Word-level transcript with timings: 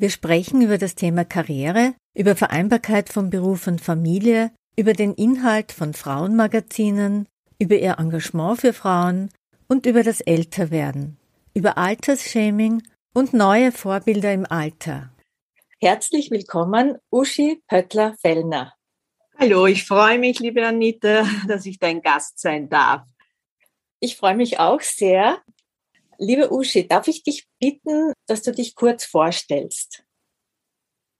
Wir 0.00 0.08
sprechen 0.08 0.62
über 0.62 0.78
das 0.78 0.94
Thema 0.94 1.26
Karriere, 1.26 1.92
über 2.14 2.34
Vereinbarkeit 2.34 3.10
von 3.10 3.28
Beruf 3.28 3.66
und 3.66 3.82
Familie, 3.82 4.50
über 4.74 4.94
den 4.94 5.12
Inhalt 5.12 5.72
von 5.72 5.92
Frauenmagazinen, 5.92 7.28
über 7.58 7.76
ihr 7.76 7.98
Engagement 7.98 8.62
für 8.62 8.72
Frauen 8.72 9.28
und 9.68 9.84
über 9.84 10.02
das 10.02 10.22
Älterwerden, 10.22 11.18
über 11.52 11.76
Altersshaming 11.76 12.82
und 13.12 13.34
neue 13.34 13.72
Vorbilder 13.72 14.32
im 14.32 14.46
Alter. 14.50 15.10
Herzlich 15.82 16.30
willkommen, 16.30 16.96
Uschi 17.10 17.60
Pöttler-Fellner. 17.68 18.72
Hallo, 19.38 19.66
ich 19.66 19.84
freue 19.84 20.18
mich, 20.18 20.38
liebe 20.38 20.66
Anita, 20.66 21.28
dass 21.46 21.66
ich 21.66 21.78
dein 21.78 22.00
Gast 22.00 22.38
sein 22.38 22.70
darf. 22.70 23.06
Ich 23.98 24.16
freue 24.16 24.34
mich 24.34 24.60
auch 24.60 24.80
sehr. 24.80 25.42
Liebe 26.22 26.52
Uschi, 26.52 26.86
darf 26.86 27.08
ich 27.08 27.22
dich 27.22 27.48
bitten, 27.58 28.12
dass 28.26 28.42
du 28.42 28.52
dich 28.52 28.74
kurz 28.74 29.06
vorstellst? 29.06 30.04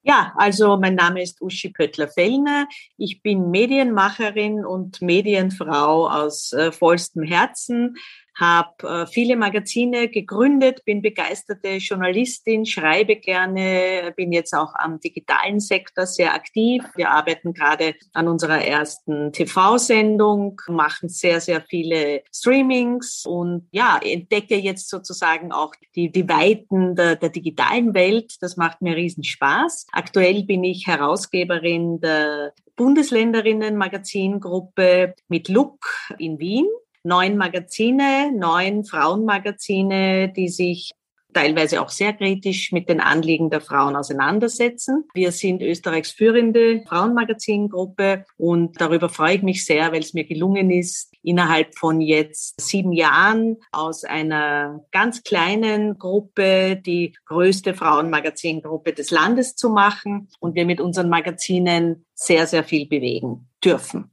Ja, 0.03 0.35
also 0.37 0.77
mein 0.77 0.95
Name 0.95 1.23
ist 1.23 1.41
Uschi 1.41 1.71
Pöttler-Fellner. 1.71 2.69
Ich 2.99 3.23
bin 3.23 3.51
Medienmacherin 3.51 4.63
und 4.63 5.01
Medienfrau 5.01 6.07
aus 6.07 6.53
äh, 6.53 6.71
vollstem 6.71 7.23
Herzen 7.23 7.97
habe 8.41 8.89
äh, 8.89 9.07
viele 9.07 9.37
Magazine 9.37 10.09
gegründet, 10.09 10.83
bin 10.87 11.03
begeisterte 11.03 11.77
Journalistin, 11.77 12.65
schreibe 12.65 13.17
gerne, 13.17 14.15
bin 14.17 14.33
jetzt 14.33 14.55
auch 14.55 14.75
am 14.77 14.99
digitalen 14.99 15.61
Sektor 15.61 16.07
sehr 16.07 16.35
aktiv. 16.35 16.83
Wir 16.97 17.11
arbeiten 17.11 17.53
gerade 17.53 17.95
an 18.15 18.29
unserer 18.29 18.65
ersten 18.65 19.33
TV-Sendung, 19.33 20.61
machen 20.69 21.11
sehr, 21.11 21.41
sehr 21.41 21.61
viele 21.61 22.23
Streamings 22.35 23.27
und 23.27 23.69
ja, 23.73 24.01
entdecke 24.03 24.57
jetzt 24.57 24.89
sozusagen 24.89 25.53
auch 25.53 25.75
die, 25.95 26.11
die 26.11 26.29
Weiten 26.29 26.97
der, 26.97 27.17
der 27.17 27.29
digitalen 27.29 27.93
Welt. 27.93 28.37
Das 28.41 28.57
macht 28.57 28.81
mir 28.81 28.97
riesen 28.97 29.23
Spaß. 29.23 29.87
Aktuell 29.93 30.45
bin 30.45 30.65
ich 30.65 30.87
Herausgeberin 30.87 32.01
der 32.01 32.55
Bundesländerinen 32.77 33.77
Magazingruppe 33.77 35.15
mit 35.29 35.51
Look 35.51 35.85
in 36.17 36.39
Wien 36.39 36.67
neun 37.05 37.37
Magazine, 37.37 38.33
neun 38.33 38.85
Frauenmagazine, 38.85 40.33
die 40.35 40.49
sich 40.49 40.93
teilweise 41.33 41.81
auch 41.81 41.91
sehr 41.91 42.13
kritisch 42.13 42.73
mit 42.73 42.89
den 42.89 43.01
Anliegen 43.01 43.51
der 43.51 43.61
Frauen 43.61 43.97
auseinandersetzen. 43.97 45.05
Wir 45.15 45.33
sind 45.33 45.63
Österreichs 45.63 46.11
führende 46.11 46.83
Frauenmagazingruppe 46.87 48.25
und 48.37 48.81
darüber 48.81 49.09
freue 49.09 49.37
ich 49.37 49.43
mich 49.43 49.65
sehr, 49.65 49.93
weil 49.93 50.01
es 50.01 50.15
mir 50.15 50.25
gelungen 50.25 50.71
ist, 50.71 51.13
innerhalb 51.23 51.77
von 51.79 52.01
jetzt 52.01 52.61
sieben 52.61 52.93
Jahren 52.93 53.59
aus 53.73 54.05
einer 54.05 54.85
ganz 54.91 55.23
kleinen 55.23 55.99
Gruppe 55.99 56.77
die 56.77 57.15
größte 57.27 57.75
Frauenmagazingruppe 57.75 58.93
des 58.93 59.11
Landes 59.11 59.55
zu 59.55 59.71
machen 59.71 60.29
und 60.41 60.55
wir 60.55 60.67
mit 60.67 60.81
unseren 60.81 61.09
Magazinen 61.09 62.07
sehr, 62.15 62.47
sehr 62.47 62.65
viel 62.65 62.87
bewegen 62.89 63.49
dürfen. 63.63 64.11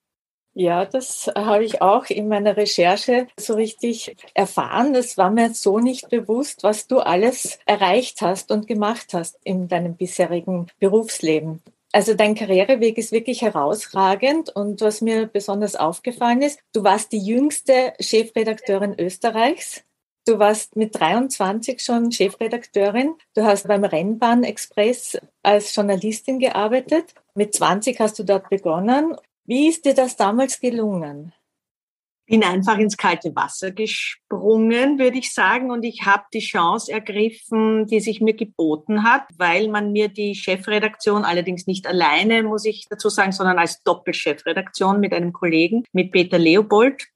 Ja, 0.59 0.85
das 0.85 1.29
habe 1.35 1.63
ich 1.65 1.83
auch 1.83 2.07
in 2.07 2.29
meiner 2.29 2.57
Recherche 2.57 3.27
so 3.39 3.53
richtig 3.53 4.15
erfahren. 4.33 4.91
Das 4.91 5.15
war 5.15 5.29
mir 5.29 5.53
so 5.53 5.77
nicht 5.77 6.09
bewusst, 6.09 6.63
was 6.63 6.87
du 6.87 6.97
alles 6.97 7.59
erreicht 7.67 8.21
hast 8.21 8.49
und 8.49 8.65
gemacht 8.65 9.13
hast 9.13 9.37
in 9.43 9.67
deinem 9.67 9.95
bisherigen 9.95 10.65
Berufsleben. 10.79 11.61
Also 11.91 12.15
dein 12.15 12.33
Karriereweg 12.33 12.97
ist 12.97 13.11
wirklich 13.11 13.43
herausragend 13.43 14.49
und 14.49 14.81
was 14.81 15.01
mir 15.01 15.27
besonders 15.27 15.75
aufgefallen 15.75 16.41
ist, 16.41 16.59
du 16.73 16.83
warst 16.83 17.11
die 17.11 17.23
jüngste 17.23 17.93
Chefredakteurin 17.99 18.95
Österreichs. 18.97 19.83
Du 20.25 20.39
warst 20.39 20.75
mit 20.75 20.99
23 20.99 21.79
schon 21.79 22.11
Chefredakteurin. 22.11 23.13
Du 23.35 23.43
hast 23.43 23.67
beim 23.67 23.83
Rennbahn 23.83 24.43
Express 24.43 25.19
als 25.43 25.75
Journalistin 25.75 26.39
gearbeitet. 26.39 27.13
Mit 27.35 27.53
20 27.53 27.99
hast 27.99 28.17
du 28.17 28.23
dort 28.23 28.49
begonnen 28.49 29.15
wie 29.47 29.69
ist 29.69 29.85
dir 29.85 29.93
das 29.93 30.15
damals 30.15 30.59
gelungen? 30.59 31.33
bin 32.27 32.43
einfach 32.43 32.77
ins 32.77 32.97
kalte 32.97 33.33
Wasser 33.35 33.71
gesprungen, 33.71 34.99
würde 34.99 35.17
ich 35.17 35.33
sagen, 35.33 35.71
und 35.71 35.83
ich 35.83 36.05
habe 36.05 36.25
die 36.33 36.41
Chance 36.41 36.91
ergriffen, 36.91 37.87
die 37.87 38.01
sich 38.01 38.19
mir 38.19 38.33
geboten 38.33 39.03
hat, 39.03 39.23
weil 39.37 39.69
man 39.69 39.93
mir 39.93 40.09
die 40.09 40.35
Chefredaktion, 40.35 41.23
allerdings 41.23 41.67
nicht 41.67 41.87
alleine, 41.87 42.43
muss 42.43 42.65
ich 42.65 42.85
dazu 42.89 43.07
sagen, 43.07 43.31
sondern 43.31 43.57
als 43.57 43.81
Doppelchefredaktion 43.83 44.99
mit 44.99 45.13
einem 45.13 45.31
Kollegen, 45.31 45.85
mit 45.93 46.11
Peter 46.11 46.37
Leopold, 46.37 47.07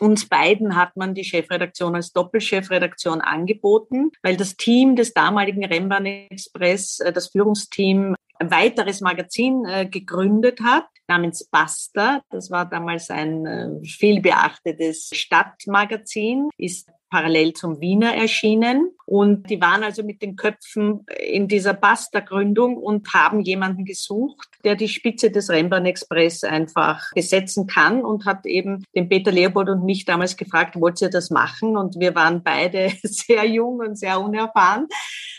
uns 0.00 0.28
beiden 0.28 0.76
hat 0.76 0.96
man 0.96 1.14
die 1.14 1.24
Chefredaktion 1.24 1.94
als 1.96 2.12
Doppelchefredaktion 2.12 3.20
angeboten, 3.20 4.10
weil 4.22 4.36
das 4.36 4.56
Team 4.56 4.94
des 4.94 5.12
damaligen 5.12 5.64
Rennbahn 5.64 6.06
Express, 6.06 7.00
äh, 7.00 7.12
das 7.12 7.28
Führungsteam, 7.28 8.14
ein 8.38 8.50
weiteres 8.50 9.00
Magazin 9.00 9.64
äh, 9.64 9.86
gegründet 9.86 10.60
hat 10.60 10.86
namens 11.08 11.48
Basta. 11.50 12.20
Das 12.30 12.50
war 12.50 12.66
damals 12.66 13.10
ein 13.10 13.46
äh, 13.46 13.84
viel 13.84 14.20
beachtetes 14.20 15.10
Stadtmagazin, 15.12 16.50
ist 16.58 16.88
parallel 17.10 17.54
zum 17.54 17.80
Wiener 17.80 18.14
erschienen. 18.14 18.90
Und 19.06 19.48
die 19.48 19.60
waren 19.60 19.82
also 19.82 20.02
mit 20.02 20.20
den 20.20 20.36
Köpfen 20.36 21.06
in 21.18 21.48
dieser 21.48 21.72
Basta-Gründung 21.72 22.76
und 22.76 23.14
haben 23.14 23.40
jemanden 23.40 23.86
gesucht, 23.86 24.48
der 24.64 24.74
die 24.74 24.88
Spitze 24.88 25.30
des 25.30 25.48
Rennbahn 25.48 25.86
Express 25.86 26.44
einfach 26.44 27.10
besetzen 27.14 27.66
kann 27.66 28.04
und 28.04 28.26
hat 28.26 28.44
eben 28.44 28.84
den 28.94 29.08
Peter 29.08 29.32
Leopold 29.32 29.70
und 29.70 29.84
mich 29.84 30.04
damals 30.04 30.36
gefragt, 30.36 30.78
wollt 30.78 31.00
ihr 31.00 31.08
das 31.08 31.30
machen? 31.30 31.78
Und 31.78 31.98
wir 31.98 32.14
waren 32.14 32.42
beide 32.42 32.92
sehr 33.02 33.46
jung 33.46 33.78
und 33.78 33.98
sehr 33.98 34.20
unerfahren. 34.20 34.86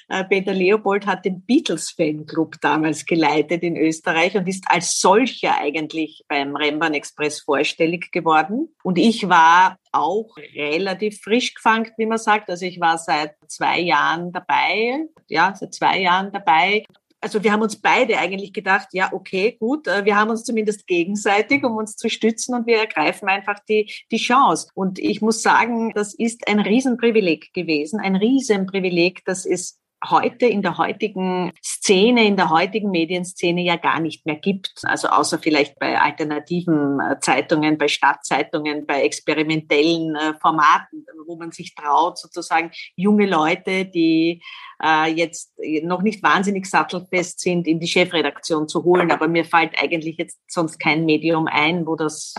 Äh, 0.09 0.23
Peter 0.23 0.53
Leopold 0.53 1.05
hat 1.05 1.23
den 1.23 1.41
Beatles-Fanclub 1.41 2.59
damals 2.61 3.05
geleitet 3.05 3.61
in 3.61 3.77
Österreich 3.77 4.35
und 4.35 4.47
ist 4.47 4.65
als 4.67 4.99
solcher 4.99 5.59
eigentlich 5.59 6.25
beim 6.27 6.55
Rennbahn 6.55 6.95
Express 6.95 7.41
vorstellig 7.41 8.11
geworden. 8.11 8.75
Und 8.83 8.97
ich 8.97 9.29
war 9.29 9.77
auch 9.91 10.35
relativ 10.55 11.21
frisch 11.21 11.53
gefangen, 11.53 11.91
wie 11.97 12.07
man 12.07 12.17
sagt. 12.17 12.49
Also 12.49 12.65
ich 12.65 12.79
war 12.79 12.97
seit 12.97 13.35
zwei 13.47 13.79
Jahren 13.79 14.31
dabei, 14.31 15.05
ja, 15.27 15.53
seit 15.55 15.75
zwei 15.75 15.99
Jahren 15.99 16.31
dabei. 16.31 16.85
Also 17.21 17.43
wir 17.43 17.51
haben 17.51 17.61
uns 17.61 17.79
beide 17.79 18.17
eigentlich 18.17 18.53
gedacht, 18.53 18.87
ja, 18.93 19.11
okay, 19.11 19.57
gut, 19.59 19.87
äh, 19.87 20.05
wir 20.05 20.15
haben 20.15 20.29
uns 20.31 20.43
zumindest 20.43 20.87
gegenseitig, 20.87 21.63
um 21.63 21.75
uns 21.75 21.97
zu 21.97 22.09
stützen 22.09 22.55
und 22.55 22.65
wir 22.65 22.77
ergreifen 22.77 23.27
einfach 23.27 23.59
die, 23.67 23.91
die 24.09 24.17
Chance. 24.17 24.69
Und 24.73 24.97
ich 24.97 25.21
muss 25.21 25.43
sagen, 25.43 25.91
das 25.93 26.15
ist 26.15 26.47
ein 26.47 26.59
Riesenprivileg 26.59 27.53
gewesen, 27.53 27.99
ein 27.99 28.15
Riesenprivileg, 28.15 29.23
dass 29.25 29.45
es 29.45 29.79
heute 30.07 30.45
in 30.45 30.61
der 30.61 30.77
heutigen 30.77 31.51
Szene, 31.63 32.25
in 32.25 32.37
der 32.37 32.49
heutigen 32.49 32.89
Medienszene 32.89 33.61
ja 33.61 33.75
gar 33.75 33.99
nicht 33.99 34.25
mehr 34.25 34.35
gibt. 34.35 34.73
Also 34.83 35.09
außer 35.09 35.39
vielleicht 35.39 35.77
bei 35.79 35.99
alternativen 35.99 36.99
äh, 36.99 37.19
Zeitungen, 37.19 37.77
bei 37.77 37.87
Stadtzeitungen, 37.87 38.85
bei 38.85 39.03
experimentellen 39.03 40.15
äh, 40.15 40.33
Formaten, 40.39 41.05
wo 41.27 41.35
man 41.35 41.51
sich 41.51 41.75
traut, 41.75 42.17
sozusagen 42.17 42.71
junge 42.95 43.25
Leute, 43.25 43.85
die 43.85 44.41
äh, 44.83 45.11
jetzt 45.11 45.53
noch 45.83 46.01
nicht 46.01 46.23
wahnsinnig 46.23 46.65
sattelfest 46.65 47.39
sind, 47.41 47.67
in 47.67 47.79
die 47.79 47.87
Chefredaktion 47.87 48.67
zu 48.67 48.83
holen. 48.83 49.11
Aber 49.11 49.27
mir 49.27 49.45
fällt 49.45 49.81
eigentlich 49.81 50.17
jetzt 50.17 50.39
sonst 50.47 50.79
kein 50.79 51.05
Medium 51.05 51.47
ein, 51.47 51.85
wo 51.85 51.95
das, 51.95 52.35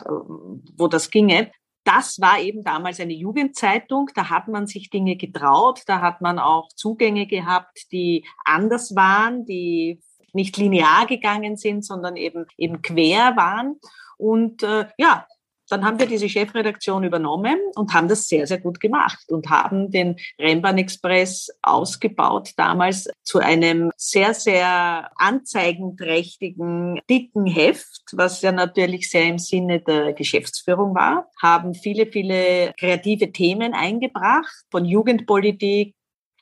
wo 0.76 0.88
das 0.88 1.10
ginge 1.10 1.50
das 1.84 2.20
war 2.20 2.40
eben 2.40 2.62
damals 2.62 3.00
eine 3.00 3.14
Jugendzeitung. 3.14 4.10
Da 4.14 4.28
hat 4.30 4.48
man 4.48 4.66
sich 4.66 4.90
Dinge 4.90 5.16
getraut, 5.16 5.82
da 5.86 6.00
hat 6.00 6.20
man 6.20 6.38
auch 6.38 6.68
Zugänge 6.74 7.26
gehabt, 7.26 7.90
die 7.92 8.26
anders 8.44 8.94
waren, 8.94 9.44
die 9.46 10.00
nicht 10.32 10.56
linear 10.56 11.06
gegangen 11.06 11.56
sind, 11.56 11.84
sondern 11.84 12.16
eben 12.16 12.46
eben 12.56 12.82
quer 12.82 13.36
waren. 13.36 13.80
Und 14.16 14.62
äh, 14.62 14.86
ja, 14.98 15.26
dann 15.70 15.84
haben 15.84 15.98
wir 15.98 16.06
diese 16.06 16.28
Chefredaktion 16.28 17.04
übernommen 17.04 17.58
und 17.76 17.94
haben 17.94 18.08
das 18.08 18.28
sehr, 18.28 18.46
sehr 18.46 18.58
gut 18.58 18.80
gemacht 18.80 19.30
und 19.30 19.48
haben 19.48 19.90
den 19.90 20.16
Rennbahn 20.38 20.78
Express 20.78 21.48
ausgebaut 21.62 22.50
damals 22.56 23.08
zu 23.22 23.38
einem 23.38 23.90
sehr, 23.96 24.34
sehr 24.34 25.10
anzeigenträchtigen, 25.16 27.00
dicken 27.08 27.46
Heft, 27.46 28.02
was 28.12 28.42
ja 28.42 28.52
natürlich 28.52 29.08
sehr 29.08 29.24
im 29.24 29.38
Sinne 29.38 29.80
der 29.80 30.12
Geschäftsführung 30.12 30.94
war, 30.94 31.28
haben 31.40 31.74
viele, 31.74 32.06
viele 32.06 32.72
kreative 32.78 33.32
Themen 33.32 33.72
eingebracht, 33.72 34.64
von 34.70 34.84
Jugendpolitik 34.84 35.94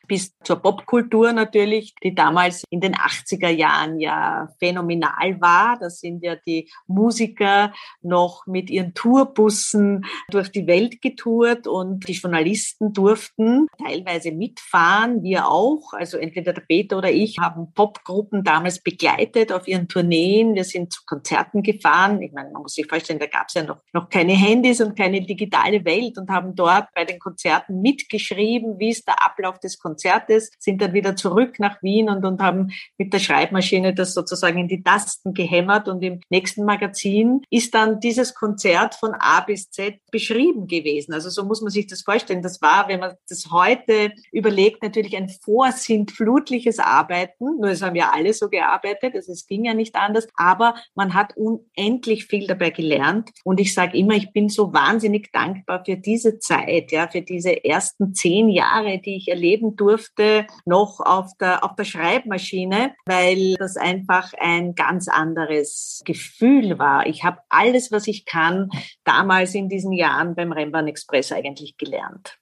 bis 0.09 0.33
zur 0.43 0.57
Popkultur 0.57 1.33
natürlich, 1.33 1.95
die 2.03 2.15
damals 2.15 2.65
in 2.71 2.81
den 2.81 2.95
80er 2.95 3.51
Jahren 3.51 4.01
ja 4.01 4.49
phänomenal 4.59 5.41
war. 5.41 5.79
Da 5.79 5.91
sind 5.91 6.25
ja 6.25 6.35
die 6.35 6.71
Musiker 6.87 7.73
noch 8.01 8.47
mit 8.47 8.71
ihren 8.71 8.95
Tourbussen 8.95 10.07
durch 10.31 10.51
die 10.51 10.67
Welt 10.67 11.03
getourt 11.03 11.67
und 11.67 12.09
die 12.09 12.15
Journalisten 12.15 12.93
durften 12.95 13.67
teilweise 13.85 14.33
mitfahren, 14.33 15.23
wir 15.23 15.49
auch. 15.49 15.93
Also 15.93 16.17
entweder 16.17 16.55
der 16.55 16.63
Peter 16.63 16.97
oder 16.97 17.11
ich 17.11 17.37
haben 17.39 17.73
Popgruppen 17.75 18.43
damals 18.43 18.81
begleitet 18.81 19.53
auf 19.53 19.69
ihren 19.69 19.89
Tourneen. 19.89 20.55
Wir 20.55 20.65
sind 20.65 20.93
zu 20.93 21.03
Konzerten 21.05 21.63
gefahren. 21.63 22.23
Ich 22.23 22.33
meine, 22.33 22.51
man 22.51 22.63
muss 22.63 22.75
sich 22.75 22.87
vorstellen, 22.87 23.19
da 23.19 23.27
gab 23.27 23.49
es 23.49 23.55
ja 23.55 23.63
noch, 23.63 23.79
noch 23.93 24.09
keine 24.09 24.33
Handys 24.33 24.81
und 24.81 24.97
keine 24.97 25.21
digitale 25.21 25.85
Welt 25.85 26.17
und 26.17 26.31
haben 26.31 26.55
dort 26.55 26.87
bei 26.95 27.05
den 27.05 27.19
Konzerten 27.19 27.83
mitgeschrieben, 27.83 28.79
wie 28.79 28.89
ist 28.89 29.07
der 29.07 29.23
Ablauf 29.23 29.59
des 29.61 29.79
Konzerts 29.79 29.98
Konzertes, 29.99 30.51
sind 30.59 30.81
dann 30.81 30.93
wieder 30.93 31.17
zurück 31.17 31.59
nach 31.59 31.83
Wien 31.83 32.09
und, 32.09 32.25
und 32.25 32.41
haben 32.41 32.71
mit 32.99 33.13
der 33.13 33.19
Schreibmaschine 33.19 33.95
das 33.95 34.15
sozusagen 34.15 34.59
in 34.59 34.69
die 34.69 34.83
Tasten 34.83 35.35
gehämmert 35.35 35.89
und 35.89 36.03
im 36.03 36.21
nächsten 36.31 36.65
Magazin 36.65 37.43
ist 37.51 37.75
dann 37.75 37.99
dieses 37.99 38.35
Konzert 38.35 38.95
von 38.95 39.15
A 39.15 39.41
bis 39.41 39.71
Z 39.71 39.99
beschrieben 40.13 40.69
gewesen. 40.69 41.13
Also 41.13 41.31
so 41.31 41.45
muss 41.45 41.61
man 41.61 41.71
sich 41.71 41.89
das 41.89 42.03
vorstellen. 42.03 42.43
Das 42.43 42.63
war, 42.63 42.89
wenn 42.89 43.01
man 43.01 43.15
das 43.29 43.51
heute 43.51 44.13
überlegt, 44.31 44.83
natürlich 44.83 45.17
ein 45.17 45.29
vorsintflutliches 45.29 46.79
Arbeiten. 46.79 47.59
Nur 47.59 47.71
es 47.71 47.83
haben 47.83 47.97
ja 47.97 48.13
alle 48.15 48.33
so 48.33 48.49
gearbeitet, 48.49 49.15
also 49.17 49.33
es 49.33 49.47
ging 49.47 49.65
ja 49.65 49.75
nicht 49.75 49.97
anders. 49.97 50.29
Aber 50.37 50.77
man 50.95 51.15
hat 51.15 51.37
unendlich 51.37 52.27
viel 52.27 52.47
dabei 52.47 52.71
gelernt. 52.71 53.31
Und 53.43 53.59
ich 53.59 53.75
sage 53.75 53.99
immer, 53.99 54.15
ich 54.15 54.33
bin 54.33 54.49
so 54.49 54.73
wahnsinnig 54.73 55.33
dankbar 55.33 55.83
für 55.85 55.97
diese 55.97 56.39
Zeit, 56.39 56.93
ja, 56.93 57.09
für 57.09 57.23
diese 57.23 57.65
ersten 57.65 58.15
zehn 58.15 58.49
Jahre, 58.49 58.99
die 58.99 59.17
ich 59.17 59.29
erleben 59.29 59.75
durfte 59.75 59.88
durfte, 59.89 60.47
noch 60.65 61.01
auf 61.01 61.37
der, 61.41 61.65
auf 61.65 61.75
der 61.77 61.85
Schreibmaschine, 61.85 62.95
weil 63.07 63.55
das 63.55 63.77
einfach 63.77 64.33
ein 64.39 64.75
ganz 64.75 65.09
anderes 65.09 66.03
Gefühl 66.05 66.79
war. 66.79 67.07
Ich 67.07 67.25
habe 67.25 67.39
alles, 67.49 67.91
was 67.91 68.07
ich 68.07 68.27
kann, 68.27 68.71
damals 69.05 69.55
in 69.55 69.69
diesen 69.69 69.93
Jahren 69.93 70.35
beim 70.35 70.53
Rembrandt 70.53 70.89
Express 70.89 71.33
eigentlich 71.33 71.77
gelernt. 71.77 72.39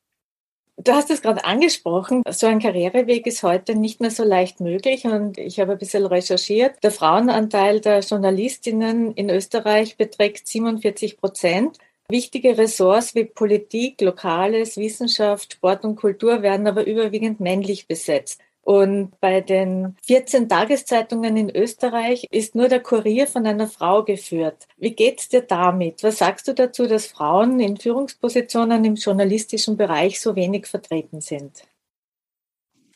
Du 0.79 0.93
hast 0.93 1.11
es 1.11 1.23
gerade 1.23 1.45
angesprochen, 1.45 2.23
so 2.29 2.47
ein 2.47 2.59
Karriereweg 2.59 3.27
ist 3.27 3.43
heute 3.43 3.75
nicht 3.75 4.03
mehr 4.03 4.11
so 4.11 4.25
leicht 4.25 4.61
möglich 4.61 5.07
und 5.07 5.39
ich 5.39 5.59
habe 5.59 5.73
ein 5.73 5.79
bisschen 5.79 6.05
recherchiert. 6.05 6.75
Der 6.83 6.91
Frauenanteil 6.91 7.81
der 7.81 8.01
Journalistinnen 8.01 9.13
in 9.15 9.31
Österreich 9.31 9.97
beträgt 9.97 10.47
47 10.47 11.17
Prozent. 11.17 11.79
Wichtige 12.09 12.57
Ressorts 12.57 13.15
wie 13.15 13.25
Politik, 13.25 14.01
Lokales, 14.01 14.77
Wissenschaft, 14.77 15.55
Sport 15.55 15.85
und 15.85 15.97
Kultur 15.97 16.43
werden 16.43 16.67
aber 16.67 16.87
überwiegend 16.87 17.41
männlich 17.41 17.87
besetzt. 17.89 18.41
Und 18.63 19.21
bei 19.21 19.41
den 19.41 19.97
14 20.03 20.49
Tageszeitungen 20.49 21.37
in 21.37 21.55
Österreich 21.55 22.27
ist 22.33 22.57
nur 22.57 22.69
der 22.69 22.81
Kurier 22.81 23.29
von 23.29 23.47
einer 23.47 23.69
Frau 23.69 24.03
geführt. 24.03 24.67
Wie 24.77 24.91
geht's 24.91 25.29
dir 25.29 25.43
damit? 25.43 26.03
Was 26.03 26.19
sagst 26.19 26.49
du 26.49 26.53
dazu, 26.53 26.89
dass 26.89 27.07
Frauen 27.07 27.61
in 27.61 27.77
Führungspositionen 27.77 28.85
im 28.85 28.97
journalistischen 28.97 29.77
Bereich 29.77 30.21
so 30.21 30.35
wenig 30.35 30.67
vertreten 30.67 31.21
sind? 31.21 31.63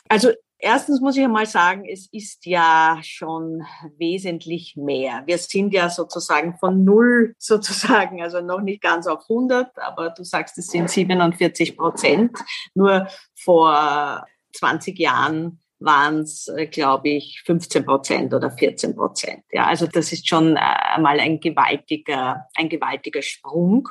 Also 0.08 0.30
Erstens 0.62 1.00
muss 1.00 1.16
ich 1.16 1.24
einmal 1.24 1.46
sagen, 1.46 1.84
es 1.90 2.08
ist 2.12 2.44
ja 2.44 2.98
schon 3.02 3.62
wesentlich 3.96 4.76
mehr. 4.76 5.22
Wir 5.24 5.38
sind 5.38 5.72
ja 5.72 5.88
sozusagen 5.88 6.56
von 6.58 6.84
null 6.84 7.34
sozusagen, 7.38 8.22
also 8.22 8.40
noch 8.40 8.60
nicht 8.60 8.82
ganz 8.82 9.06
auf 9.06 9.22
100, 9.22 9.78
aber 9.78 10.10
du 10.10 10.22
sagst, 10.22 10.58
es 10.58 10.66
sind 10.66 10.90
47 10.90 11.76
Prozent. 11.76 12.36
Nur 12.74 13.08
vor 13.34 14.26
20 14.52 14.98
Jahren 14.98 15.60
waren 15.80 16.20
es, 16.20 16.46
äh, 16.48 16.66
glaube 16.66 17.08
ich, 17.08 17.42
15 17.46 17.84
Prozent 17.84 18.34
oder 18.34 18.50
14 18.50 18.94
Prozent. 18.94 19.42
Ja, 19.50 19.66
also 19.66 19.86
das 19.86 20.12
ist 20.12 20.28
schon 20.28 20.56
äh, 20.56 20.60
einmal 20.60 21.18
ein 21.20 21.40
gewaltiger, 21.40 22.46
ein 22.54 22.68
gewaltiger 22.68 23.22
Sprung. 23.22 23.88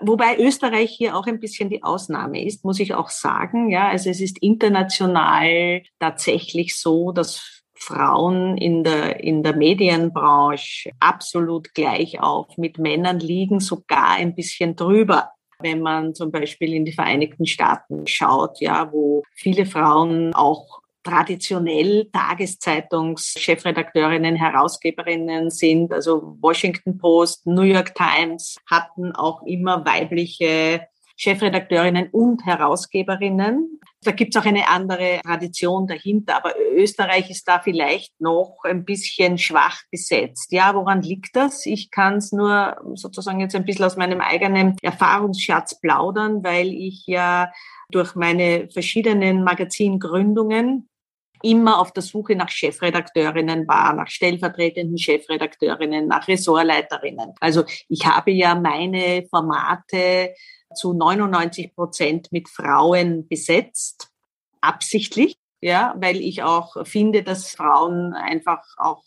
Wobei 0.00 0.38
Österreich 0.38 0.90
hier 0.90 1.16
auch 1.16 1.26
ein 1.26 1.38
bisschen 1.38 1.70
die 1.70 1.82
Ausnahme 1.82 2.44
ist, 2.44 2.64
muss 2.64 2.80
ich 2.80 2.94
auch 2.94 3.10
sagen. 3.10 3.70
Ja, 3.70 3.88
also 3.88 4.10
es 4.10 4.20
ist 4.20 4.38
international 4.42 5.82
tatsächlich 6.00 6.76
so, 6.76 7.12
dass 7.12 7.62
Frauen 7.76 8.56
in 8.56 8.82
der, 8.82 9.22
in 9.22 9.42
der 9.42 9.54
Medienbranche 9.54 10.90
absolut 11.00 11.74
gleich 11.74 12.20
auf 12.20 12.56
mit 12.56 12.78
Männern 12.78 13.20
liegen, 13.20 13.60
sogar 13.60 14.12
ein 14.12 14.34
bisschen 14.34 14.74
drüber. 14.74 15.30
Wenn 15.60 15.80
man 15.80 16.14
zum 16.14 16.32
Beispiel 16.32 16.74
in 16.74 16.84
die 16.84 16.92
Vereinigten 16.92 17.46
Staaten 17.46 18.06
schaut, 18.06 18.60
ja, 18.60 18.90
wo 18.92 19.22
viele 19.34 19.66
Frauen 19.66 20.34
auch 20.34 20.80
traditionell 21.04 22.08
Tageszeitungs-Chefredakteurinnen, 22.12 24.34
Herausgeberinnen 24.34 25.50
sind. 25.50 25.92
Also 25.92 26.36
Washington 26.40 26.98
Post, 26.98 27.46
New 27.46 27.62
York 27.62 27.94
Times 27.94 28.56
hatten 28.68 29.12
auch 29.12 29.42
immer 29.42 29.84
weibliche 29.84 30.88
Chefredakteurinnen 31.16 32.08
und 32.10 32.44
Herausgeberinnen. 32.44 33.80
Da 34.02 34.10
gibt's 34.10 34.36
auch 34.36 34.44
eine 34.44 34.68
andere 34.68 35.20
Tradition 35.24 35.86
dahinter, 35.86 36.36
aber 36.36 36.54
Österreich 36.72 37.30
ist 37.30 37.46
da 37.46 37.60
vielleicht 37.60 38.20
noch 38.20 38.58
ein 38.64 38.84
bisschen 38.84 39.38
schwach 39.38 39.80
besetzt. 39.90 40.52
Ja, 40.52 40.74
woran 40.74 41.02
liegt 41.02 41.36
das? 41.36 41.64
Ich 41.66 41.90
kann 41.90 42.16
es 42.16 42.32
nur 42.32 42.76
sozusagen 42.94 43.40
jetzt 43.40 43.54
ein 43.54 43.64
bisschen 43.64 43.84
aus 43.84 43.96
meinem 43.96 44.20
eigenen 44.20 44.76
Erfahrungsschatz 44.82 45.80
plaudern, 45.80 46.42
weil 46.42 46.68
ich 46.68 47.04
ja 47.06 47.52
durch 47.90 48.14
meine 48.14 48.68
verschiedenen 48.70 49.44
Magazingründungen 49.44 50.88
immer 51.44 51.78
auf 51.78 51.92
der 51.92 52.02
Suche 52.02 52.34
nach 52.34 52.48
Chefredakteurinnen 52.48 53.68
war, 53.68 53.92
nach 53.92 54.08
stellvertretenden 54.08 54.98
Chefredakteurinnen, 54.98 56.08
nach 56.08 56.26
Ressortleiterinnen. 56.26 57.34
Also 57.40 57.64
ich 57.88 58.06
habe 58.06 58.30
ja 58.32 58.54
meine 58.54 59.26
Formate 59.28 60.34
zu 60.74 60.94
99 60.94 61.74
Prozent 61.74 62.32
mit 62.32 62.48
Frauen 62.48 63.28
besetzt, 63.28 64.08
absichtlich, 64.60 65.36
ja, 65.60 65.94
weil 65.98 66.16
ich 66.16 66.42
auch 66.42 66.86
finde, 66.86 67.22
dass 67.22 67.50
Frauen 67.50 68.14
einfach 68.14 68.64
auch 68.78 69.02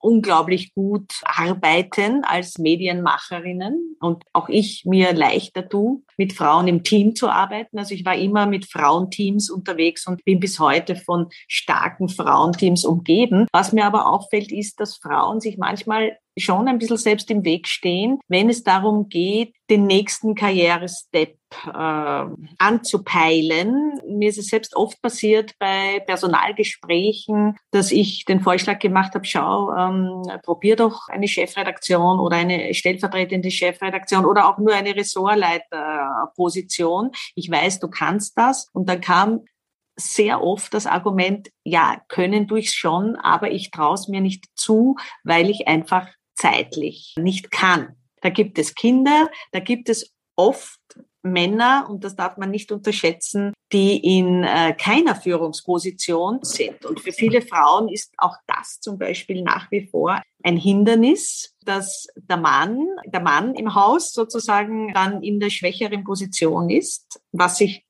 unglaublich 0.00 0.74
gut 0.74 1.12
arbeiten 1.24 2.24
als 2.24 2.58
Medienmacherinnen 2.58 3.96
und 4.00 4.24
auch 4.32 4.48
ich 4.48 4.84
mir 4.84 5.12
leichter 5.12 5.68
tue, 5.68 6.02
mit 6.16 6.32
Frauen 6.32 6.68
im 6.68 6.82
Team 6.82 7.14
zu 7.14 7.28
arbeiten. 7.28 7.78
Also 7.78 7.94
ich 7.94 8.04
war 8.04 8.16
immer 8.16 8.46
mit 8.46 8.66
Frauenteams 8.66 9.50
unterwegs 9.50 10.06
und 10.06 10.24
bin 10.24 10.40
bis 10.40 10.58
heute 10.58 10.96
von 10.96 11.28
starken 11.48 12.08
Frauenteams 12.08 12.84
umgeben. 12.84 13.46
Was 13.52 13.72
mir 13.72 13.84
aber 13.84 14.10
auffällt, 14.10 14.50
ist, 14.50 14.80
dass 14.80 14.96
Frauen 14.96 15.40
sich 15.40 15.58
manchmal 15.58 16.16
schon 16.38 16.68
ein 16.68 16.78
bisschen 16.78 16.96
selbst 16.96 17.30
im 17.30 17.44
Weg 17.44 17.68
stehen, 17.68 18.18
wenn 18.28 18.48
es 18.48 18.64
darum 18.64 19.08
geht, 19.08 19.54
den 19.68 19.86
nächsten 19.86 20.34
Karrierestep 20.34 21.36
äh, 21.66 22.24
anzupeilen. 22.58 24.00
Mir 24.08 24.28
ist 24.28 24.38
es 24.38 24.48
selbst 24.48 24.76
oft 24.76 25.00
passiert 25.02 25.54
bei 25.58 26.00
Personalgesprächen, 26.00 27.56
dass 27.70 27.92
ich 27.92 28.24
den 28.24 28.40
Vorschlag 28.40 28.78
gemacht 28.78 29.14
habe, 29.14 29.24
schau, 29.24 29.72
ähm, 29.74 30.22
probier 30.42 30.76
doch 30.76 31.08
eine 31.08 31.28
Chefredaktion 31.28 32.20
oder 32.20 32.36
eine 32.36 32.74
stellvertretende 32.74 33.50
Chefredaktion 33.50 34.24
oder 34.24 34.48
auch 34.48 34.58
nur 34.58 34.74
eine 34.74 34.94
Ressortleiterposition. 34.94 37.10
Ich 37.34 37.50
weiß, 37.50 37.80
du 37.80 37.88
kannst 37.88 38.38
das. 38.38 38.68
Und 38.72 38.88
dann 38.88 39.00
kam 39.00 39.40
sehr 39.96 40.42
oft 40.42 40.72
das 40.72 40.86
Argument, 40.86 41.50
ja, 41.64 42.00
können 42.08 42.46
durchs 42.46 42.74
schon, 42.74 43.16
aber 43.16 43.50
ich 43.50 43.70
traue 43.70 43.94
es 43.94 44.08
mir 44.08 44.20
nicht 44.20 44.46
zu, 44.54 44.96
weil 45.24 45.50
ich 45.50 45.68
einfach 45.68 46.08
zeitlich 46.40 47.14
nicht 47.18 47.50
kann. 47.50 47.96
Da 48.20 48.28
gibt 48.28 48.58
es 48.58 48.74
Kinder, 48.74 49.30
da 49.52 49.60
gibt 49.60 49.88
es 49.88 50.12
oft 50.36 50.78
Männer, 51.22 51.86
und 51.90 52.02
das 52.02 52.16
darf 52.16 52.38
man 52.38 52.50
nicht 52.50 52.72
unterschätzen, 52.72 53.52
die 53.72 54.18
in 54.18 54.42
äh, 54.42 54.74
keiner 54.74 55.14
Führungsposition 55.14 56.38
sind. 56.42 56.84
Und 56.86 57.00
für 57.00 57.12
viele 57.12 57.42
Frauen 57.42 57.88
ist 57.88 58.12
auch 58.16 58.36
das 58.46 58.80
zum 58.80 58.98
Beispiel 58.98 59.42
nach 59.42 59.70
wie 59.70 59.86
vor 59.86 60.22
ein 60.42 60.56
Hindernis, 60.56 61.54
dass 61.62 62.06
der 62.16 62.38
Mann, 62.38 62.86
der 63.04 63.20
Mann 63.20 63.54
im 63.54 63.74
Haus 63.74 64.12
sozusagen 64.12 64.92
dann 64.94 65.22
in 65.22 65.40
der 65.40 65.50
schwächeren 65.50 66.04
Position 66.04 66.70
ist, 66.70 67.20
was 67.32 67.58
sich 67.58 67.84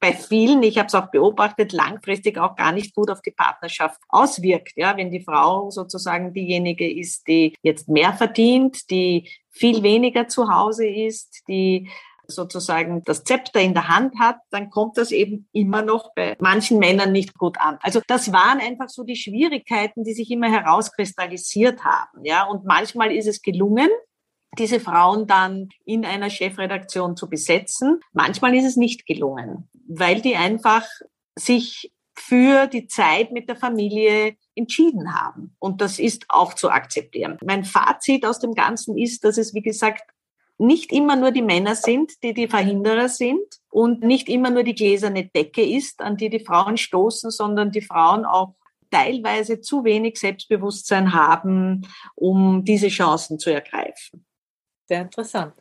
bei 0.00 0.12
vielen, 0.14 0.62
ich 0.62 0.78
habe 0.78 0.86
es 0.86 0.94
auch 0.94 1.10
beobachtet, 1.10 1.72
langfristig 1.72 2.38
auch 2.38 2.56
gar 2.56 2.72
nicht 2.72 2.94
gut 2.94 3.10
auf 3.10 3.20
die 3.20 3.30
Partnerschaft 3.30 4.00
auswirkt. 4.08 4.72
Ja, 4.76 4.96
wenn 4.96 5.10
die 5.10 5.20
Frau 5.20 5.70
sozusagen 5.70 6.32
diejenige 6.32 6.90
ist, 6.90 7.28
die 7.28 7.54
jetzt 7.62 7.88
mehr 7.88 8.14
verdient, 8.14 8.90
die 8.90 9.30
viel 9.50 9.82
weniger 9.82 10.26
zu 10.26 10.48
Hause 10.48 10.88
ist, 10.88 11.42
die 11.48 11.90
sozusagen 12.30 13.02
das 13.04 13.24
Zepter 13.24 13.60
in 13.60 13.74
der 13.74 13.88
Hand 13.88 14.18
hat, 14.18 14.36
dann 14.50 14.70
kommt 14.70 14.96
das 14.96 15.10
eben 15.10 15.48
immer 15.52 15.82
noch 15.82 16.14
bei 16.14 16.36
manchen 16.40 16.78
Männern 16.78 17.12
nicht 17.12 17.36
gut 17.36 17.60
an. 17.60 17.78
Also 17.82 18.00
das 18.06 18.32
waren 18.32 18.60
einfach 18.60 18.88
so 18.88 19.04
die 19.04 19.16
Schwierigkeiten, 19.16 20.04
die 20.04 20.14
sich 20.14 20.30
immer 20.30 20.50
herauskristallisiert 20.50 21.84
haben. 21.84 22.24
Ja, 22.24 22.44
und 22.44 22.64
manchmal 22.64 23.12
ist 23.12 23.26
es 23.26 23.42
gelungen, 23.42 23.90
diese 24.58 24.80
Frauen 24.80 25.26
dann 25.26 25.68
in 25.84 26.04
einer 26.04 26.30
Chefredaktion 26.30 27.16
zu 27.16 27.28
besetzen. 27.28 28.00
Manchmal 28.12 28.54
ist 28.54 28.64
es 28.64 28.76
nicht 28.76 29.06
gelungen, 29.06 29.68
weil 29.86 30.20
die 30.20 30.36
einfach 30.36 30.86
sich 31.36 31.92
für 32.14 32.66
die 32.66 32.86
Zeit 32.86 33.32
mit 33.32 33.48
der 33.48 33.56
Familie 33.56 34.36
entschieden 34.54 35.14
haben. 35.14 35.56
Und 35.58 35.80
das 35.80 35.98
ist 35.98 36.26
auch 36.28 36.54
zu 36.54 36.70
akzeptieren. 36.70 37.38
Mein 37.42 37.64
Fazit 37.64 38.26
aus 38.26 38.40
dem 38.40 38.54
Ganzen 38.54 38.98
ist, 38.98 39.24
dass 39.24 39.38
es, 39.38 39.54
wie 39.54 39.62
gesagt, 39.62 40.02
nicht 40.58 40.92
immer 40.92 41.16
nur 41.16 41.30
die 41.30 41.42
Männer 41.42 41.74
sind, 41.74 42.22
die 42.22 42.34
die 42.34 42.46
Verhinderer 42.46 43.08
sind 43.08 43.40
und 43.70 44.02
nicht 44.02 44.28
immer 44.28 44.50
nur 44.50 44.62
die 44.62 44.74
gläserne 44.74 45.24
Decke 45.24 45.64
ist, 45.64 46.02
an 46.02 46.18
die 46.18 46.28
die 46.28 46.44
Frauen 46.44 46.76
stoßen, 46.76 47.30
sondern 47.30 47.70
die 47.70 47.80
Frauen 47.80 48.26
auch 48.26 48.54
teilweise 48.90 49.62
zu 49.62 49.84
wenig 49.84 50.18
Selbstbewusstsein 50.18 51.14
haben, 51.14 51.86
um 52.14 52.64
diese 52.64 52.88
Chancen 52.88 53.38
zu 53.38 53.50
ergreifen. 53.50 54.26
Sehr 54.90 55.02
interessant. 55.02 55.54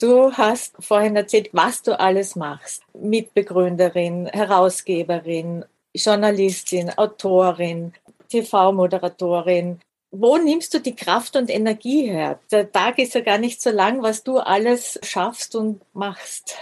Du 0.00 0.30
hast 0.32 0.76
vorhin 0.78 1.16
erzählt, 1.16 1.50
was 1.52 1.82
du 1.82 1.98
alles 1.98 2.36
machst. 2.36 2.84
Mitbegründerin, 2.94 4.26
Herausgeberin, 4.26 5.64
Journalistin, 5.92 6.90
Autorin, 6.96 7.92
TV-Moderatorin. 8.28 9.80
Wo 10.12 10.36
nimmst 10.36 10.72
du 10.72 10.78
die 10.78 10.94
Kraft 10.94 11.34
und 11.34 11.50
Energie 11.50 12.08
her? 12.08 12.38
Der 12.52 12.70
Tag 12.70 13.00
ist 13.00 13.14
ja 13.14 13.22
gar 13.22 13.38
nicht 13.38 13.60
so 13.60 13.70
lang, 13.70 14.04
was 14.04 14.22
du 14.22 14.38
alles 14.38 15.00
schaffst 15.02 15.56
und 15.56 15.82
machst. 15.92 16.56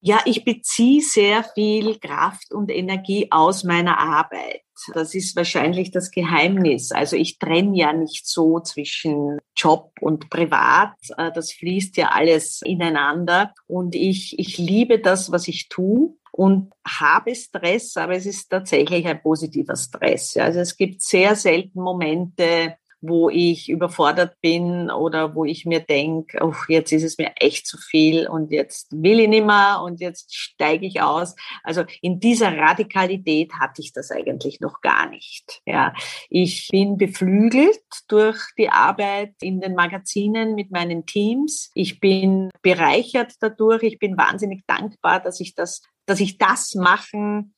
Ja, 0.00 0.22
ich 0.24 0.46
beziehe 0.46 1.02
sehr 1.02 1.44
viel 1.44 1.98
Kraft 1.98 2.54
und 2.54 2.70
Energie 2.70 3.28
aus 3.30 3.64
meiner 3.64 3.98
Arbeit. 3.98 4.62
Das 4.94 5.14
ist 5.14 5.36
wahrscheinlich 5.36 5.90
das 5.90 6.10
Geheimnis. 6.10 6.92
Also 6.92 7.16
ich 7.16 7.38
trenne 7.38 7.76
ja 7.76 7.92
nicht 7.92 8.26
so 8.26 8.60
zwischen 8.60 9.38
Job 9.56 9.92
und 10.00 10.30
Privat. 10.30 10.94
Äh, 11.16 11.32
das 11.32 11.52
fließt 11.52 11.96
ja 11.96 12.08
alles 12.08 12.62
ineinander. 12.62 13.54
Und 13.66 13.94
ich, 13.94 14.38
ich 14.38 14.58
liebe 14.58 14.98
das, 14.98 15.32
was 15.32 15.48
ich 15.48 15.68
tue 15.68 16.14
und 16.32 16.72
habe 16.86 17.34
Stress, 17.34 17.96
aber 17.96 18.14
es 18.14 18.26
ist 18.26 18.48
tatsächlich 18.48 19.06
ein 19.06 19.22
positiver 19.22 19.76
Stress. 19.76 20.36
Also 20.38 20.60
es 20.60 20.76
gibt 20.76 21.02
sehr 21.02 21.36
selten 21.36 21.80
Momente, 21.80 22.76
wo 23.02 23.28
ich 23.28 23.68
überfordert 23.68 24.40
bin 24.40 24.90
oder 24.90 25.34
wo 25.34 25.44
ich 25.44 25.66
mir 25.66 25.80
denke, 25.80 26.38
oh, 26.40 26.54
jetzt 26.68 26.92
ist 26.92 27.02
es 27.02 27.18
mir 27.18 27.32
echt 27.40 27.66
zu 27.66 27.76
viel 27.76 28.28
und 28.28 28.52
jetzt 28.52 28.92
will 28.92 29.18
ich 29.18 29.28
nicht 29.28 29.44
mehr 29.44 29.82
und 29.84 30.00
jetzt 30.00 30.34
steige 30.34 30.86
ich 30.86 31.02
aus. 31.02 31.34
Also 31.64 31.82
in 32.00 32.20
dieser 32.20 32.56
Radikalität 32.56 33.54
hatte 33.54 33.82
ich 33.82 33.92
das 33.92 34.12
eigentlich 34.12 34.60
noch 34.60 34.80
gar 34.80 35.08
nicht. 35.10 35.60
Ja, 35.66 35.92
ich 36.30 36.68
bin 36.70 36.96
beflügelt 36.96 37.82
durch 38.06 38.38
die 38.56 38.68
Arbeit 38.68 39.34
in 39.40 39.60
den 39.60 39.74
Magazinen 39.74 40.54
mit 40.54 40.70
meinen 40.70 41.04
Teams. 41.04 41.72
Ich 41.74 41.98
bin 41.98 42.50
bereichert 42.62 43.32
dadurch. 43.40 43.82
Ich 43.82 43.98
bin 43.98 44.16
wahnsinnig 44.16 44.62
dankbar, 44.68 45.18
dass 45.18 45.40
ich 45.40 45.56
das, 45.56 45.82
dass 46.06 46.20
ich 46.20 46.38
das 46.38 46.76
machen 46.76 47.54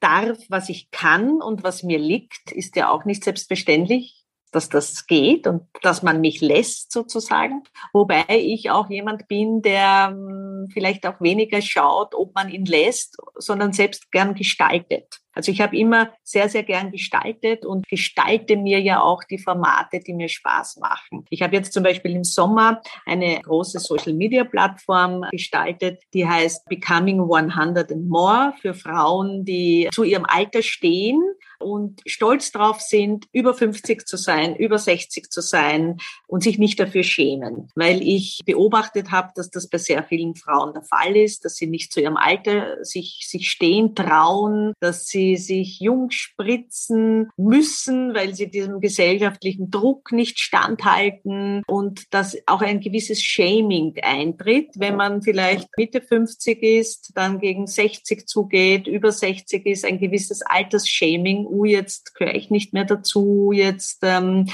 darf, 0.00 0.38
was 0.48 0.68
ich 0.68 0.90
kann 0.90 1.40
und 1.40 1.62
was 1.62 1.84
mir 1.84 1.98
liegt, 1.98 2.50
ist 2.50 2.74
ja 2.74 2.90
auch 2.90 3.04
nicht 3.04 3.22
selbstverständlich 3.22 4.23
dass 4.54 4.68
das 4.68 5.06
geht 5.06 5.46
und 5.46 5.62
dass 5.82 6.02
man 6.02 6.20
mich 6.20 6.40
lässt 6.40 6.92
sozusagen. 6.92 7.62
Wobei 7.92 8.24
ich 8.28 8.70
auch 8.70 8.88
jemand 8.88 9.26
bin, 9.28 9.62
der 9.62 10.08
hm, 10.08 10.68
vielleicht 10.72 11.06
auch 11.06 11.20
weniger 11.20 11.60
schaut, 11.60 12.14
ob 12.14 12.34
man 12.34 12.48
ihn 12.48 12.64
lässt, 12.64 13.16
sondern 13.36 13.72
selbst 13.72 14.10
gern 14.12 14.34
gestaltet. 14.34 15.20
Also 15.34 15.50
ich 15.50 15.60
habe 15.60 15.76
immer 15.76 16.12
sehr, 16.22 16.48
sehr 16.48 16.62
gern 16.62 16.92
gestaltet 16.92 17.66
und 17.66 17.88
gestalte 17.88 18.56
mir 18.56 18.80
ja 18.80 19.02
auch 19.02 19.24
die 19.24 19.38
Formate, 19.38 20.00
die 20.00 20.14
mir 20.14 20.28
Spaß 20.28 20.76
machen. 20.76 21.24
Ich 21.28 21.42
habe 21.42 21.56
jetzt 21.56 21.72
zum 21.72 21.82
Beispiel 21.82 22.12
im 22.12 22.24
Sommer 22.24 22.80
eine 23.04 23.40
große 23.40 23.80
Social-Media-Plattform 23.80 25.26
gestaltet, 25.30 26.02
die 26.12 26.26
heißt 26.26 26.66
Becoming 26.66 27.20
100 27.20 27.90
and 27.90 28.08
More 28.08 28.54
für 28.60 28.74
Frauen, 28.74 29.44
die 29.44 29.88
zu 29.92 30.04
ihrem 30.04 30.24
Alter 30.24 30.62
stehen 30.62 31.20
und 31.64 32.00
stolz 32.06 32.52
drauf 32.52 32.80
sind, 32.80 33.26
über 33.32 33.54
50 33.54 34.06
zu 34.06 34.16
sein, 34.16 34.54
über 34.54 34.78
60 34.78 35.30
zu 35.30 35.40
sein 35.40 35.98
und 36.26 36.42
sich 36.42 36.58
nicht 36.58 36.78
dafür 36.78 37.02
schämen. 37.02 37.70
Weil 37.74 38.02
ich 38.02 38.40
beobachtet 38.44 39.10
habe, 39.10 39.30
dass 39.34 39.50
das 39.50 39.68
bei 39.68 39.78
sehr 39.78 40.04
vielen 40.04 40.34
Frauen 40.34 40.74
der 40.74 40.82
Fall 40.82 41.16
ist, 41.16 41.44
dass 41.44 41.56
sie 41.56 41.66
nicht 41.66 41.92
zu 41.92 42.00
ihrem 42.00 42.16
Alter 42.16 42.84
sich, 42.84 43.26
sich 43.28 43.50
stehen 43.50 43.94
trauen, 43.94 44.74
dass 44.80 45.06
sie 45.06 45.36
sich 45.36 45.80
jung 45.80 46.10
spritzen 46.10 47.30
müssen, 47.36 48.14
weil 48.14 48.34
sie 48.34 48.50
diesem 48.50 48.80
gesellschaftlichen 48.80 49.70
Druck 49.70 50.12
nicht 50.12 50.38
standhalten 50.38 51.62
und 51.66 52.12
dass 52.12 52.36
auch 52.46 52.60
ein 52.60 52.80
gewisses 52.80 53.22
Shaming 53.22 53.94
eintritt, 54.02 54.70
wenn 54.76 54.96
man 54.96 55.22
vielleicht 55.22 55.68
Mitte 55.76 56.00
50 56.00 56.62
ist, 56.62 57.12
dann 57.14 57.38
gegen 57.38 57.66
60 57.66 58.26
zugeht, 58.26 58.86
über 58.86 59.12
60 59.12 59.66
ist 59.66 59.84
ein 59.84 59.98
gewisses 59.98 60.42
Altersshaming 60.42 61.46
uh, 61.54 61.64
jetzt 61.64 62.14
gehöre 62.14 62.34
ich 62.34 62.50
nicht 62.50 62.72
mehr 62.72 62.84
dazu, 62.84 63.52
jetzt, 63.52 64.00
ähm, 64.02 64.48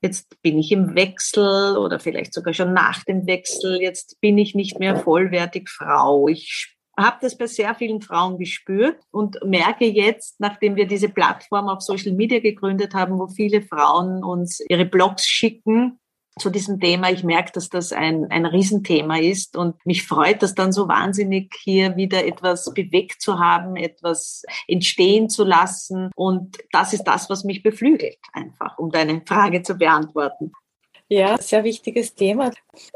jetzt 0.00 0.40
bin 0.42 0.58
ich 0.58 0.72
im 0.72 0.94
Wechsel 0.94 1.76
oder 1.76 1.98
vielleicht 1.98 2.32
sogar 2.32 2.54
schon 2.54 2.72
nach 2.72 3.04
dem 3.04 3.26
Wechsel, 3.26 3.80
jetzt 3.80 4.20
bin 4.20 4.38
ich 4.38 4.54
nicht 4.54 4.78
mehr 4.78 4.96
vollwertig 4.96 5.68
Frau. 5.68 6.28
Ich 6.28 6.76
habe 6.98 7.18
das 7.20 7.38
bei 7.38 7.46
sehr 7.46 7.74
vielen 7.74 8.00
Frauen 8.02 8.38
gespürt 8.38 8.98
und 9.10 9.38
merke 9.44 9.86
jetzt, 9.86 10.40
nachdem 10.40 10.76
wir 10.76 10.86
diese 10.86 11.08
Plattform 11.08 11.68
auf 11.68 11.80
Social 11.80 12.12
Media 12.12 12.40
gegründet 12.40 12.94
haben, 12.94 13.18
wo 13.18 13.28
viele 13.28 13.62
Frauen 13.62 14.24
uns 14.24 14.60
ihre 14.68 14.84
Blogs 14.84 15.26
schicken, 15.26 16.00
zu 16.38 16.50
diesem 16.50 16.80
Thema. 16.80 17.10
Ich 17.10 17.24
merke, 17.24 17.52
dass 17.52 17.68
das 17.68 17.92
ein, 17.92 18.30
ein 18.30 18.46
Riesenthema 18.46 19.18
ist 19.18 19.56
und 19.56 19.74
mich 19.84 20.06
freut, 20.06 20.42
dass 20.42 20.54
dann 20.54 20.72
so 20.72 20.88
wahnsinnig 20.88 21.54
hier 21.62 21.96
wieder 21.96 22.24
etwas 22.24 22.72
bewegt 22.74 23.20
zu 23.20 23.38
haben, 23.38 23.76
etwas 23.76 24.44
entstehen 24.66 25.28
zu 25.28 25.44
lassen. 25.44 26.10
Und 26.14 26.58
das 26.72 26.92
ist 26.92 27.04
das, 27.04 27.28
was 27.30 27.44
mich 27.44 27.62
beflügelt, 27.62 28.18
einfach, 28.32 28.78
um 28.78 28.90
deine 28.90 29.22
Frage 29.26 29.62
zu 29.62 29.74
beantworten. 29.76 30.52
Ja, 31.10 31.38
sehr 31.40 31.64
wichtiges 31.64 32.14
Thema. 32.14 32.52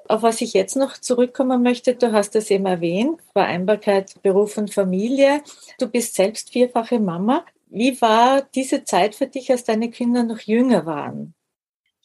Auf 0.06 0.22
was 0.22 0.42
ich 0.42 0.52
jetzt 0.52 0.76
noch 0.76 0.98
zurückkommen 0.98 1.62
möchte, 1.62 1.94
du 1.94 2.12
hast 2.12 2.36
es 2.36 2.50
eben 2.50 2.66
erwähnt, 2.66 3.20
Vereinbarkeit 3.32 4.22
Beruf 4.22 4.58
und 4.58 4.72
Familie. 4.72 5.42
Du 5.78 5.88
bist 5.88 6.14
selbst 6.14 6.50
vierfache 6.50 7.00
Mama. 7.00 7.46
Wie 7.70 7.98
war 8.02 8.42
diese 8.54 8.84
Zeit 8.84 9.14
für 9.14 9.28
dich, 9.28 9.50
als 9.50 9.64
deine 9.64 9.88
Kinder 9.88 10.24
noch 10.24 10.40
jünger 10.40 10.84
waren? 10.84 11.34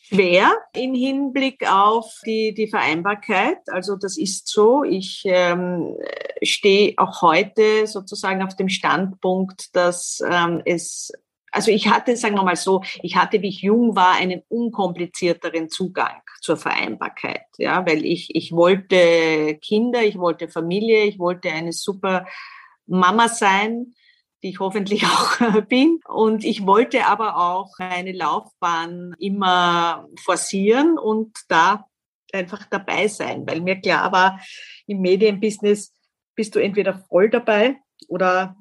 Schwer 0.08 0.52
im 0.74 0.94
Hinblick 0.94 1.70
auf 1.70 2.22
die, 2.26 2.54
die 2.54 2.68
Vereinbarkeit. 2.68 3.58
Also 3.68 3.96
das 3.96 4.18
ist 4.18 4.48
so. 4.48 4.84
Ich 4.84 5.24
ähm, 5.26 5.96
stehe 6.42 6.94
auch 6.98 7.22
heute 7.22 7.88
sozusagen 7.88 8.42
auf 8.42 8.56
dem 8.56 8.70
Standpunkt, 8.70 9.76
dass 9.76 10.22
ähm, 10.30 10.62
es 10.66 11.12
also 11.52 11.72
ich 11.72 11.88
hatte, 11.88 12.16
sagen 12.16 12.36
wir 12.36 12.44
mal 12.44 12.56
so, 12.56 12.84
ich 13.02 13.16
hatte, 13.16 13.42
wie 13.42 13.48
ich 13.48 13.62
jung 13.62 13.96
war, 13.96 14.14
einen 14.16 14.44
unkomplizierteren 14.50 15.70
Zugang 15.70 16.22
zur 16.42 16.58
Vereinbarkeit, 16.58 17.46
ja, 17.58 17.84
weil 17.88 18.06
ich, 18.06 18.36
ich 18.36 18.52
wollte 18.52 19.58
Kinder, 19.62 20.04
ich 20.04 20.20
wollte 20.20 20.50
Familie, 20.50 21.06
ich 21.06 21.18
wollte 21.18 21.50
eine 21.50 21.72
super 21.72 22.28
Mama 22.86 23.28
sein 23.28 23.96
die 24.44 24.50
ich 24.50 24.60
hoffentlich 24.60 25.04
auch 25.06 25.62
bin. 25.64 26.00
Und 26.08 26.44
ich 26.44 26.66
wollte 26.66 27.06
aber 27.06 27.38
auch 27.38 27.74
meine 27.80 28.12
Laufbahn 28.12 29.16
immer 29.20 30.08
forcieren 30.24 30.98
und 30.98 31.38
da 31.48 31.86
einfach 32.34 32.66
dabei 32.70 33.08
sein, 33.08 33.48
weil 33.48 33.62
mir 33.62 33.80
klar 33.80 34.12
war, 34.12 34.40
im 34.86 35.02
Medienbusiness 35.02 35.94
bist 36.36 36.56
du 36.56 36.60
entweder 36.60 37.00
voll 37.10 37.30
dabei 37.30 37.78
oder, 38.08 38.56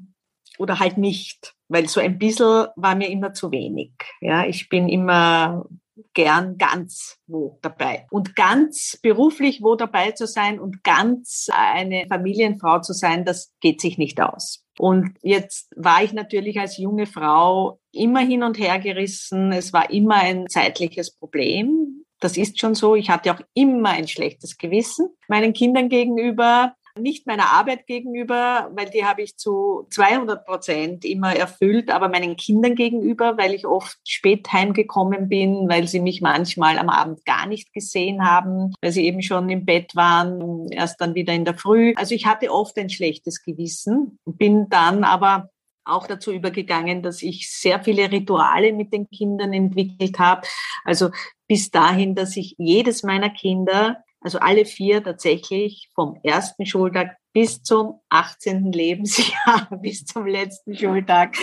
oder 0.58 0.78
halt 0.78 0.98
nicht, 0.98 1.54
weil 1.68 1.88
so 1.88 2.00
ein 2.00 2.18
bisschen 2.18 2.68
war 2.76 2.94
mir 2.94 3.10
immer 3.10 3.32
zu 3.34 3.50
wenig. 3.50 3.92
Ja, 4.20 4.46
ich 4.46 4.68
bin 4.68 4.88
immer 4.88 5.66
gern 6.14 6.58
ganz 6.58 7.18
wo 7.26 7.58
dabei. 7.62 8.06
Und 8.10 8.36
ganz 8.36 8.98
beruflich 9.02 9.62
wo 9.62 9.76
dabei 9.76 10.12
zu 10.12 10.26
sein 10.26 10.60
und 10.60 10.82
ganz 10.84 11.48
eine 11.52 12.06
Familienfrau 12.08 12.80
zu 12.80 12.92
sein, 12.92 13.24
das 13.24 13.52
geht 13.60 13.80
sich 13.80 13.98
nicht 13.98 14.20
aus. 14.20 14.65
Und 14.78 15.16
jetzt 15.22 15.72
war 15.76 16.02
ich 16.02 16.12
natürlich 16.12 16.58
als 16.60 16.76
junge 16.76 17.06
Frau 17.06 17.80
immer 17.92 18.20
hin 18.20 18.42
und 18.42 18.58
her 18.58 18.78
gerissen. 18.78 19.52
Es 19.52 19.72
war 19.72 19.90
immer 19.90 20.16
ein 20.16 20.48
zeitliches 20.48 21.16
Problem. 21.16 22.04
Das 22.20 22.36
ist 22.36 22.60
schon 22.60 22.74
so. 22.74 22.94
Ich 22.94 23.10
hatte 23.10 23.32
auch 23.32 23.40
immer 23.54 23.90
ein 23.90 24.08
schlechtes 24.08 24.56
Gewissen 24.58 25.08
meinen 25.28 25.52
Kindern 25.52 25.88
gegenüber 25.88 26.74
nicht 26.98 27.26
meiner 27.26 27.52
Arbeit 27.52 27.86
gegenüber, 27.86 28.70
weil 28.74 28.90
die 28.90 29.04
habe 29.04 29.22
ich 29.22 29.36
zu 29.36 29.86
200 29.90 30.44
Prozent 30.44 31.04
immer 31.04 31.34
erfüllt, 31.34 31.90
aber 31.90 32.08
meinen 32.08 32.36
Kindern 32.36 32.74
gegenüber, 32.74 33.36
weil 33.38 33.54
ich 33.54 33.66
oft 33.66 33.98
spät 34.04 34.52
heimgekommen 34.52 35.28
bin, 35.28 35.68
weil 35.68 35.88
sie 35.88 36.00
mich 36.00 36.20
manchmal 36.20 36.78
am 36.78 36.88
Abend 36.88 37.24
gar 37.24 37.46
nicht 37.46 37.72
gesehen 37.72 38.24
haben, 38.24 38.74
weil 38.80 38.92
sie 38.92 39.06
eben 39.06 39.22
schon 39.22 39.48
im 39.48 39.64
Bett 39.64 39.94
waren, 39.94 40.70
erst 40.70 41.00
dann 41.00 41.14
wieder 41.14 41.32
in 41.32 41.44
der 41.44 41.54
Früh. 41.54 41.94
Also 41.96 42.14
ich 42.14 42.26
hatte 42.26 42.50
oft 42.50 42.76
ein 42.78 42.90
schlechtes 42.90 43.42
Gewissen, 43.42 44.18
bin 44.24 44.68
dann 44.68 45.04
aber 45.04 45.50
auch 45.86 46.06
dazu 46.06 46.32
übergegangen, 46.32 47.02
dass 47.02 47.22
ich 47.22 47.50
sehr 47.50 47.82
viele 47.82 48.10
Rituale 48.10 48.72
mit 48.72 48.92
den 48.92 49.08
Kindern 49.08 49.52
entwickelt 49.52 50.18
habe. 50.18 50.42
Also 50.84 51.10
bis 51.46 51.70
dahin, 51.70 52.14
dass 52.14 52.36
ich 52.36 52.56
jedes 52.58 53.02
meiner 53.02 53.30
Kinder 53.30 54.02
also 54.26 54.40
alle 54.40 54.64
vier 54.64 55.04
tatsächlich 55.04 55.88
vom 55.94 56.18
ersten 56.24 56.66
Schultag 56.66 57.16
bis 57.32 57.62
zum 57.62 58.00
18. 58.08 58.72
Lebensjahr, 58.72 59.68
bis 59.80 60.04
zum 60.04 60.26
letzten 60.26 60.76
Schultag 60.76 61.36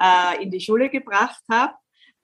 äh, 0.00 0.40
in 0.40 0.52
die 0.52 0.60
Schule 0.60 0.88
gebracht 0.88 1.42
habe. 1.50 1.74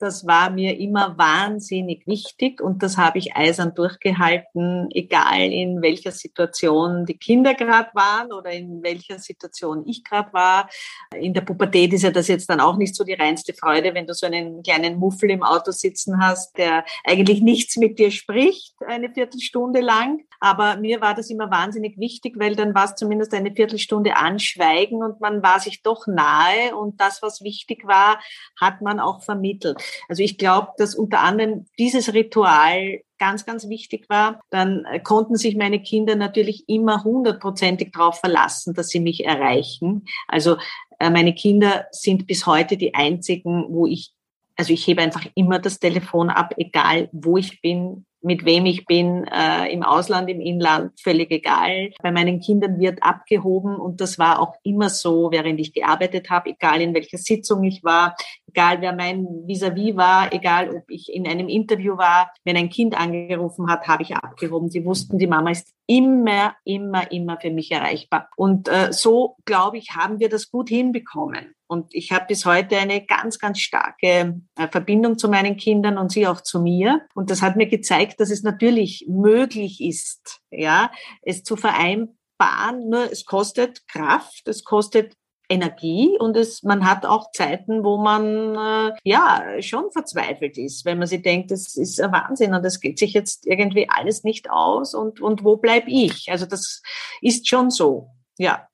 Das 0.02 0.26
war 0.26 0.50
mir 0.50 0.80
immer 0.80 1.16
wahnsinnig 1.16 2.08
wichtig 2.08 2.60
und 2.60 2.82
das 2.82 2.96
habe 2.96 3.18
ich 3.18 3.36
eisern 3.36 3.72
durchgehalten, 3.72 4.88
egal 4.90 5.42
in 5.42 5.80
welcher 5.80 6.10
Situation 6.10 7.06
die 7.06 7.16
Kinder 7.16 7.54
gerade 7.54 7.88
waren 7.94 8.32
oder 8.32 8.50
in 8.50 8.82
welcher 8.82 9.20
Situation 9.20 9.86
ich 9.86 10.02
gerade 10.02 10.32
war. 10.32 10.68
In 11.14 11.34
der 11.34 11.42
Pubertät 11.42 11.92
ist 11.92 12.02
ja 12.02 12.10
das 12.10 12.26
jetzt 12.26 12.50
dann 12.50 12.58
auch 12.58 12.78
nicht 12.78 12.96
so 12.96 13.04
die 13.04 13.12
reinste 13.12 13.54
Freude, 13.54 13.94
wenn 13.94 14.08
du 14.08 14.12
so 14.12 14.26
einen 14.26 14.64
kleinen 14.64 14.98
Muffel 14.98 15.30
im 15.30 15.44
Auto 15.44 15.70
sitzen 15.70 16.20
hast, 16.20 16.58
der 16.58 16.84
eigentlich 17.04 17.40
nichts 17.40 17.76
mit 17.76 18.00
dir 18.00 18.10
spricht, 18.10 18.74
eine 18.84 19.08
Viertelstunde 19.08 19.82
lang. 19.82 20.24
Aber 20.40 20.78
mir 20.78 21.00
war 21.00 21.14
das 21.14 21.30
immer 21.30 21.52
wahnsinnig 21.52 21.96
wichtig, 21.98 22.34
weil 22.36 22.56
dann 22.56 22.74
war 22.74 22.86
es 22.86 22.96
zumindest 22.96 23.32
eine 23.32 23.54
Viertelstunde 23.54 24.16
anschweigen 24.16 25.04
und 25.04 25.20
man 25.20 25.44
war 25.44 25.60
sich 25.60 25.84
doch 25.84 26.08
nahe 26.08 26.74
und 26.74 27.00
das, 27.00 27.22
was 27.22 27.44
wichtig 27.44 27.86
war, 27.86 28.20
hat 28.60 28.80
man 28.80 28.98
auch 28.98 29.22
vermittelt. 29.22 29.80
Also 30.08 30.22
ich 30.22 30.38
glaube, 30.38 30.68
dass 30.78 30.94
unter 30.94 31.20
anderem 31.20 31.66
dieses 31.78 32.12
Ritual 32.14 33.00
ganz, 33.18 33.46
ganz 33.46 33.68
wichtig 33.68 34.08
war. 34.08 34.40
Dann 34.50 34.84
äh, 34.84 34.98
konnten 34.98 35.36
sich 35.36 35.56
meine 35.56 35.80
Kinder 35.80 36.16
natürlich 36.16 36.68
immer 36.68 37.04
hundertprozentig 37.04 37.92
darauf 37.92 38.18
verlassen, 38.18 38.74
dass 38.74 38.88
sie 38.88 38.98
mich 38.98 39.24
erreichen. 39.24 40.06
Also 40.26 40.56
äh, 40.98 41.08
meine 41.08 41.32
Kinder 41.32 41.86
sind 41.92 42.26
bis 42.26 42.46
heute 42.46 42.76
die 42.76 42.94
einzigen, 42.94 43.66
wo 43.68 43.86
ich 43.86 44.12
also 44.56 44.72
ich 44.72 44.86
hebe 44.86 45.00
einfach 45.00 45.26
immer 45.34 45.58
das 45.58 45.78
Telefon 45.78 46.28
ab, 46.28 46.54
egal 46.58 47.08
wo 47.12 47.36
ich 47.36 47.62
bin, 47.62 48.04
mit 48.22 48.44
wem 48.44 48.66
ich 48.66 48.86
bin, 48.86 49.24
äh, 49.24 49.72
im 49.72 49.82
Ausland, 49.82 50.28
im 50.30 50.40
Inland, 50.40 50.92
völlig 51.00 51.30
egal. 51.30 51.90
Bei 52.02 52.12
meinen 52.12 52.40
Kindern 52.40 52.78
wird 52.78 53.02
abgehoben 53.02 53.76
und 53.76 54.00
das 54.00 54.18
war 54.18 54.40
auch 54.40 54.54
immer 54.62 54.88
so, 54.88 55.30
während 55.30 55.60
ich 55.60 55.72
gearbeitet 55.72 56.30
habe, 56.30 56.50
egal 56.50 56.80
in 56.80 56.94
welcher 56.94 57.18
Sitzung 57.18 57.64
ich 57.64 57.82
war, 57.82 58.16
egal 58.48 58.80
wer 58.80 58.94
mein 58.94 59.26
Vis-à-vis 59.46 59.92
-vis 59.92 59.96
war, 59.96 60.32
egal 60.32 60.70
ob 60.70 60.84
ich 60.88 61.12
in 61.12 61.26
einem 61.26 61.48
Interview 61.48 61.96
war, 61.96 62.32
wenn 62.44 62.56
ein 62.56 62.68
Kind 62.68 62.98
angerufen 62.98 63.68
hat, 63.68 63.88
habe 63.88 64.02
ich 64.02 64.14
abgehoben. 64.14 64.70
Sie 64.70 64.84
wussten, 64.84 65.18
die 65.18 65.26
Mama 65.26 65.50
ist 65.50 65.72
immer, 65.86 66.54
immer, 66.64 67.10
immer 67.10 67.38
für 67.40 67.50
mich 67.50 67.70
erreichbar. 67.70 68.28
Und 68.36 68.68
äh, 68.68 68.92
so, 68.92 69.36
glaube 69.44 69.78
ich, 69.78 69.90
haben 69.96 70.20
wir 70.20 70.28
das 70.28 70.50
gut 70.50 70.68
hinbekommen. 70.68 71.54
Und 71.72 71.94
ich 71.94 72.12
habe 72.12 72.26
bis 72.28 72.44
heute 72.44 72.76
eine 72.76 73.06
ganz, 73.06 73.38
ganz 73.38 73.58
starke 73.58 74.42
äh, 74.56 74.68
Verbindung 74.70 75.16
zu 75.16 75.30
meinen 75.30 75.56
Kindern 75.56 75.96
und 75.96 76.12
sie 76.12 76.26
auch 76.26 76.42
zu 76.42 76.60
mir. 76.60 77.00
Und 77.14 77.30
das 77.30 77.40
hat 77.40 77.56
mir 77.56 77.66
gezeigt, 77.66 78.20
dass 78.20 78.30
es 78.30 78.42
natürlich 78.42 79.06
möglich 79.08 79.80
ist, 79.80 80.40
ja, 80.50 80.92
es 81.22 81.44
zu 81.44 81.56
vereinbaren. 81.56 82.90
Nur 82.90 83.10
es 83.10 83.24
kostet 83.24 83.88
Kraft, 83.88 84.46
es 84.48 84.64
kostet 84.64 85.14
Energie 85.48 86.14
und 86.18 86.36
es, 86.36 86.62
man 86.62 86.84
hat 86.84 87.06
auch 87.06 87.32
Zeiten, 87.32 87.84
wo 87.84 87.96
man 87.96 88.54
äh, 88.54 88.92
ja 89.04 89.42
schon 89.62 89.90
verzweifelt 89.92 90.58
ist, 90.58 90.84
wenn 90.84 90.98
man 90.98 91.06
sich 91.06 91.22
denkt, 91.22 91.50
das 91.50 91.74
ist 91.78 91.98
ein 92.02 92.12
Wahnsinn 92.12 92.54
und 92.54 92.62
das 92.62 92.80
geht 92.80 92.98
sich 92.98 93.14
jetzt 93.14 93.46
irgendwie 93.46 93.88
alles 93.88 94.24
nicht 94.24 94.50
aus 94.50 94.94
und, 94.94 95.22
und 95.22 95.42
wo 95.42 95.56
bleib 95.56 95.84
ich? 95.86 96.30
Also 96.30 96.44
das 96.44 96.82
ist 97.22 97.48
schon 97.48 97.70
so, 97.70 98.10
ja. 98.36 98.68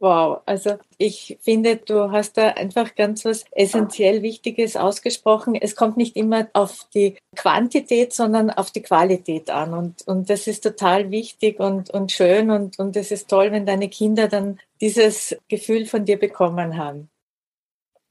Wow, 0.00 0.40
also 0.46 0.78
ich 0.96 1.36
finde, 1.42 1.76
du 1.76 2.10
hast 2.10 2.38
da 2.38 2.48
einfach 2.48 2.94
ganz 2.94 3.26
was 3.26 3.44
essentiell 3.50 4.22
Wichtiges 4.22 4.74
ausgesprochen. 4.74 5.54
Es 5.54 5.76
kommt 5.76 5.98
nicht 5.98 6.16
immer 6.16 6.48
auf 6.54 6.88
die 6.94 7.18
Quantität, 7.36 8.14
sondern 8.14 8.48
auf 8.48 8.70
die 8.70 8.80
Qualität 8.80 9.50
an. 9.50 9.74
Und, 9.74 10.08
und 10.08 10.30
das 10.30 10.46
ist 10.46 10.62
total 10.62 11.10
wichtig 11.10 11.60
und, 11.60 11.90
und 11.90 12.12
schön 12.12 12.50
und, 12.50 12.78
und 12.78 12.96
es 12.96 13.10
ist 13.10 13.28
toll, 13.28 13.52
wenn 13.52 13.66
deine 13.66 13.90
Kinder 13.90 14.26
dann 14.26 14.58
dieses 14.80 15.36
Gefühl 15.48 15.84
von 15.84 16.06
dir 16.06 16.18
bekommen 16.18 16.78
haben. 16.78 17.10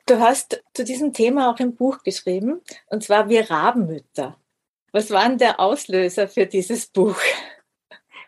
Du 0.06 0.20
hast 0.20 0.64
zu 0.76 0.84
diesem 0.84 1.12
Thema 1.12 1.52
auch 1.52 1.60
ein 1.60 1.76
Buch 1.76 2.04
geschrieben, 2.04 2.62
und 2.92 3.04
zwar 3.04 3.30
Wir 3.30 3.50
Rabenmütter. 3.50 4.38
Was 4.92 5.10
war 5.10 5.28
denn 5.28 5.40
der 5.40 5.60
Auslöser 5.60 6.28
für 6.28 6.46
dieses 6.46 6.86
Buch? 6.86 7.20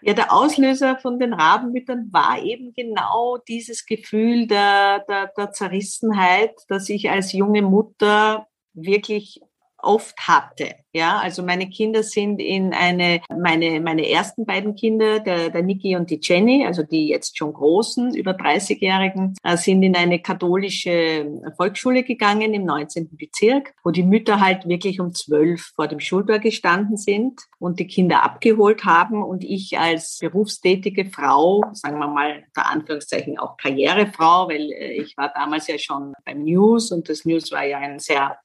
Ja, 0.04 0.14
der 0.14 0.34
Auslöser 0.34 0.98
von 0.98 1.20
den 1.20 1.34
Rabenmüttern 1.34 2.10
war 2.12 2.42
eben 2.42 2.74
genau 2.74 3.38
dieses 3.38 3.86
Gefühl 3.86 4.48
der, 4.48 5.06
der, 5.08 5.28
der 5.38 5.52
Zerrissenheit, 5.52 6.54
dass 6.68 6.90
ich 6.90 7.10
als 7.10 7.34
junge 7.34 7.62
Mutter 7.62 8.48
wirklich 8.74 9.42
oft 9.84 10.18
hatte. 10.28 10.76
Ja, 10.94 11.20
also 11.20 11.42
meine 11.42 11.70
Kinder 11.70 12.04
sind 12.04 12.42
in 12.42 12.74
eine, 12.74 13.22
meine, 13.30 13.80
meine 13.80 14.10
ersten 14.10 14.46
beiden 14.46 14.76
Kinder, 14.76 15.22
der, 15.22 15.50
der 15.50 15.64
Niki 15.64 15.96
und 15.96 16.10
die 16.10 16.20
Jenny, 16.22 16.66
also 16.66 16.84
die 16.84 17.08
jetzt 17.08 17.38
schon 17.38 17.54
großen, 17.54 18.14
über 18.14 18.32
30-Jährigen, 18.32 19.36
äh, 19.44 19.56
sind 19.56 19.84
in 19.84 19.96
eine 19.96 20.20
katholische 20.20 21.42
Volksschule 21.56 22.04
gegangen 22.04 22.54
im 22.54 22.66
19. 22.66 23.10
Bezirk, 23.16 23.74
wo 23.86 23.92
die 23.92 24.04
Mütter 24.04 24.42
halt 24.42 24.68
wirklich 24.68 25.00
um 25.00 25.14
zwölf 25.14 25.72
vor 25.76 25.88
dem 25.88 26.02
Schultor 26.02 26.40
gestanden 26.40 26.98
sind 26.98 27.40
und 27.58 27.80
die 27.80 27.88
Kinder 27.88 28.24
abgeholt 28.24 28.84
haben 28.84 29.24
und 29.24 29.46
ich 29.46 29.80
als 29.80 30.18
berufstätige 30.20 31.06
Frau, 31.06 31.64
sagen 31.72 32.00
wir 32.00 32.08
mal 32.08 32.44
unter 32.48 32.70
Anführungszeichen 32.70 33.40
auch 33.40 33.56
Karrierefrau, 33.56 34.50
weil 34.50 34.70
äh, 34.74 35.02
ich 35.02 35.16
war 35.16 35.32
damals 35.34 35.68
ja 35.68 35.78
schon 35.78 36.12
beim 36.26 36.44
News 36.44 36.92
und 36.92 37.08
das 37.08 37.24
News 37.24 37.50
war 37.54 37.64
ja 37.64 37.78
ein 37.78 38.00
sehr 38.00 38.38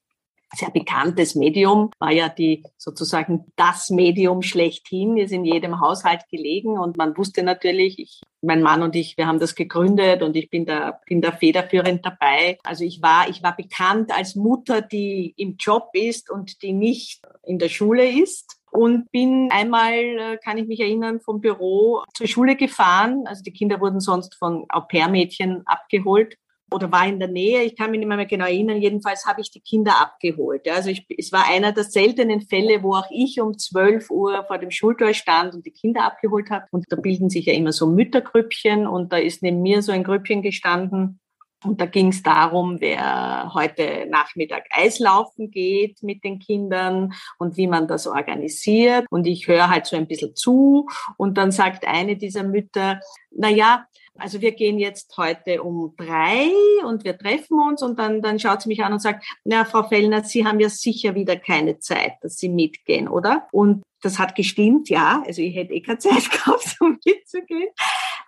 sehr 0.54 0.70
bekanntes 0.70 1.34
Medium, 1.34 1.90
war 1.98 2.12
ja 2.12 2.28
die 2.28 2.62
sozusagen 2.76 3.46
das 3.56 3.90
Medium 3.90 4.42
schlechthin, 4.42 5.16
ist 5.16 5.32
in 5.32 5.44
jedem 5.44 5.80
Haushalt 5.80 6.22
gelegen 6.30 6.78
und 6.78 6.96
man 6.96 7.16
wusste 7.16 7.42
natürlich, 7.42 7.98
ich, 7.98 8.20
mein 8.42 8.62
Mann 8.62 8.82
und 8.82 8.94
ich, 8.94 9.16
wir 9.16 9.26
haben 9.26 9.40
das 9.40 9.54
gegründet 9.54 10.22
und 10.22 10.36
ich 10.36 10.50
bin 10.50 10.66
da, 10.66 11.00
bin 11.06 11.20
da 11.20 11.32
federführend 11.32 12.04
dabei. 12.06 12.58
Also 12.62 12.84
ich 12.84 13.02
war, 13.02 13.28
ich 13.28 13.42
war 13.42 13.56
bekannt 13.56 14.12
als 14.16 14.36
Mutter, 14.36 14.82
die 14.82 15.34
im 15.36 15.56
Job 15.58 15.90
ist 15.94 16.30
und 16.30 16.62
die 16.62 16.72
nicht 16.72 17.22
in 17.44 17.58
der 17.58 17.68
Schule 17.68 18.08
ist 18.08 18.56
und 18.70 19.10
bin 19.10 19.48
einmal, 19.50 19.92
äh, 19.92 20.38
kann 20.42 20.58
ich 20.58 20.66
mich 20.66 20.80
erinnern, 20.80 21.20
vom 21.20 21.40
Büro 21.40 22.02
zur 22.14 22.26
Schule 22.26 22.56
gefahren. 22.56 23.24
Also 23.26 23.42
die 23.42 23.52
Kinder 23.52 23.80
wurden 23.80 24.00
sonst 24.00 24.34
von 24.36 24.66
Au-pair-Mädchen 24.68 25.62
abgeholt 25.66 26.36
oder 26.70 26.90
war 26.90 27.06
in 27.06 27.18
der 27.18 27.28
Nähe. 27.28 27.62
Ich 27.62 27.76
kann 27.76 27.90
mich 27.90 28.00
nicht 28.00 28.08
mehr 28.08 28.26
genau 28.26 28.46
erinnern. 28.46 28.80
Jedenfalls 28.80 29.24
habe 29.26 29.40
ich 29.40 29.50
die 29.50 29.60
Kinder 29.60 30.00
abgeholt. 30.00 30.68
Also 30.68 30.90
ich, 30.90 31.06
es 31.16 31.32
war 31.32 31.48
einer 31.48 31.72
der 31.72 31.84
seltenen 31.84 32.40
Fälle, 32.40 32.82
wo 32.82 32.94
auch 32.94 33.06
ich 33.10 33.40
um 33.40 33.56
12 33.56 34.10
Uhr 34.10 34.44
vor 34.46 34.58
dem 34.58 34.70
Schultor 34.70 35.14
stand 35.14 35.54
und 35.54 35.64
die 35.64 35.70
Kinder 35.70 36.04
abgeholt 36.04 36.50
habe. 36.50 36.66
Und 36.70 36.84
da 36.88 36.96
bilden 36.96 37.30
sich 37.30 37.46
ja 37.46 37.52
immer 37.52 37.72
so 37.72 37.86
Müttergrüppchen 37.86 38.86
und 38.86 39.12
da 39.12 39.18
ist 39.18 39.42
neben 39.42 39.62
mir 39.62 39.82
so 39.82 39.92
ein 39.92 40.04
Grüppchen 40.04 40.42
gestanden. 40.42 41.20
Und 41.64 41.80
da 41.80 41.86
ging 41.86 42.08
es 42.08 42.22
darum, 42.22 42.80
wer 42.80 43.52
heute 43.54 44.06
Nachmittag 44.10 44.64
Eislaufen 44.70 45.50
geht 45.50 46.02
mit 46.02 46.22
den 46.22 46.38
Kindern 46.38 47.14
und 47.38 47.56
wie 47.56 47.66
man 47.66 47.88
das 47.88 48.06
organisiert. 48.06 49.06
Und 49.10 49.26
ich 49.26 49.48
höre 49.48 49.70
halt 49.70 49.86
so 49.86 49.96
ein 49.96 50.06
bisschen 50.06 50.36
zu. 50.36 50.86
Und 51.16 51.38
dann 51.38 51.50
sagt 51.50 51.86
eine 51.86 52.16
dieser 52.16 52.44
Mütter, 52.44 53.00
na 53.30 53.48
ja, 53.48 53.86
also 54.18 54.40
wir 54.40 54.52
gehen 54.52 54.78
jetzt 54.78 55.16
heute 55.16 55.62
um 55.62 55.94
drei 55.96 56.48
und 56.84 57.04
wir 57.04 57.16
treffen 57.18 57.58
uns 57.60 57.82
und 57.82 57.98
dann, 57.98 58.22
dann 58.22 58.38
schaut 58.38 58.62
sie 58.62 58.68
mich 58.68 58.84
an 58.84 58.92
und 58.92 59.00
sagt, 59.00 59.24
na, 59.44 59.64
Frau 59.64 59.82
Fellner, 59.82 60.24
Sie 60.24 60.46
haben 60.46 60.60
ja 60.60 60.68
sicher 60.68 61.14
wieder 61.14 61.36
keine 61.36 61.78
Zeit, 61.78 62.14
dass 62.22 62.38
Sie 62.38 62.48
mitgehen, 62.48 63.08
oder? 63.08 63.46
Und 63.52 63.82
das 64.02 64.18
hat 64.18 64.34
gestimmt, 64.34 64.88
ja. 64.88 65.22
Also 65.26 65.42
ich 65.42 65.54
hätte 65.54 65.72
eh 65.72 65.80
keine 65.80 65.98
Zeit 65.98 66.30
gehabt, 66.30 66.76
um 66.80 66.98
mitzugehen. 67.04 67.68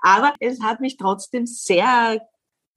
Aber 0.01 0.35
es 0.41 0.61
hat 0.63 0.81
mich 0.81 0.97
trotzdem 0.97 1.47
sehr 1.47 2.21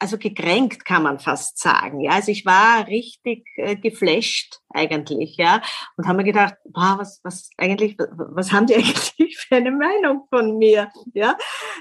also 0.01 0.17
gekränkt 0.17 0.83
kann 0.83 1.03
man 1.03 1.19
fast 1.19 1.59
sagen. 1.59 2.01
Ja, 2.01 2.13
also 2.13 2.31
ich 2.31 2.43
war 2.43 2.87
richtig 2.87 3.45
äh, 3.55 3.75
geflasht 3.75 4.59
eigentlich, 4.69 5.37
ja, 5.37 5.61
und 5.95 6.07
haben 6.07 6.15
mir 6.15 6.23
gedacht, 6.23 6.55
boah, 6.65 6.95
was, 6.97 7.19
was 7.23 7.51
eigentlich, 7.57 7.99
was 7.99 8.51
haben 8.51 8.65
die 8.65 8.73
eigentlich 8.81 9.37
für 9.37 9.57
eine 9.57 9.69
Meinung 9.69 10.25
von 10.29 10.57
mir, 10.57 10.89
ja? 11.13 11.37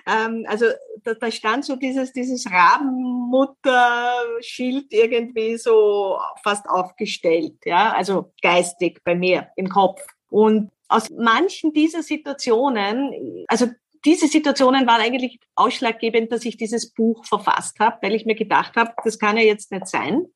Ähm, 0.06 0.44
also 0.46 0.66
da, 1.02 1.14
da 1.14 1.30
stand 1.30 1.64
so 1.64 1.76
dieses 1.76 2.12
dieses 2.12 2.44
Rabenmutter-Schild 2.50 4.92
irgendwie 4.92 5.56
so 5.56 6.18
fast 6.42 6.68
aufgestellt, 6.68 7.56
ja, 7.64 7.94
also 7.94 8.34
geistig 8.42 9.02
bei 9.02 9.14
mir 9.14 9.48
im 9.56 9.70
Kopf 9.70 10.02
und 10.28 10.70
aus 10.88 11.08
manchen 11.08 11.72
dieser 11.72 12.02
Situationen, 12.02 13.46
also 13.48 13.68
diese 14.04 14.28
Situationen 14.28 14.86
waren 14.86 15.00
eigentlich 15.00 15.40
ausschlaggebend, 15.54 16.32
dass 16.32 16.44
ich 16.44 16.56
dieses 16.56 16.92
Buch 16.92 17.24
verfasst 17.24 17.78
habe, 17.80 17.98
weil 18.02 18.14
ich 18.14 18.24
mir 18.24 18.34
gedacht 18.34 18.76
habe, 18.76 18.92
das 19.04 19.18
kann 19.18 19.36
ja 19.36 19.42
jetzt 19.42 19.70
nicht 19.72 19.86
sein, 19.86 20.26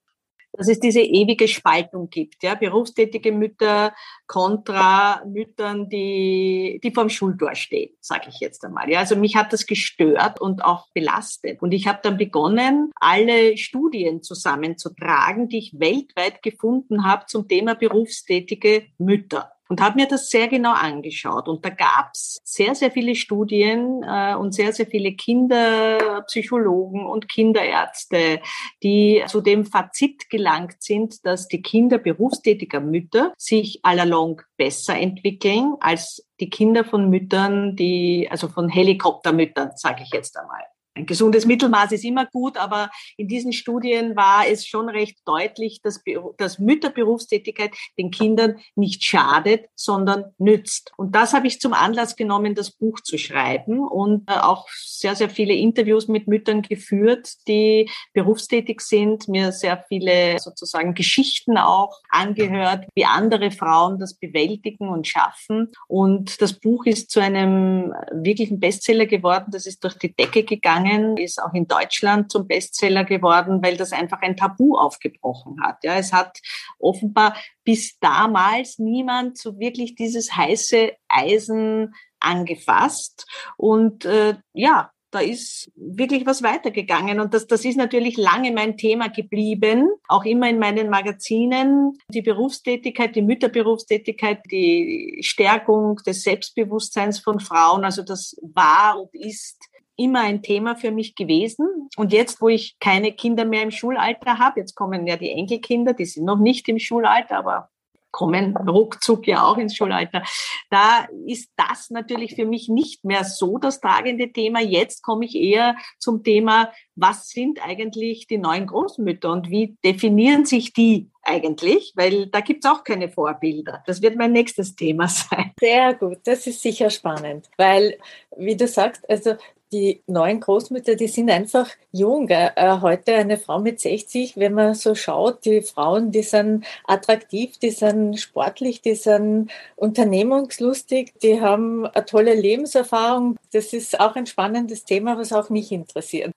dass 0.57 0.69
es 0.69 0.79
diese 0.79 1.01
ewige 1.01 1.49
Spaltung 1.49 2.11
gibt, 2.11 2.43
ja, 2.43 2.55
berufstätige 2.55 3.33
Mütter 3.33 3.93
kontra 4.27 5.25
Müttern, 5.27 5.89
die, 5.89 6.81
die 6.83 6.93
vorm 6.93 7.09
Schultor 7.09 7.55
stehen, 7.55 7.91
sage 8.01 8.27
ich 8.29 8.39
jetzt 8.41 8.65
einmal. 8.65 8.89
Ja, 8.89 9.01
also 9.01 9.17
mich 9.17 9.37
hat 9.37 9.53
das 9.53 9.67
gestört 9.67 10.41
und 10.41 10.65
auch 10.65 10.87
belastet. 10.95 11.61
Und 11.61 11.73
ich 11.73 11.87
habe 11.87 11.99
dann 12.03 12.17
begonnen, 12.17 12.91
alle 12.95 13.57
Studien 13.57 14.23
zusammenzutragen, 14.23 15.49
die 15.49 15.59
ich 15.59 15.75
weltweit 15.79 16.43
gefunden 16.43 17.05
habe 17.05 17.27
zum 17.27 17.49
Thema 17.49 17.75
berufstätige 17.75 18.87
Mütter. 18.99 19.54
Und 19.75 19.81
habe 19.81 19.97
mir 19.97 20.07
das 20.07 20.29
sehr 20.29 20.47
genau 20.47 20.73
angeschaut. 20.73 21.49
Und 21.49 21.65
da 21.65 21.71
gab 21.71 22.13
es 22.15 22.41
sehr, 22.45 22.77
sehr 22.77 22.93
viele 22.93 23.17
Studien 23.17 24.05
äh, 24.05 24.37
und 24.37 24.55
sehr, 24.55 24.73
sehr 24.73 24.87
viele 24.87 25.15
Kinderpsychologen 25.15 27.05
und 27.05 27.29
Kinderärzte, 27.29 28.41
die 28.85 29.25
zu 29.27 29.41
dem 29.41 29.65
Fazit 29.65 30.31
gelangt 30.31 30.77
sind, 30.79 31.27
dass 31.27 31.49
die 31.49 31.61
Kinder 31.61 31.99
berufstätiger 31.99 32.79
Mütter 32.79 33.33
sich 33.37 33.81
allalong 33.83 34.43
besser 34.57 34.97
entwickeln 34.97 35.75
als 35.81 36.25
die 36.39 36.51
Kinder 36.51 36.85
von 36.85 37.11
Müttern, 37.11 37.75
die, 37.75 38.29
also 38.31 38.47
von 38.47 38.69
Helikoptermüttern, 38.69 39.73
sage 39.75 40.05
ich 40.05 40.11
jetzt 40.13 40.39
einmal. 40.39 40.63
Ein 40.97 41.07
gesundes 41.07 41.45
Mittelmaß 41.45 41.91
ist 41.91 42.05
immer 42.05 42.25
gut, 42.27 42.57
aber 42.57 42.89
in 43.17 43.27
diesen 43.27 43.53
Studien 43.53 44.15
war 44.15 44.47
es 44.49 44.65
schon 44.65 44.89
recht 44.89 45.19
deutlich, 45.27 45.81
dass, 45.83 46.01
dass 46.37 46.61
Mütterberufstätigkeit 46.61 47.73
den 47.99 48.13
Kindern 48.13 48.59
nicht 48.77 49.03
schadet, 49.03 49.67
sondern 49.75 50.27
nützt. 50.39 50.93
Und 50.97 51.17
das 51.17 51.33
habe 51.33 51.49
ich 51.49 51.61
zum 51.61 51.73
Anlass 51.73 52.15
genommen, 52.15 52.55
das 52.55 52.71
Buch 52.71 53.01
zu 53.01 53.19
schreiben 53.19 53.81
und 53.81 54.31
äh, 54.31 54.35
auch 54.35 54.69
sehr, 54.69 55.17
sehr 55.17 55.31
viele 55.31 55.55
Interviews 55.55 56.07
mit 56.07 56.29
Müttern 56.29 56.63
geführt, 56.63 57.29
die 57.49 57.91
berufstätig 58.13 58.81
sind, 58.81 59.27
mir 59.27 59.51
sehr 59.51 59.85
viele 59.89 60.39
sozusagen 60.39 60.95
Geschichten 60.95 61.59
auch 61.59 61.99
angehört, 62.09 62.87
wie 62.95 63.05
andere 63.05 63.51
Frauen 63.51 63.99
das 63.99 64.15
bewältigen 64.15 64.89
und 64.89 65.09
schaffen. 65.09 65.73
Und 65.89 66.41
das 66.41 66.53
Buch 66.53 66.87
ist 66.87 67.11
zu 67.11 67.19
einem 67.19 67.93
wirklichen 68.13 68.61
Bestseller 68.61 69.07
geworden. 69.07 69.47
Das 69.51 69.67
ist 69.67 69.83
durch 69.83 69.99
die 69.99 70.15
Decke 70.15 70.45
gegangen 70.45 70.84
gegangen, 70.85 71.17
ist 71.17 71.43
auch 71.43 71.55
in 71.55 71.67
Deutschland 71.67 72.31
zum 72.31 72.47
Bestseller 72.47 73.05
geworden, 73.05 73.63
weil 73.63 73.77
das 73.77 73.93
einfach 73.93 74.23
ein 74.23 74.37
Tabu 74.37 74.77
aufgebrochen 74.77 75.63
hat. 75.63 75.83
Ja, 75.83 75.97
es 75.97 76.13
hat 76.13 76.41
offenbar 76.79 77.37
bis 77.65 77.99
damals 77.99 78.79
niemand 78.79 79.39
so 79.39 79.59
wirklich 79.59 79.95
dieses 79.95 80.37
heiße 80.37 80.93
Eisen 81.09 81.95
angefasst. 82.21 83.27
Und 83.57 84.05
äh, 84.05 84.35
ja, 84.53 84.91
da 85.11 85.21
ist 85.21 85.71
wirklich 85.77 86.27
was 86.27 86.43
weitergegangen. 86.43 87.21
Und 87.21 87.35
das, 87.35 87.47
das 87.47 87.65
ist 87.65 87.77
natürlich 87.77 88.17
lange 88.17 88.51
mein 88.51 88.77
Thema 88.77 89.09
geblieben, 89.09 89.89
auch 90.09 90.25
immer 90.25 90.51
in 90.51 90.59
meinen 90.59 90.91
Magazinen. 90.91 91.93
Die 92.09 92.23
Berufstätigkeit, 92.23 93.15
die 93.15 93.23
Mütterberufstätigkeit, 93.23 94.41
die 94.51 95.21
Stärkung 95.21 96.01
des 96.05 96.23
Selbstbewusstseins 96.25 97.21
von 97.21 97.39
Frauen, 97.39 97.85
also 97.85 98.03
das 98.03 98.35
war 98.43 99.01
und 99.01 99.15
ist 99.15 99.69
immer 99.97 100.21
ein 100.21 100.43
Thema 100.43 100.77
für 100.77 100.91
mich 100.91 101.15
gewesen. 101.15 101.89
Und 101.97 102.13
jetzt, 102.13 102.41
wo 102.41 102.49
ich 102.49 102.77
keine 102.81 103.13
Kinder 103.13 103.45
mehr 103.45 103.63
im 103.63 103.71
Schulalter 103.71 104.39
habe, 104.39 104.61
jetzt 104.61 104.75
kommen 104.75 105.07
ja 105.07 105.17
die 105.17 105.31
Enkelkinder, 105.31 105.95
die 105.95 106.05
sind 106.05 106.25
noch 106.25 106.39
nicht 106.39 106.69
im 106.69 106.79
Schulalter, 106.79 107.39
aber 107.39 107.71
kommen 108.15 108.57
ruckzuck 108.57 109.27
ja 109.27 109.45
auch 109.45 109.59
ins 109.59 109.75
Schulalter. 109.75 110.23
Da 110.71 111.09
ist 111.27 111.51
das 111.57 111.91
natürlich 111.91 112.37
für 112.37 112.47
mich 112.47 112.69
nicht 112.69 113.05
mehr 113.05 113.25
so 113.25 113.59
das 113.59 113.81
tragende 113.81 114.33
Thema. 114.33 114.61
Jetzt 114.61 115.03
komme 115.03 115.25
ich 115.25 115.35
eher 115.35 115.75
zum 115.99 116.23
Thema, 116.23 116.71
was 116.95 117.29
sind 117.29 117.59
eigentlich 117.67 118.29
die 118.29 118.39
neuen 118.39 118.69
Großmütter 118.69 119.33
und 119.33 119.51
wie 119.51 119.77
definieren 119.85 120.47
sich 120.47 120.73
die 120.73 121.11
eigentlich? 121.23 121.93
Weil 121.97 122.27
da 122.27 122.39
gibt 122.39 122.65
es 122.65 122.71
auch 122.71 122.85
keine 122.85 123.09
Vorbilder. 123.09 123.83
Das 123.85 124.01
wird 124.01 124.17
mein 124.17 124.31
nächstes 124.31 124.77
Thema 124.77 125.09
sein. 125.09 125.51
Sehr 125.59 125.95
gut, 125.95 126.19
das 126.23 126.47
ist 126.47 126.63
sicher 126.63 126.91
spannend, 126.91 127.51
weil, 127.57 127.99
wie 128.37 128.57
du 128.57 128.69
sagst, 128.69 129.03
also 129.11 129.35
die 129.75 130.03
neuen 130.07 130.39
Großmütter, 130.39 130.95
die 130.95 131.09
sind 131.09 131.31
einfach 131.31 131.69
jung. 131.91 132.29
Äh, 132.29 132.53
heute 132.81 133.15
eine 133.15 133.37
Frau 133.39 133.59
mit 133.59 133.81
60, 133.81 134.37
wenn 134.37 134.55
man 134.55 134.75
so 134.75 134.95
schaut, 134.95 135.45
die 135.45 135.63
Frauen, 135.63 136.13
die 136.13 136.23
sind 136.23 136.65
attraktiv, 136.85 137.59
die 137.59 137.71
sind 137.71 138.21
sportlich, 138.21 138.83
die 138.83 138.95
sind 138.95 139.51
unternehmungslustig, 139.75 141.15
die 141.23 141.41
haben 141.41 141.87
eine 141.87 142.05
tolle 142.05 142.35
Lebenserfahrung. 142.35 143.37
Das 143.53 143.73
ist 143.73 143.99
auch 143.99 144.15
ein 144.15 144.27
spannendes 144.27 144.85
Thema, 144.85 145.19
was 145.19 145.33
auch 145.33 145.51
mich 145.51 145.73
interessiert. 145.73 146.33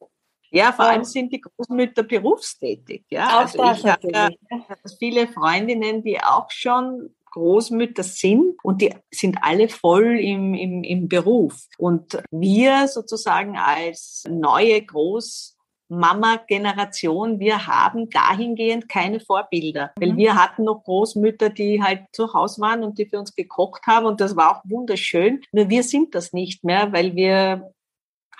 Ja, 0.49 0.71
vor 0.71 0.85
allem 0.85 1.03
sind 1.03 1.31
die 1.31 1.41
Großmütter 1.41 2.03
berufstätig. 2.03 3.03
Ja, 3.09 3.37
auch 3.37 3.41
also 3.41 3.63
ich 3.71 3.85
habe 3.85 4.11
ja 4.11 4.29
viele 4.97 5.27
Freundinnen, 5.27 6.01
die 6.01 6.19
auch 6.19 6.49
schon 6.49 7.13
Großmütter 7.37 8.03
sind 8.03 8.55
und 8.63 8.81
die 8.81 8.93
sind 9.11 9.37
alle 9.41 9.69
voll 9.69 10.19
im, 10.19 10.55
im, 10.55 10.83
im 10.83 11.07
Beruf. 11.07 11.67
Und 11.77 12.17
wir 12.31 12.87
sozusagen 12.87 13.57
als 13.57 14.23
neue 14.27 14.81
Groß 14.81 15.55
Mama-Generation, 15.89 17.39
wir 17.39 17.67
haben 17.67 18.09
dahingehend 18.09 18.89
keine 18.89 19.19
Vorbilder. 19.19 19.91
Weil 19.99 20.13
mhm. 20.13 20.17
wir 20.17 20.35
hatten 20.35 20.63
noch 20.63 20.83
Großmütter, 20.83 21.49
die 21.49 21.81
halt 21.81 22.01
zu 22.11 22.33
Hause 22.33 22.61
waren 22.61 22.83
und 22.83 22.97
die 22.97 23.05
für 23.05 23.19
uns 23.19 23.35
gekocht 23.35 23.83
haben 23.87 24.05
und 24.05 24.19
das 24.19 24.35
war 24.35 24.57
auch 24.57 24.61
wunderschön. 24.65 25.41
Nur 25.51 25.69
wir 25.69 25.83
sind 25.83 26.15
das 26.15 26.33
nicht 26.33 26.63
mehr, 26.63 26.91
weil 26.91 27.15
wir 27.15 27.71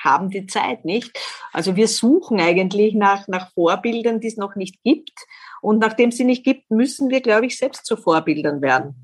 haben 0.09 0.29
die 0.29 0.47
Zeit 0.47 0.85
nicht. 0.85 1.17
Also 1.53 1.75
wir 1.75 1.87
suchen 1.87 2.39
eigentlich 2.39 2.93
nach, 2.93 3.27
nach 3.27 3.51
Vorbildern, 3.53 4.19
die 4.19 4.27
es 4.27 4.37
noch 4.37 4.55
nicht 4.55 4.81
gibt. 4.83 5.13
Und 5.61 5.79
nachdem 5.79 6.11
sie 6.11 6.23
nicht 6.23 6.43
gibt, 6.43 6.69
müssen 6.71 7.09
wir, 7.09 7.21
glaube 7.21 7.47
ich, 7.47 7.57
selbst 7.57 7.85
zu 7.85 7.97
Vorbildern 7.97 8.61
werden. 8.61 8.95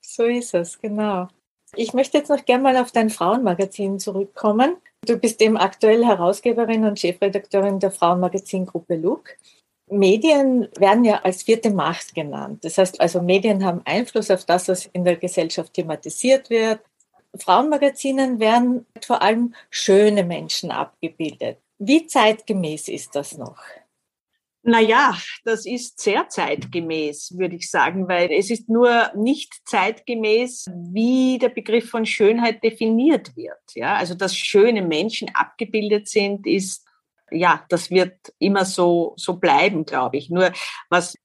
So 0.00 0.24
ist 0.24 0.54
es, 0.54 0.78
genau. 0.80 1.28
Ich 1.74 1.94
möchte 1.94 2.18
jetzt 2.18 2.28
noch 2.28 2.44
gerne 2.44 2.62
mal 2.62 2.76
auf 2.76 2.92
dein 2.92 3.08
Frauenmagazin 3.08 3.98
zurückkommen. 3.98 4.76
Du 5.06 5.16
bist 5.16 5.40
eben 5.40 5.56
aktuell 5.56 6.04
Herausgeberin 6.04 6.84
und 6.84 7.00
Chefredakteurin 7.00 7.80
der 7.80 7.90
Frauenmagazingruppe 7.90 8.96
Look. 8.96 9.36
Medien 9.90 10.68
werden 10.78 11.04
ja 11.04 11.20
als 11.22 11.42
vierte 11.42 11.70
Macht 11.70 12.14
genannt. 12.14 12.64
Das 12.64 12.78
heißt 12.78 13.00
also, 13.00 13.20
Medien 13.20 13.64
haben 13.64 13.82
Einfluss 13.84 14.30
auf 14.30 14.44
das, 14.44 14.68
was 14.68 14.86
in 14.86 15.04
der 15.04 15.16
Gesellschaft 15.16 15.74
thematisiert 15.74 16.50
wird. 16.50 16.80
Frauenmagazinen 17.38 18.40
werden 18.40 18.86
vor 19.04 19.22
allem 19.22 19.54
schöne 19.70 20.24
Menschen 20.24 20.70
abgebildet. 20.70 21.58
Wie 21.78 22.06
zeitgemäß 22.06 22.88
ist 22.88 23.14
das 23.14 23.36
noch? 23.38 23.58
Naja, 24.64 25.16
das 25.44 25.66
ist 25.66 25.98
sehr 25.98 26.28
zeitgemäß, 26.28 27.36
würde 27.36 27.56
ich 27.56 27.68
sagen, 27.68 28.06
weil 28.06 28.30
es 28.30 28.48
ist 28.48 28.68
nur 28.68 29.10
nicht 29.16 29.54
zeitgemäß, 29.64 30.66
wie 30.92 31.38
der 31.38 31.48
Begriff 31.48 31.90
von 31.90 32.06
Schönheit 32.06 32.62
definiert 32.62 33.36
wird. 33.36 33.58
Ja, 33.74 33.96
also 33.96 34.14
dass 34.14 34.36
schöne 34.36 34.82
Menschen 34.82 35.34
abgebildet 35.34 36.08
sind, 36.08 36.46
ist 36.46 36.86
ja, 37.32 37.64
das 37.70 37.90
wird 37.90 38.14
immer 38.38 38.64
so, 38.64 39.14
so 39.16 39.38
bleiben, 39.38 39.84
glaube 39.84 40.16
ich. 40.18 40.30
Nur 40.30 40.52
was 40.90 41.16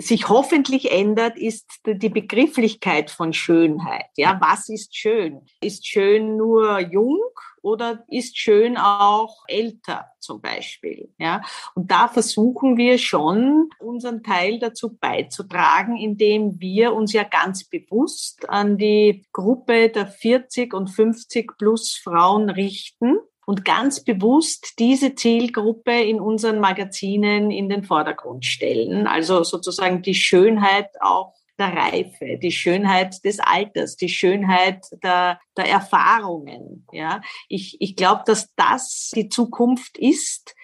sich 0.00 0.28
hoffentlich 0.28 0.92
ändert, 0.92 1.36
ist 1.36 1.66
die 1.86 2.08
Begrifflichkeit 2.08 3.10
von 3.10 3.32
Schönheit. 3.32 4.06
Ja, 4.16 4.38
was 4.40 4.68
ist 4.68 4.96
schön? 4.96 5.42
Ist 5.60 5.86
schön 5.86 6.36
nur 6.36 6.78
jung 6.80 7.20
oder 7.62 8.04
ist 8.08 8.38
schön 8.38 8.76
auch 8.76 9.44
älter 9.46 10.06
zum 10.18 10.40
Beispiel? 10.40 11.12
Ja, 11.18 11.42
und 11.74 11.90
da 11.90 12.08
versuchen 12.08 12.76
wir 12.76 12.98
schon 12.98 13.68
unseren 13.78 14.22
Teil 14.22 14.58
dazu 14.58 14.96
beizutragen, 14.96 15.96
indem 15.96 16.60
wir 16.60 16.94
uns 16.94 17.12
ja 17.12 17.24
ganz 17.24 17.64
bewusst 17.64 18.48
an 18.48 18.78
die 18.78 19.24
Gruppe 19.32 19.90
der 19.90 20.06
40 20.06 20.74
und 20.74 20.88
50 20.88 21.58
plus 21.58 22.00
Frauen 22.02 22.50
richten 22.50 23.18
und 23.50 23.64
ganz 23.64 24.04
bewusst 24.04 24.74
diese 24.78 25.16
Zielgruppe 25.16 25.90
in 25.90 26.20
unseren 26.20 26.60
Magazinen 26.60 27.50
in 27.50 27.68
den 27.68 27.82
Vordergrund 27.82 28.46
stellen. 28.46 29.08
Also 29.08 29.42
sozusagen 29.42 30.02
die 30.02 30.14
Schönheit 30.14 30.88
auch 31.00 31.34
der 31.58 31.76
Reife, 31.76 32.38
die 32.40 32.52
Schönheit 32.52 33.24
des 33.24 33.40
Alters, 33.40 33.96
die 33.96 34.08
Schönheit 34.08 34.86
der, 35.02 35.40
der 35.56 35.66
Erfahrungen. 35.66 36.86
Ja, 36.92 37.22
ich, 37.48 37.76
ich 37.80 37.96
glaube, 37.96 38.22
dass 38.24 38.54
das 38.54 39.10
die 39.16 39.28
Zukunft 39.28 39.98
ist, 39.98 40.54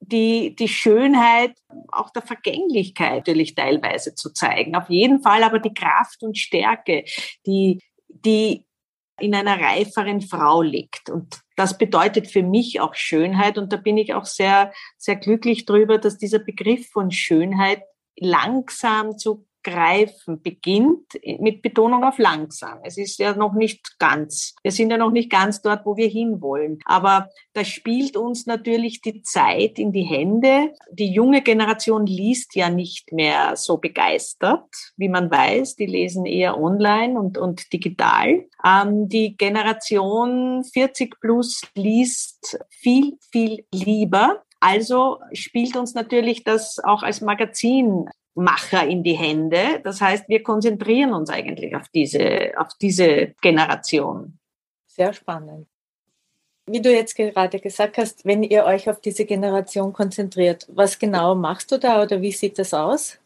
die, 0.00 0.56
die 0.56 0.68
Schönheit 0.68 1.52
auch 1.92 2.08
der 2.08 2.22
Vergänglichkeit 2.22 3.26
natürlich 3.26 3.54
teilweise 3.54 4.14
zu 4.14 4.32
zeigen. 4.32 4.74
Auf 4.74 4.88
jeden 4.88 5.20
Fall 5.20 5.42
aber 5.42 5.58
die 5.58 5.74
Kraft 5.74 6.22
und 6.22 6.38
Stärke, 6.38 7.04
die, 7.44 7.82
die 8.08 8.64
in 9.20 9.34
einer 9.34 9.60
reiferen 9.60 10.22
Frau 10.22 10.62
liegt. 10.62 11.10
Und 11.10 11.43
das 11.56 11.78
bedeutet 11.78 12.28
für 12.28 12.42
mich 12.42 12.80
auch 12.80 12.94
Schönheit. 12.94 13.58
Und 13.58 13.72
da 13.72 13.76
bin 13.76 13.96
ich 13.96 14.14
auch 14.14 14.24
sehr, 14.24 14.72
sehr 14.96 15.16
glücklich 15.16 15.66
drüber, 15.66 15.98
dass 15.98 16.18
dieser 16.18 16.38
Begriff 16.38 16.88
von 16.90 17.10
Schönheit 17.10 17.82
langsam 18.16 19.18
zu 19.18 19.46
greifen 19.64 20.40
beginnt, 20.42 21.18
mit 21.40 21.62
Betonung 21.62 22.04
auf 22.04 22.18
langsam. 22.18 22.78
Es 22.84 22.96
ist 22.96 23.18
ja 23.18 23.34
noch 23.34 23.54
nicht 23.54 23.98
ganz, 23.98 24.54
wir 24.62 24.70
sind 24.70 24.90
ja 24.90 24.98
noch 24.98 25.10
nicht 25.10 25.30
ganz 25.30 25.62
dort, 25.62 25.84
wo 25.84 25.96
wir 25.96 26.08
hinwollen. 26.08 26.78
Aber 26.84 27.30
da 27.54 27.64
spielt 27.64 28.16
uns 28.16 28.46
natürlich 28.46 29.00
die 29.00 29.22
Zeit 29.22 29.78
in 29.78 29.92
die 29.92 30.02
Hände. 30.02 30.72
Die 30.92 31.10
junge 31.10 31.42
Generation 31.42 32.06
liest 32.06 32.54
ja 32.54 32.68
nicht 32.68 33.12
mehr 33.12 33.56
so 33.56 33.78
begeistert, 33.78 34.68
wie 34.96 35.08
man 35.08 35.30
weiß. 35.30 35.76
Die 35.76 35.86
lesen 35.86 36.26
eher 36.26 36.60
online 36.60 37.18
und, 37.18 37.38
und 37.38 37.72
digital. 37.72 38.44
Ähm, 38.64 39.08
die 39.08 39.36
Generation 39.36 40.62
40 40.64 41.20
plus 41.20 41.62
liest 41.74 42.58
viel, 42.68 43.18
viel 43.32 43.64
lieber. 43.72 44.42
Also 44.60 45.18
spielt 45.32 45.76
uns 45.76 45.94
natürlich 45.94 46.44
das 46.44 46.78
auch 46.82 47.02
als 47.02 47.20
Magazin 47.20 48.06
Macher 48.34 48.86
in 48.86 49.02
die 49.02 49.14
Hände. 49.14 49.80
Das 49.82 50.00
heißt, 50.00 50.28
wir 50.28 50.42
konzentrieren 50.42 51.12
uns 51.12 51.30
eigentlich 51.30 51.74
auf 51.76 51.88
diese, 51.88 52.52
auf 52.56 52.68
diese 52.80 53.34
Generation. 53.40 54.38
Sehr 54.86 55.12
spannend. 55.12 55.66
Wie 56.66 56.80
du 56.80 56.92
jetzt 56.92 57.14
gerade 57.14 57.60
gesagt 57.60 57.98
hast, 57.98 58.24
wenn 58.24 58.42
ihr 58.42 58.64
euch 58.64 58.88
auf 58.88 59.00
diese 59.00 59.26
Generation 59.26 59.92
konzentriert, 59.92 60.66
was 60.70 60.98
genau 60.98 61.34
machst 61.34 61.70
du 61.70 61.78
da 61.78 62.02
oder 62.02 62.22
wie 62.22 62.32
sieht 62.32 62.58
das 62.58 62.72
aus? 62.72 63.18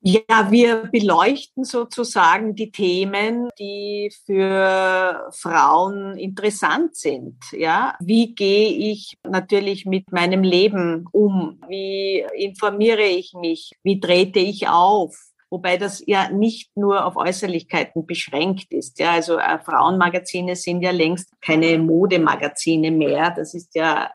Ja, 0.00 0.50
wir 0.50 0.88
beleuchten 0.92 1.64
sozusagen 1.64 2.54
die 2.54 2.70
Themen, 2.70 3.48
die 3.58 4.12
für 4.24 5.28
Frauen 5.32 6.16
interessant 6.16 6.94
sind. 6.94 7.36
Ja, 7.50 7.96
wie 7.98 8.34
gehe 8.34 8.92
ich 8.92 9.18
natürlich 9.24 9.86
mit 9.86 10.12
meinem 10.12 10.44
Leben 10.44 11.06
um? 11.10 11.60
Wie 11.66 12.24
informiere 12.36 13.02
ich 13.02 13.32
mich? 13.34 13.72
Wie 13.82 13.98
trete 13.98 14.38
ich 14.38 14.68
auf? 14.68 15.16
Wobei 15.50 15.78
das 15.78 16.02
ja 16.06 16.30
nicht 16.30 16.76
nur 16.76 17.04
auf 17.04 17.16
Äußerlichkeiten 17.16 18.06
beschränkt 18.06 18.72
ist. 18.72 18.98
Ja, 19.00 19.12
also 19.12 19.38
äh, 19.38 19.58
Frauenmagazine 19.58 20.54
sind 20.54 20.82
ja 20.82 20.90
längst 20.90 21.32
keine 21.40 21.78
Modemagazine 21.78 22.90
mehr. 22.90 23.32
Das 23.34 23.54
ist 23.54 23.74
ja 23.74 24.10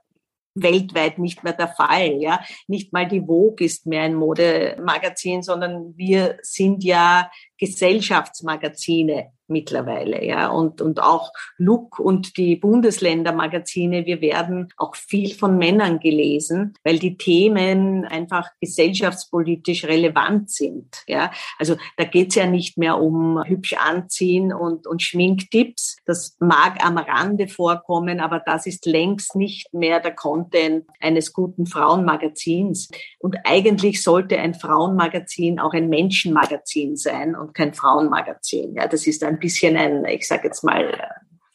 weltweit 0.55 1.19
nicht 1.19 1.43
mehr 1.43 1.53
der 1.53 1.67
Fall. 1.67 2.21
Ja, 2.21 2.41
nicht 2.67 2.93
mal 2.93 3.07
die 3.07 3.21
Vogue 3.21 3.65
ist 3.65 3.85
mehr 3.85 4.03
ein 4.03 4.15
Modemagazin, 4.15 5.41
sondern 5.41 5.97
wir 5.97 6.37
sind 6.41 6.83
ja 6.83 7.29
Gesellschaftsmagazine 7.65 9.31
mittlerweile, 9.47 10.25
ja, 10.25 10.49
und, 10.49 10.81
und 10.81 11.01
auch 11.01 11.31
Look 11.57 11.99
und 11.99 12.37
die 12.37 12.55
Bundesländermagazine, 12.55 14.05
wir 14.05 14.21
werden 14.21 14.69
auch 14.77 14.95
viel 14.95 15.33
von 15.33 15.57
Männern 15.57 15.99
gelesen, 15.99 16.73
weil 16.83 16.97
die 16.97 17.17
Themen 17.17 18.05
einfach 18.05 18.49
gesellschaftspolitisch 18.61 19.85
relevant 19.85 20.49
sind, 20.49 21.03
ja. 21.07 21.31
Also 21.59 21.75
da 21.97 22.05
geht's 22.05 22.35
ja 22.35 22.47
nicht 22.47 22.77
mehr 22.77 22.99
um 22.99 23.43
hübsch 23.43 23.73
anziehen 23.73 24.53
und, 24.53 24.87
und 24.87 25.01
Schminktipps. 25.01 25.97
Das 26.05 26.35
mag 26.39 26.83
am 26.83 26.97
Rande 26.97 27.47
vorkommen, 27.47 28.19
aber 28.19 28.41
das 28.45 28.65
ist 28.65 28.85
längst 28.85 29.35
nicht 29.35 29.73
mehr 29.73 29.99
der 29.99 30.15
Content 30.15 30.85
eines 30.99 31.33
guten 31.33 31.65
Frauenmagazins. 31.65 32.89
Und 33.19 33.37
eigentlich 33.43 34.01
sollte 34.01 34.39
ein 34.39 34.53
Frauenmagazin 34.53 35.59
auch 35.59 35.73
ein 35.73 35.89
Menschenmagazin 35.89 36.95
sein 36.95 37.35
und 37.35 37.52
kein 37.53 37.73
Frauenmagazin. 37.73 38.75
Ja, 38.75 38.87
das 38.87 39.07
ist 39.07 39.23
ein 39.23 39.39
bisschen 39.39 39.77
ein, 39.77 40.05
ich 40.05 40.27
sage 40.27 40.47
jetzt 40.47 40.63
mal, 40.63 41.09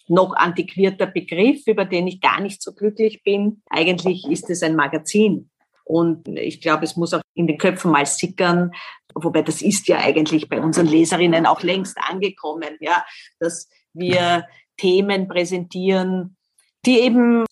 noch 0.08 0.34
antiquierter 0.34 1.06
Begriff, 1.06 1.66
über 1.66 1.84
den 1.84 2.06
ich 2.06 2.20
gar 2.20 2.40
nicht 2.40 2.62
so 2.62 2.72
glücklich 2.72 3.22
bin. 3.22 3.62
Eigentlich 3.68 4.26
ist 4.28 4.48
es 4.50 4.62
ein 4.62 4.74
Magazin. 4.74 5.50
Und 5.84 6.28
ich 6.28 6.60
glaube, 6.60 6.84
es 6.84 6.96
muss 6.96 7.14
auch 7.14 7.22
in 7.34 7.46
den 7.46 7.56
Köpfen 7.56 7.90
mal 7.90 8.04
sickern, 8.04 8.72
wobei 9.14 9.42
das 9.42 9.62
ist 9.62 9.88
ja 9.88 9.98
eigentlich 9.98 10.48
bei 10.48 10.60
unseren 10.60 10.86
Leserinnen 10.86 11.46
auch 11.46 11.62
längst 11.62 11.96
angekommen, 11.98 12.76
ja, 12.80 13.04
dass 13.38 13.68
wir 13.94 14.46
Themen 14.76 15.28
präsentieren, 15.28 16.36
die 16.84 17.00
eben 17.00 17.46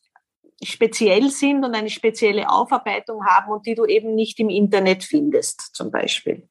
speziell 0.63 1.31
sind 1.31 1.65
und 1.65 1.75
eine 1.75 1.91
spezielle 1.91 2.49
Aufarbeitung 2.51 3.25
haben 3.27 3.53
und 3.53 3.67
die 3.67 3.75
du 3.75 3.85
eben 3.87 4.15
nicht 4.15 4.39
im 4.39 4.51
Internet 4.51 5.05
findest, 5.05 5.75
zum 5.75 5.91
Beispiel. 5.91 6.49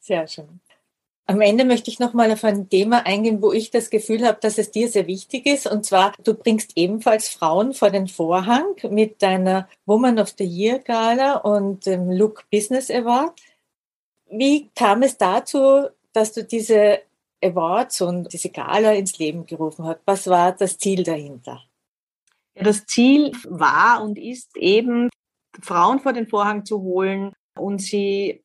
Sehr 0.00 0.26
schön. 0.26 0.60
Am 1.26 1.40
Ende 1.40 1.64
möchte 1.64 1.88
ich 1.88 2.00
nochmal 2.00 2.32
auf 2.32 2.42
ein 2.42 2.68
Thema 2.68 3.06
eingehen, 3.06 3.40
wo 3.42 3.52
ich 3.52 3.70
das 3.70 3.90
Gefühl 3.90 4.26
habe, 4.26 4.38
dass 4.40 4.58
es 4.58 4.70
dir 4.72 4.88
sehr 4.88 5.06
wichtig 5.06 5.46
ist. 5.46 5.66
Und 5.66 5.86
zwar, 5.86 6.12
du 6.24 6.34
bringst 6.34 6.72
ebenfalls 6.76 7.28
Frauen 7.28 7.74
vor 7.74 7.90
den 7.90 8.08
Vorhang 8.08 8.74
mit 8.90 9.22
deiner 9.22 9.68
Woman 9.86 10.18
of 10.18 10.34
the 10.36 10.44
Year 10.44 10.80
Gala 10.80 11.36
und 11.36 11.86
dem 11.86 12.10
Look 12.10 12.44
Business 12.50 12.90
Award. 12.90 13.40
Wie 14.30 14.70
kam 14.74 15.02
es 15.02 15.16
dazu, 15.16 15.88
dass 16.12 16.32
du 16.32 16.42
diese 16.42 17.00
Awards 17.42 18.00
und 18.00 18.32
diese 18.32 18.50
Gala 18.50 18.92
ins 18.92 19.18
Leben 19.18 19.46
gerufen 19.46 19.84
hast? 19.86 20.00
Was 20.04 20.26
war 20.26 20.52
das 20.52 20.78
Ziel 20.78 21.04
dahinter? 21.04 21.62
Das 22.54 22.84
Ziel 22.86 23.32
war 23.48 24.02
und 24.02 24.18
ist 24.18 24.56
eben, 24.56 25.08
Frauen 25.60 26.00
vor 26.00 26.12
den 26.12 26.26
Vorhang 26.26 26.64
zu 26.64 26.80
holen 26.82 27.32
und 27.58 27.80
sie 27.80 28.42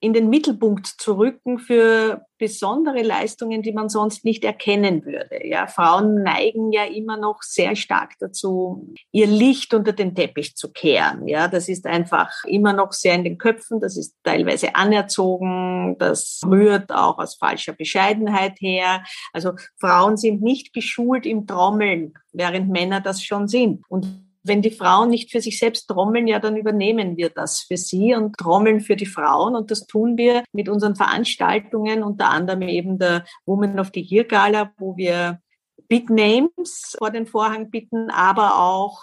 in 0.00 0.12
den 0.12 0.28
Mittelpunkt 0.28 0.86
zu 0.86 1.18
rücken 1.18 1.58
für 1.58 2.24
besondere 2.38 3.02
Leistungen, 3.02 3.62
die 3.62 3.72
man 3.72 3.88
sonst 3.88 4.24
nicht 4.24 4.44
erkennen 4.44 5.04
würde. 5.04 5.40
Ja, 5.44 5.66
Frauen 5.66 6.22
neigen 6.22 6.70
ja 6.70 6.84
immer 6.84 7.16
noch 7.16 7.42
sehr 7.42 7.74
stark 7.74 8.12
dazu, 8.20 8.94
ihr 9.10 9.26
Licht 9.26 9.74
unter 9.74 9.92
den 9.92 10.14
Teppich 10.14 10.54
zu 10.54 10.70
kehren. 10.70 11.26
Ja, 11.26 11.48
das 11.48 11.68
ist 11.68 11.84
einfach 11.86 12.30
immer 12.44 12.72
noch 12.72 12.92
sehr 12.92 13.14
in 13.14 13.24
den 13.24 13.38
Köpfen. 13.38 13.80
Das 13.80 13.96
ist 13.96 14.14
teilweise 14.22 14.76
anerzogen. 14.76 15.96
Das 15.98 16.40
rührt 16.46 16.92
auch 16.92 17.18
aus 17.18 17.34
falscher 17.34 17.72
Bescheidenheit 17.72 18.60
her. 18.60 19.02
Also 19.32 19.52
Frauen 19.80 20.16
sind 20.16 20.40
nicht 20.40 20.72
geschult 20.72 21.26
im 21.26 21.46
Trommeln, 21.46 22.14
während 22.32 22.68
Männer 22.68 23.00
das 23.00 23.22
schon 23.22 23.48
sind. 23.48 23.82
Und 23.88 24.27
wenn 24.48 24.62
die 24.62 24.70
Frauen 24.70 25.10
nicht 25.10 25.30
für 25.30 25.40
sich 25.40 25.58
selbst 25.58 25.86
trommeln, 25.86 26.26
ja, 26.26 26.38
dann 26.38 26.56
übernehmen 26.56 27.16
wir 27.16 27.30
das 27.30 27.60
für 27.60 27.76
sie 27.76 28.14
und 28.14 28.36
trommeln 28.36 28.80
für 28.80 28.96
die 28.96 29.06
Frauen. 29.06 29.54
Und 29.54 29.70
das 29.70 29.86
tun 29.86 30.16
wir 30.16 30.44
mit 30.52 30.68
unseren 30.68 30.96
Veranstaltungen, 30.96 32.02
unter 32.02 32.30
anderem 32.30 32.62
eben 32.62 32.98
der 32.98 33.24
Woman 33.46 33.78
of 33.78 33.90
the 33.94 34.00
Year 34.00 34.24
Gala, 34.24 34.72
wo 34.78 34.96
wir 34.96 35.40
Big 35.88 36.10
Names 36.10 36.96
vor 36.98 37.10
den 37.10 37.26
Vorhang 37.26 37.70
bitten, 37.70 38.10
aber 38.10 38.58
auch 38.58 39.02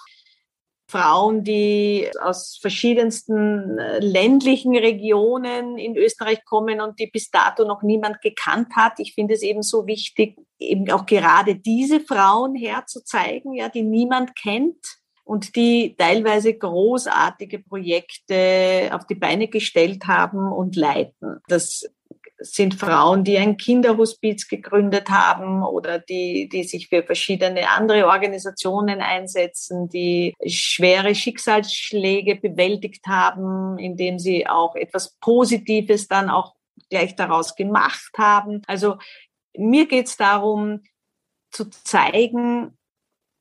Frauen, 0.88 1.44
die 1.44 2.10
aus 2.22 2.60
verschiedensten 2.62 3.80
äh, 3.80 4.00
ländlichen 4.00 4.76
Regionen 4.78 5.80
in 5.80 5.98
Österreich 5.98 6.46
kommen 6.46 6.80
und 6.80 7.00
die 7.00 7.08
bis 7.08 7.32
dato 7.32 7.66
noch 7.66 7.82
niemand 7.82 8.22
gekannt 8.22 8.76
hat. 8.76 9.00
Ich 9.00 9.16
finde 9.16 9.34
es 9.34 9.42
eben 9.42 9.64
so 9.64 9.88
wichtig, 9.88 10.38
eben 10.60 10.90
auch 10.92 11.08
gerade 11.08 11.56
diese 11.56 12.00
Frauen 12.00 12.56
herzuzeigen, 12.56 13.54
ja, 13.54 13.70
die 13.70 13.82
niemand 13.82 14.36
kennt 14.36 14.78
und 15.26 15.56
die 15.56 15.96
teilweise 15.98 16.54
großartige 16.54 17.60
Projekte 17.60 18.90
auf 18.94 19.06
die 19.08 19.16
Beine 19.16 19.48
gestellt 19.48 20.06
haben 20.08 20.52
und 20.52 20.76
leiten. 20.76 21.42
Das 21.48 21.84
sind 22.38 22.76
Frauen, 22.76 23.24
die 23.24 23.38
ein 23.38 23.58
Kinderhospiz 23.58 24.48
gegründet 24.48 25.10
haben 25.10 25.64
oder 25.64 26.00
die, 26.00 26.48
die 26.50 26.64
sich 26.64 26.90
für 26.90 27.02
verschiedene 27.02 27.70
andere 27.70 28.08
Organisationen 28.08 29.02
einsetzen, 29.02 29.90
die 29.90 30.36
schwere 30.46 31.16
Schicksalsschläge 31.16 32.36
bewältigt 32.36 33.08
haben, 33.08 33.80
indem 33.80 34.20
sie 34.20 34.48
auch 34.48 34.76
etwas 34.76 35.18
Positives 35.20 36.08
dann 36.08 36.30
auch 36.30 36.56
gleich 36.90 37.16
daraus 37.16 37.56
gemacht 37.56 38.12
haben. 38.18 38.62
Also 38.68 38.98
mir 39.58 39.88
geht 39.88 40.08
es 40.08 40.18
darum, 40.18 40.84
zu 41.52 41.70
zeigen, 41.70 42.78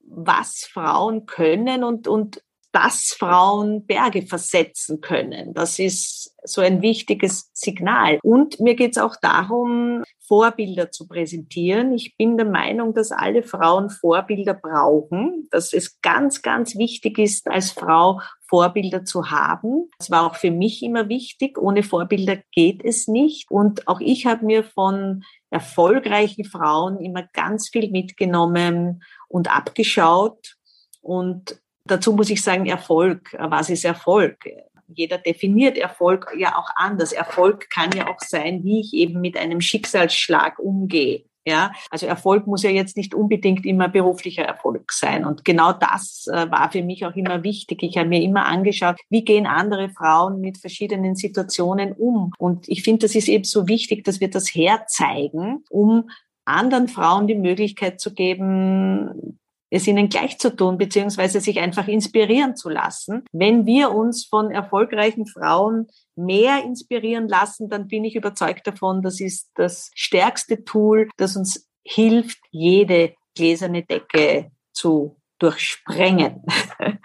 was 0.07 0.69
Frauen 0.71 1.27
können 1.27 1.85
und, 1.85 2.09
und 2.09 2.43
dass 2.75 3.15
Frauen 3.17 3.87
Berge 3.87 4.23
versetzen 4.23 5.01
können. 5.01 5.55
Das 5.55 5.79
ist 5.79 6.35
so 6.43 6.61
ein 6.61 6.83
wichtiges 6.83 7.51
Signal. 7.55 8.19
Und 8.23 8.59
mir 8.59 8.75
geht 8.75 8.97
es 8.97 8.99
auch 8.99 9.15
darum, 9.23 10.03
Vorbilder 10.27 10.91
zu 10.91 11.07
präsentieren. 11.07 11.93
Ich 11.93 12.17
bin 12.17 12.37
der 12.37 12.47
Meinung, 12.47 12.93
dass 12.93 13.13
alle 13.13 13.45
Frauen 13.45 13.91
Vorbilder 13.91 14.55
brauchen, 14.55 15.47
dass 15.53 15.73
es 15.73 16.01
ganz, 16.01 16.43
ganz 16.43 16.77
wichtig 16.77 17.19
ist, 17.19 17.49
als 17.49 17.71
Frau 17.71 18.21
Vorbilder 18.49 19.05
zu 19.05 19.31
haben. 19.31 19.89
Das 19.99 20.11
war 20.11 20.27
auch 20.27 20.35
für 20.35 20.51
mich 20.51 20.83
immer 20.83 21.09
wichtig. 21.09 21.59
Ohne 21.59 21.85
Vorbilder 21.85 22.39
geht 22.53 22.85
es 22.85 23.07
nicht. 23.07 23.51
Und 23.51 23.87
auch 23.87 24.01
ich 24.01 24.27
habe 24.27 24.45
mir 24.45 24.65
von 24.65 25.23
erfolgreichen 25.51 26.45
Frauen 26.45 27.01
immer 27.01 27.23
ganz 27.33 27.69
viel 27.69 27.91
mitgenommen 27.91 29.03
und 29.35 29.51
abgeschaut. 29.51 30.55
Und 31.03 31.61
dazu 31.85 32.13
muss 32.13 32.31
ich 32.31 32.41
sagen, 32.41 32.67
Erfolg. 32.67 33.37
Was 33.37 33.69
ist 33.69 33.85
Erfolg? 33.85 34.39
Jeder 34.87 35.19
definiert 35.19 35.77
Erfolg 35.77 36.33
ja 36.39 36.57
auch 36.57 36.69
anders. 36.77 37.13
Erfolg 37.13 37.69
kann 37.69 37.91
ja 37.97 38.07
auch 38.07 38.21
sein, 38.21 38.63
wie 38.63 38.81
ich 38.81 38.95
eben 38.95 39.21
mit 39.21 39.37
einem 39.37 39.61
Schicksalsschlag 39.61 40.61
umgehe. 40.61 41.25
Ja, 41.47 41.73
also 41.91 42.07
Erfolg 42.07 42.47
muss 42.47 42.63
ja 42.63 42.71
jetzt 42.71 42.97
nicht 42.97 43.13
unbedingt 43.13 43.67
immer 43.67 43.89
beruflicher 43.89 44.45
Erfolg 44.45 44.93
sein. 44.93 45.27
Und 45.27 45.45
genau 45.45 45.73
das 45.73 46.27
äh, 46.33 46.51
war 46.51 46.71
für 46.71 46.83
mich 46.83 47.05
auch 47.05 47.15
immer 47.17 47.43
wichtig. 47.43 47.83
Ich 47.83 47.99
habe 47.99 48.09
mir 48.09 48.23
immer 48.23 48.47
angeschaut, 48.47 48.97
wie 49.11 49.25
gehen 49.25 49.47
andere 49.47 49.91
Frauen 49.91 50.41
mit 50.41 50.59
verschiedenen 50.59 51.17
Situationen 51.17 51.93
um. 51.93 52.33
Und 52.39 52.69
ich 52.69 52.83
finde, 52.83 53.01
das 53.07 53.15
ist 53.15 53.29
eben 53.29 53.45
so 53.45 53.69
wichtig, 53.69 54.05
dass 54.05 54.21
wir 54.21 54.31
das 54.31 54.55
herzeigen, 54.55 55.65
um 55.69 56.09
anderen 56.45 56.89
Frauen 56.89 57.27
die 57.27 57.35
Möglichkeit 57.35 58.01
zu 58.01 58.13
geben, 58.13 59.39
es 59.71 59.87
ihnen 59.87 60.09
gleich 60.09 60.39
zu 60.39 60.55
tun, 60.55 60.79
beziehungsweise 60.79 61.41
sich 61.41 61.59
einfach 61.59 61.89
inspirieren 61.89 62.55
zu 62.57 62.69
lassen. 62.69 63.25
Wenn 63.33 63.67
wir 63.67 63.91
uns 63.91 64.25
von 64.25 64.51
erfolgreichen 64.51 65.27
Frauen 65.27 65.89
mehr 66.15 66.63
inspirieren 66.63 67.29
lassen, 67.29 67.69
dann 67.69 67.89
bin 67.89 68.05
ich 68.05 68.15
überzeugt 68.15 68.67
davon, 68.67 69.03
das 69.03 69.21
ist 69.21 69.51
das 69.57 69.91
stärkste 69.95 70.65
Tool, 70.65 71.09
das 71.17 71.37
uns 71.37 71.69
hilft, 71.83 72.39
jede 72.51 73.15
gläserne 73.35 73.83
Decke 73.83 74.51
zu 74.73 75.17
durchsprengen. 75.39 76.43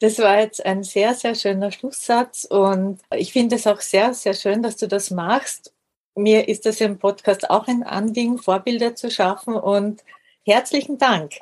Das 0.00 0.18
war 0.18 0.40
jetzt 0.40 0.66
ein 0.66 0.82
sehr, 0.82 1.14
sehr 1.14 1.36
schöner 1.36 1.70
Schlusssatz 1.70 2.44
und 2.44 3.00
ich 3.14 3.32
finde 3.32 3.54
es 3.54 3.68
auch 3.68 3.80
sehr, 3.80 4.14
sehr 4.14 4.34
schön, 4.34 4.60
dass 4.60 4.76
du 4.76 4.88
das 4.88 5.12
machst. 5.12 5.72
Mir 6.14 6.46
ist 6.46 6.66
das 6.66 6.80
im 6.82 6.98
Podcast 6.98 7.48
auch 7.48 7.66
ein 7.68 7.82
Anliegen, 7.82 8.36
Vorbilder 8.36 8.94
zu 8.94 9.10
schaffen 9.10 9.54
und 9.54 10.04
herzlichen 10.44 10.98
Dank. 10.98 11.32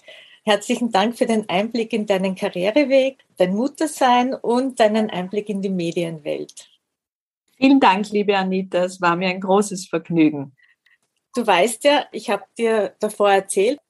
Herzlichen 0.44 0.92
Dank 0.92 1.18
für 1.18 1.26
den 1.26 1.48
Einblick 1.48 1.92
in 1.92 2.06
deinen 2.06 2.36
Karriereweg, 2.36 3.18
dein 3.36 3.56
Muttersein 3.56 4.32
und 4.32 4.78
deinen 4.78 5.10
Einblick 5.10 5.48
in 5.48 5.60
die 5.60 5.70
Medienwelt. 5.70 6.70
Vielen 7.56 7.80
Dank, 7.80 8.10
liebe 8.10 8.36
Anita. 8.36 8.84
Es 8.84 9.00
war 9.00 9.16
mir 9.16 9.28
ein 9.28 9.40
großes 9.40 9.88
Vergnügen. 9.88 10.52
Du 11.34 11.44
weißt 11.44 11.82
ja, 11.82 12.06
ich 12.12 12.30
habe 12.30 12.44
dir 12.56 12.94
davor 13.00 13.32
erzählt, 13.32 13.80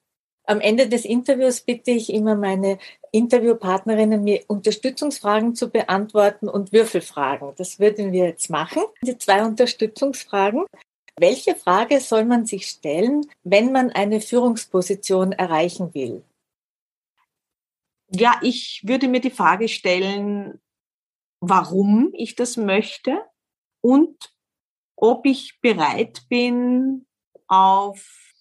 am 0.44 0.62
Ende 0.62 0.88
des 0.88 1.04
Interviews 1.04 1.60
bitte 1.60 1.90
ich 1.90 2.10
immer 2.10 2.36
meine 2.36 2.78
Interviewpartnerinnen, 3.12 4.22
mir 4.22 4.44
Unterstützungsfragen 4.46 5.54
zu 5.54 5.70
beantworten 5.70 6.48
und 6.48 6.72
Würfelfragen. 6.72 7.52
Das 7.56 7.78
würden 7.78 8.12
wir 8.12 8.26
jetzt 8.26 8.50
machen. 8.50 8.82
Die 9.02 9.18
zwei 9.18 9.44
Unterstützungsfragen. 9.44 10.64
Welche 11.18 11.54
Frage 11.54 12.00
soll 12.00 12.24
man 12.24 12.46
sich 12.46 12.66
stellen, 12.66 13.26
wenn 13.42 13.72
man 13.72 13.90
eine 13.90 14.20
Führungsposition 14.20 15.32
erreichen 15.32 15.92
will? 15.92 16.22
Ja, 18.12 18.40
ich 18.42 18.82
würde 18.84 19.08
mir 19.08 19.20
die 19.20 19.30
Frage 19.30 19.68
stellen, 19.68 20.60
warum 21.40 22.10
ich 22.14 22.36
das 22.36 22.56
möchte 22.56 23.20
und 23.80 24.34
ob 24.96 25.26
ich 25.26 25.60
bereit 25.60 26.22
bin, 26.28 27.06
auf 27.46 28.32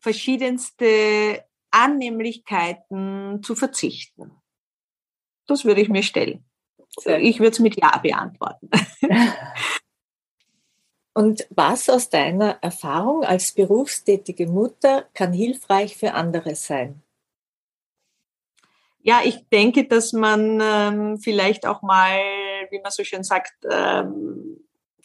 verschiedenste 0.00 1.44
Annehmlichkeiten 1.74 3.42
zu 3.42 3.56
verzichten. 3.56 4.30
Das 5.46 5.64
würde 5.64 5.80
ich 5.80 5.88
mir 5.88 6.02
stellen. 6.02 6.44
Ich 7.06 7.40
würde 7.40 7.50
es 7.50 7.58
mit 7.58 7.76
Ja 7.76 7.98
beantworten. 7.98 8.70
Und 11.14 11.46
was 11.50 11.88
aus 11.88 12.10
deiner 12.10 12.58
Erfahrung 12.60 13.24
als 13.24 13.52
berufstätige 13.52 14.46
Mutter 14.48 15.08
kann 15.14 15.32
hilfreich 15.32 15.96
für 15.96 16.14
andere 16.14 16.54
sein? 16.54 17.02
Ja, 19.00 19.20
ich 19.22 19.48
denke, 19.48 19.86
dass 19.86 20.12
man 20.12 20.60
ähm, 20.62 21.18
vielleicht 21.18 21.66
auch 21.66 21.82
mal, 21.82 22.18
wie 22.70 22.80
man 22.80 22.90
so 22.90 23.04
schön 23.04 23.22
sagt, 23.22 23.52
ähm, 23.70 24.63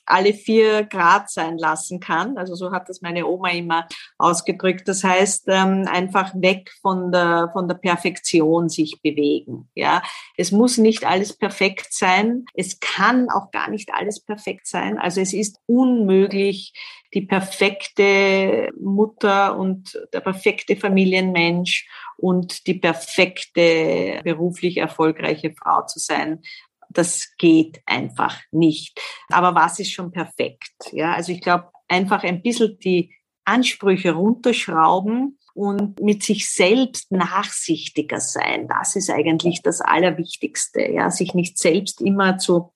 alle 0.10 0.34
vier 0.34 0.84
Grad 0.84 1.30
sein 1.30 1.58
lassen 1.58 2.00
kann. 2.00 2.38
Also 2.38 2.56
so 2.56 2.72
hat 2.72 2.90
das 2.90 3.02
meine 3.02 3.26
Oma 3.26 3.50
immer 3.50 3.88
ausgedrückt. 4.18 4.88
Das 4.88 5.04
heißt, 5.04 5.46
ähm, 5.48 5.88
einfach 5.90 6.34
weg 6.36 6.72
von 6.82 7.12
der, 7.12 7.50
von 7.54 7.68
der 7.68 7.76
Perfektion 7.76 8.70
sich 8.70 9.02
bewegen. 9.02 9.70
Ja, 9.76 10.02
es 10.38 10.52
muss 10.52 10.78
nicht 10.78 11.06
alles 11.06 11.38
perfekt 11.38 11.88
sein. 11.92 12.46
Es 12.54 12.80
kann 12.80 13.30
auch 13.30 13.52
gar 13.52 13.70
nicht 13.70 13.94
alles 13.94 14.20
perfekt 14.20 14.68
sein. 14.68 14.98
Also 14.98 15.22
es 15.22 15.34
ist 15.34 15.60
unmöglich, 15.68 16.74
die 17.14 17.22
perfekte 17.22 18.70
Mutter 18.80 19.58
und 19.58 20.00
der 20.14 20.20
perfekte 20.20 20.76
Familienmensch 20.76 21.88
und 22.18 22.68
die 22.68 22.76
perfekte 22.76 24.20
beruflich 24.24 24.78
erfolgreiche 24.78 25.54
Frau 25.54 25.86
zu 25.86 26.00
sein 26.00 26.42
das 26.90 27.34
geht 27.38 27.82
einfach 27.86 28.40
nicht. 28.52 29.00
Aber 29.30 29.56
was 29.56 29.80
ist 29.80 29.92
schon 29.92 30.12
perfekt? 30.12 30.74
Ja, 30.92 31.14
also 31.14 31.32
ich 31.32 31.42
glaube, 31.42 31.72
einfach 31.88 32.24
ein 32.24 32.42
bisschen 32.42 32.78
die 32.80 33.14
Ansprüche 33.46 34.12
runterschrauben 34.12 35.40
und 35.54 36.00
mit 36.00 36.24
sich 36.24 36.50
selbst 36.50 37.12
nachsichtiger 37.12 38.20
sein. 38.20 38.68
Das 38.68 38.96
ist 38.96 39.10
eigentlich 39.10 39.62
das 39.62 39.82
Allerwichtigste. 39.82 40.92
Ja, 40.92 41.10
sich 41.10 41.34
nicht 41.34 41.58
selbst 41.58 42.02
immer 42.02 42.38
zu 42.38 42.72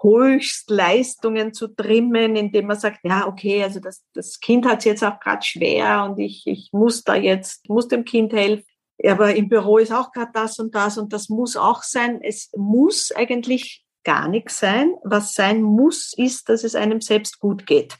Höchstleistungen 0.00 1.54
zu 1.54 1.68
trimmen, 1.68 2.36
indem 2.36 2.66
man 2.66 2.78
sagt, 2.78 3.00
ja, 3.04 3.26
okay, 3.26 3.62
also 3.62 3.80
das, 3.80 4.04
das 4.12 4.38
Kind 4.38 4.66
hat 4.66 4.80
es 4.80 4.84
jetzt 4.84 5.02
auch 5.02 5.18
gerade 5.18 5.42
schwer 5.42 6.04
und 6.04 6.18
ich, 6.18 6.46
ich 6.46 6.68
muss 6.72 7.04
da 7.04 7.14
jetzt, 7.14 7.68
muss 7.70 7.88
dem 7.88 8.04
Kind 8.04 8.34
helfen 8.34 8.66
aber 9.02 9.34
im 9.34 9.48
Büro 9.48 9.78
ist 9.78 9.92
auch 9.92 10.12
gerade 10.12 10.32
das 10.32 10.58
und 10.58 10.74
das 10.74 10.98
und 10.98 11.12
das 11.12 11.28
muss 11.28 11.56
auch 11.56 11.82
sein. 11.82 12.20
Es 12.22 12.50
muss 12.56 13.12
eigentlich 13.12 13.84
gar 14.04 14.28
nichts 14.28 14.58
sein. 14.58 14.94
Was 15.02 15.32
sein 15.34 15.62
muss, 15.62 16.12
ist, 16.16 16.48
dass 16.48 16.64
es 16.64 16.74
einem 16.74 17.00
selbst 17.00 17.40
gut 17.40 17.66
geht 17.66 17.98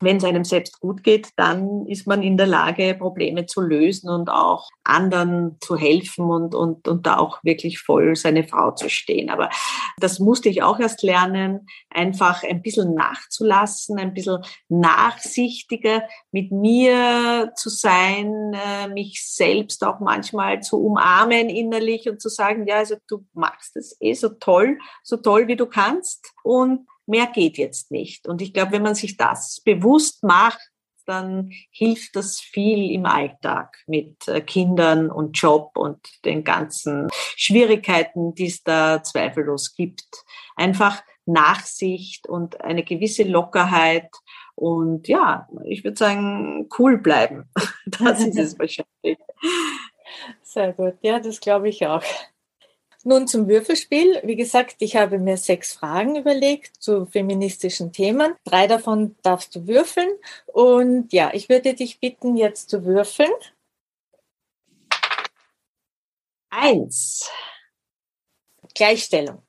wenn 0.00 0.18
es 0.18 0.24
einem 0.24 0.44
selbst 0.44 0.80
gut 0.80 1.02
geht, 1.02 1.30
dann 1.36 1.86
ist 1.86 2.06
man 2.06 2.22
in 2.22 2.36
der 2.36 2.46
Lage, 2.46 2.94
Probleme 2.94 3.46
zu 3.46 3.60
lösen 3.60 4.10
und 4.10 4.28
auch 4.28 4.68
anderen 4.84 5.56
zu 5.60 5.76
helfen 5.76 6.26
und, 6.26 6.54
und, 6.54 6.86
und 6.86 7.06
da 7.06 7.16
auch 7.16 7.42
wirklich 7.42 7.78
voll 7.78 8.14
seine 8.14 8.44
Frau 8.44 8.72
zu 8.72 8.90
stehen. 8.90 9.30
Aber 9.30 9.48
das 9.98 10.18
musste 10.18 10.48
ich 10.48 10.62
auch 10.62 10.78
erst 10.78 11.02
lernen, 11.02 11.66
einfach 11.90 12.42
ein 12.42 12.60
bisschen 12.60 12.94
nachzulassen, 12.94 13.98
ein 13.98 14.12
bisschen 14.12 14.42
nachsichtiger 14.68 16.02
mit 16.30 16.52
mir 16.52 17.52
zu 17.56 17.70
sein, 17.70 18.52
äh, 18.54 18.88
mich 18.88 19.26
selbst 19.26 19.82
auch 19.84 20.00
manchmal 20.00 20.60
zu 20.60 20.78
umarmen 20.78 21.48
innerlich 21.48 22.08
und 22.08 22.20
zu 22.20 22.28
sagen, 22.28 22.66
ja, 22.66 22.76
also 22.76 22.96
du 23.08 23.24
machst 23.32 23.76
es 23.76 23.96
eh 24.00 24.14
so 24.14 24.28
toll, 24.28 24.78
so 25.02 25.16
toll 25.16 25.48
wie 25.48 25.56
du 25.56 25.66
kannst 25.66 26.32
und 26.42 26.86
mehr 27.06 27.26
geht 27.26 27.58
jetzt 27.58 27.90
nicht. 27.90 28.26
Und 28.28 28.42
ich 28.42 28.52
glaube, 28.52 28.72
wenn 28.72 28.82
man 28.82 28.94
sich 28.94 29.16
das 29.16 29.60
bewusst 29.64 30.22
macht, 30.22 30.60
dann 31.06 31.52
hilft 31.70 32.16
das 32.16 32.40
viel 32.40 32.90
im 32.90 33.06
Alltag 33.06 33.78
mit 33.86 34.26
äh, 34.26 34.40
Kindern 34.40 35.10
und 35.10 35.38
Job 35.38 35.76
und 35.76 36.00
den 36.24 36.42
ganzen 36.42 37.08
Schwierigkeiten, 37.36 38.34
die 38.34 38.46
es 38.46 38.62
da 38.62 39.02
zweifellos 39.02 39.74
gibt. 39.74 40.04
Einfach 40.56 41.02
Nachsicht 41.24 42.28
und 42.28 42.60
eine 42.60 42.84
gewisse 42.84 43.22
Lockerheit 43.22 44.10
und 44.56 45.06
ja, 45.06 45.48
ich 45.64 45.84
würde 45.84 45.98
sagen, 45.98 46.68
cool 46.78 46.98
bleiben. 46.98 47.50
Das 47.98 48.20
ist 48.20 48.36
es 48.36 48.58
wahrscheinlich. 48.58 49.18
Sehr 50.42 50.72
gut, 50.72 50.94
ja, 51.02 51.20
das 51.20 51.40
glaube 51.40 51.68
ich 51.68 51.86
auch. 51.86 52.02
Nun 53.08 53.28
zum 53.28 53.46
Würfelspiel. 53.46 54.20
Wie 54.24 54.34
gesagt, 54.34 54.78
ich 54.80 54.96
habe 54.96 55.20
mir 55.20 55.36
sechs 55.36 55.72
Fragen 55.72 56.16
überlegt 56.16 56.82
zu 56.82 57.06
feministischen 57.06 57.92
Themen. 57.92 58.34
Drei 58.42 58.66
davon 58.66 59.14
darfst 59.22 59.54
du 59.54 59.68
würfeln. 59.68 60.10
Und 60.48 61.12
ja, 61.12 61.30
ich 61.32 61.48
würde 61.48 61.74
dich 61.74 62.00
bitten, 62.00 62.36
jetzt 62.36 62.68
zu 62.68 62.84
würfeln. 62.84 63.30
Eins. 66.50 67.30
Gleichstellung. 68.74 69.40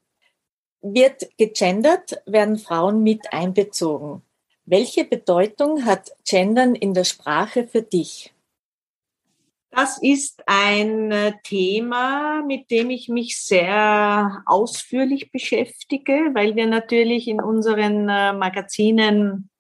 Wird 0.84 1.28
gegendert, 1.38 2.22
werden 2.28 2.60
Frauen 2.60 3.02
mit 3.02 3.34
einbezogen. 3.34 4.22
Welche 4.66 5.04
Bedeutung 5.04 5.84
hat 5.84 6.12
Gendern 6.30 6.76
in 6.76 6.94
der 6.94 7.06
Sprache 7.06 7.68
für 7.68 7.82
dich? 7.82 8.32
Das 9.78 10.00
ist 10.02 10.42
ein 10.48 11.12
äh, 11.12 11.34
Thema, 11.44 12.42
mit 12.42 12.72
dem 12.72 12.90
ich 12.90 13.10
mich 13.10 13.40
sehr 13.40 14.42
ausführlich 14.48 15.32
beschäftige, 15.32 16.32
weil 16.34 16.56
wir 16.56 16.66
natürlich 16.66 17.28
in 17.28 17.40
unseren 17.40 18.10
äh, 18.10 18.34
Magazinen 18.34 19.52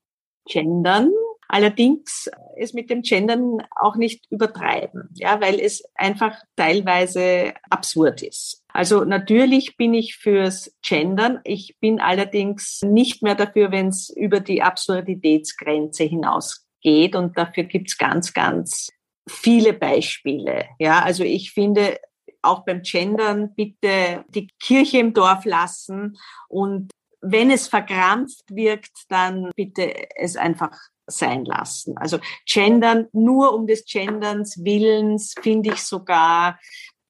gendern. 0.49 1.12
Allerdings 1.47 2.32
es 2.56 2.73
mit 2.73 2.89
dem 2.89 3.03
Gendern 3.03 3.60
auch 3.80 3.95
nicht 3.95 4.25
übertreiben, 4.32 5.08
ja, 5.13 5.39
weil 5.39 5.60
es 5.60 5.84
einfach 5.93 6.36
teilweise 6.56 7.53
absurd 7.69 8.23
ist. 8.23 8.63
Also 8.69 9.03
natürlich 9.03 9.77
bin 9.77 9.93
ich 9.93 10.15
fürs 10.15 10.75
Gendern. 10.82 11.41
Ich 11.43 11.77
bin 11.80 11.99
allerdings 11.99 12.82
nicht 12.82 13.21
mehr 13.21 13.36
dafür, 13.36 13.71
wenn 13.71 13.89
es 13.89 14.10
über 14.10 14.39
die 14.39 14.63
Absurditätsgrenze 14.63 16.06
hinausgeht. 16.06 17.15
Und 17.15 17.38
dafür 17.38 17.65
gibt's 17.65 17.99
ganz, 17.99 18.34
ganz 18.34 18.89
viele 19.27 19.73
Beispiele. 19.73 20.65
Ja, 20.79 21.03
also 21.03 21.23
ich 21.23 21.51
finde 21.51 21.99
auch 22.41 22.65
beim 22.65 22.81
Gendern 22.81 23.53
bitte 23.55 24.23
die 24.29 24.47
Kirche 24.59 24.99
im 24.99 25.13
Dorf 25.13 25.45
lassen 25.45 26.17
und 26.47 26.91
wenn 27.21 27.51
es 27.51 27.67
verkrampft 27.67 28.43
wirkt, 28.49 29.05
dann 29.09 29.51
bitte 29.55 29.91
es 30.15 30.37
einfach 30.37 30.77
sein 31.07 31.45
lassen. 31.45 31.97
Also 31.97 32.19
Gendern 32.45 33.08
nur 33.12 33.54
um 33.54 33.65
des 33.65 33.85
Genderns 33.85 34.63
Willens 34.63 35.33
finde 35.41 35.73
ich 35.73 35.83
sogar 35.83 36.60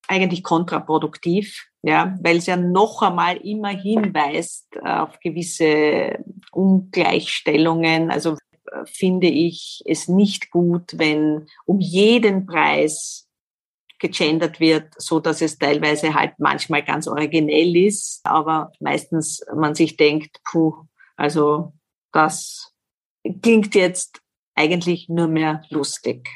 eigentlich 0.07 0.43
kontraproduktiv, 0.43 1.67
ja, 1.81 2.15
weil 2.21 2.37
es 2.37 2.45
ja 2.45 2.55
noch 2.55 3.01
einmal 3.01 3.37
immer 3.37 3.69
hinweist 3.69 4.67
auf 4.81 5.19
gewisse 5.19 6.23
Ungleichstellungen. 6.51 8.09
Also 8.09 8.37
finde 8.85 9.27
ich 9.27 9.81
es 9.85 10.07
nicht 10.07 10.51
gut, 10.51 10.97
wenn 10.97 11.47
um 11.65 11.79
jeden 11.79 12.45
Preis 12.45 13.27
gegendert 13.99 14.59
wird, 14.59 14.93
so 14.97 15.19
dass 15.19 15.41
es 15.41 15.57
teilweise 15.57 16.13
halt 16.13 16.33
manchmal 16.37 16.83
ganz 16.83 17.07
originell 17.07 17.75
ist, 17.75 18.21
aber 18.25 18.71
meistens 18.79 19.43
man 19.55 19.75
sich 19.75 19.97
denkt, 19.97 20.37
puh, 20.49 20.85
also 21.15 21.73
das 22.11 22.73
klingt 23.41 23.75
jetzt 23.75 24.21
eigentlich 24.55 25.09
nur 25.09 25.27
mehr 25.27 25.63
lustig. 25.69 26.29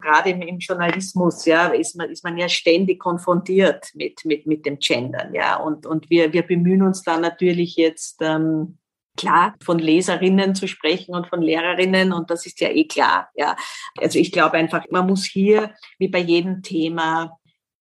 gerade 0.00 0.30
im, 0.30 0.58
Journalismus, 0.58 1.46
ja, 1.46 1.68
ist 1.68 1.96
man, 1.96 2.10
ist 2.10 2.24
man 2.24 2.36
ja 2.36 2.48
ständig 2.48 3.00
konfrontiert 3.00 3.90
mit, 3.94 4.22
mit, 4.26 4.46
mit 4.46 4.66
dem 4.66 4.78
Gendern, 4.78 5.32
ja. 5.34 5.56
Und, 5.56 5.86
und 5.86 6.10
wir, 6.10 6.32
wir 6.34 6.42
bemühen 6.42 6.82
uns 6.82 7.02
da 7.02 7.18
natürlich 7.18 7.76
jetzt, 7.76 8.20
ähm, 8.20 8.78
klar, 9.16 9.54
von 9.62 9.78
Leserinnen 9.78 10.54
zu 10.54 10.66
sprechen 10.68 11.14
und 11.14 11.26
von 11.28 11.42
Lehrerinnen 11.42 12.12
und 12.12 12.30
das 12.30 12.46
ist 12.46 12.60
ja 12.60 12.68
eh 12.68 12.84
klar, 12.84 13.28
ja. 13.34 13.56
Also 14.00 14.18
ich 14.18 14.32
glaube 14.32 14.56
einfach, 14.56 14.84
man 14.90 15.06
muss 15.06 15.24
hier, 15.24 15.74
wie 15.98 16.08
bei 16.08 16.18
jedem 16.18 16.62
Thema, 16.62 17.38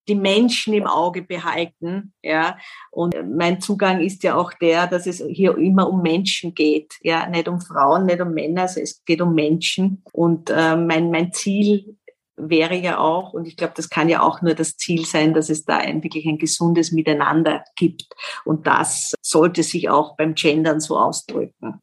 die 0.07 0.15
Menschen 0.15 0.73
im 0.73 0.85
Auge 0.85 1.21
behalten, 1.21 2.13
ja. 2.21 2.57
Und 2.91 3.15
mein 3.35 3.61
Zugang 3.61 4.01
ist 4.01 4.23
ja 4.23 4.35
auch 4.35 4.53
der, 4.53 4.87
dass 4.87 5.07
es 5.07 5.23
hier 5.29 5.57
immer 5.57 5.89
um 5.89 6.01
Menschen 6.01 6.53
geht, 6.53 6.95
ja, 7.01 7.27
nicht 7.27 7.47
um 7.47 7.61
Frauen, 7.61 8.05
nicht 8.05 8.21
um 8.21 8.33
Männer, 8.33 8.63
also 8.63 8.81
es 8.81 9.03
geht 9.05 9.21
um 9.21 9.33
Menschen. 9.33 10.03
Und 10.11 10.49
äh, 10.49 10.75
mein 10.75 11.09
mein 11.09 11.31
Ziel 11.31 11.97
wäre 12.35 12.75
ja 12.75 12.97
auch, 12.97 13.33
und 13.33 13.45
ich 13.45 13.57
glaube, 13.57 13.73
das 13.75 13.89
kann 13.89 14.09
ja 14.09 14.21
auch 14.21 14.41
nur 14.41 14.53
das 14.53 14.77
Ziel 14.77 15.05
sein, 15.05 15.33
dass 15.33 15.49
es 15.49 15.65
da 15.65 15.77
ein 15.77 16.03
wirklich 16.03 16.25
ein 16.25 16.37
gesundes 16.37 16.91
Miteinander 16.91 17.63
gibt. 17.75 18.07
Und 18.45 18.67
das 18.67 19.13
sollte 19.21 19.63
sich 19.63 19.89
auch 19.89 20.15
beim 20.15 20.33
Gendern 20.35 20.79
so 20.79 20.97
ausdrücken. 20.97 21.79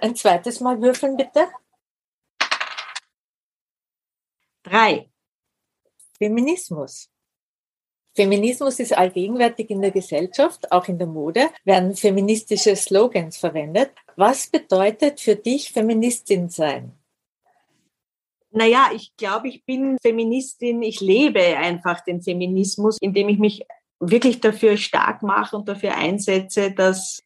Ein 0.00 0.14
zweites 0.14 0.60
Mal 0.60 0.80
würfeln, 0.80 1.16
bitte. 1.16 1.48
Drei. 4.62 5.10
Feminismus. 6.18 7.08
Feminismus 8.14 8.80
ist 8.80 8.96
allgegenwärtig 8.96 9.70
in 9.70 9.80
der 9.80 9.92
Gesellschaft, 9.92 10.72
auch 10.72 10.88
in 10.88 10.98
der 10.98 11.06
Mode, 11.06 11.50
werden 11.64 11.94
feministische 11.94 12.74
Slogans 12.74 13.36
verwendet. 13.36 13.92
Was 14.16 14.48
bedeutet 14.48 15.20
für 15.20 15.36
dich 15.36 15.72
Feministin 15.72 16.48
sein? 16.48 16.97
Naja, 18.58 18.90
ich 18.92 19.16
glaube, 19.16 19.46
ich 19.46 19.64
bin 19.64 19.98
Feministin. 20.02 20.82
Ich 20.82 21.00
lebe 21.00 21.40
einfach 21.58 22.00
den 22.00 22.20
Feminismus, 22.20 22.98
indem 23.00 23.28
ich 23.28 23.38
mich 23.38 23.62
wirklich 24.00 24.40
dafür 24.40 24.76
stark 24.76 25.22
mache 25.22 25.56
und 25.56 25.68
dafür 25.68 25.94
einsetze, 25.94 26.72
dass 26.72 27.22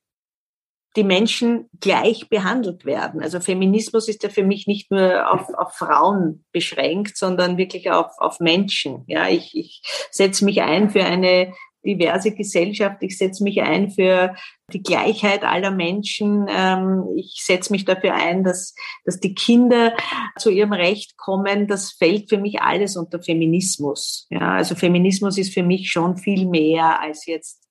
die 0.94 1.04
Menschen 1.04 1.70
gleich 1.80 2.28
behandelt 2.28 2.84
werden. 2.84 3.22
Also 3.22 3.40
Feminismus 3.40 4.08
ist 4.08 4.22
ja 4.22 4.28
für 4.28 4.44
mich 4.44 4.66
nicht 4.66 4.90
nur 4.90 5.32
auf, 5.32 5.48
auf 5.54 5.72
Frauen 5.72 6.44
beschränkt, 6.52 7.16
sondern 7.16 7.56
wirklich 7.56 7.90
auf, 7.90 8.12
auf 8.18 8.38
Menschen. 8.38 9.04
Ja, 9.06 9.26
ich, 9.26 9.56
ich 9.56 9.80
setze 10.10 10.44
mich 10.44 10.60
ein 10.60 10.90
für 10.90 11.02
eine 11.02 11.54
diverse 11.84 12.32
Gesellschaft. 12.32 12.98
Ich 13.00 13.18
setze 13.18 13.42
mich 13.42 13.60
ein 13.62 13.90
für 13.90 14.34
die 14.72 14.82
Gleichheit 14.82 15.44
aller 15.44 15.70
Menschen. 15.70 16.46
Ähm, 16.48 17.04
ich 17.16 17.40
setze 17.42 17.72
mich 17.72 17.84
dafür 17.84 18.14
ein, 18.14 18.44
dass, 18.44 18.74
dass 19.04 19.20
die 19.20 19.34
Kinder 19.34 19.94
zu 20.38 20.50
ihrem 20.50 20.72
Recht 20.72 21.16
kommen. 21.16 21.66
Das 21.66 21.92
fällt 21.92 22.28
für 22.28 22.38
mich 22.38 22.60
alles 22.60 22.96
unter 22.96 23.20
Feminismus. 23.20 24.26
Ja, 24.30 24.54
also 24.54 24.74
Feminismus 24.74 25.38
ist 25.38 25.52
für 25.52 25.62
mich 25.62 25.90
schon 25.90 26.16
viel 26.16 26.46
mehr 26.46 27.00
als 27.00 27.26
jetzt 27.26 27.62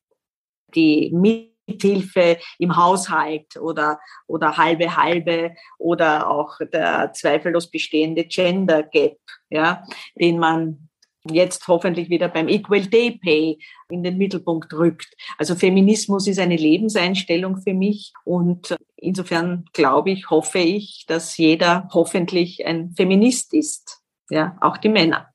die 0.76 1.12
Mithilfe 1.14 2.38
im 2.59 2.76
Haushalt 2.76 3.57
oder, 3.57 3.99
oder 4.28 4.57
halbe 4.57 4.95
halbe 4.95 5.53
oder 5.78 6.30
auch 6.30 6.57
der 6.72 7.14
zweifellos 7.14 7.70
bestehende 7.70 8.26
Gender 8.26 8.84
Gap, 8.84 9.18
ja, 9.49 9.84
den 10.20 10.38
man 10.38 10.89
jetzt 11.30 11.68
hoffentlich 11.68 12.10
wieder 12.10 12.28
beim 12.28 12.48
Equal 12.48 12.82
Day 12.82 13.12
Pay 13.12 13.60
in 13.90 14.04
den 14.04 14.18
Mittelpunkt 14.18 14.74
rückt. 14.74 15.16
Also 15.38 15.56
Feminismus 15.56 16.28
ist 16.28 16.40
eine 16.40 16.56
Lebenseinstellung 16.56 17.62
für 17.62 17.74
mich 17.74 18.14
und 18.24 18.76
insofern 18.96 19.66
glaube 19.74 20.12
ich, 20.12 20.30
hoffe 20.30 20.60
ich, 20.60 21.06
dass 21.08 21.38
jeder 21.38 21.90
hoffentlich 21.94 22.66
ein 22.66 22.92
Feminist 22.92 23.54
ist. 23.54 24.02
Ja, 24.30 24.58
auch 24.62 24.78
die 24.78 24.90
Männer. 24.90 25.34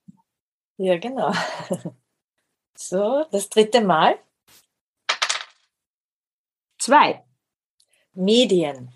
Ja, 0.78 0.98
genau. 0.98 1.32
So, 2.78 3.24
das 3.30 3.48
dritte 3.48 3.80
Mal. 3.80 4.18
Zwei. 6.78 7.24
Medien. 8.12 8.92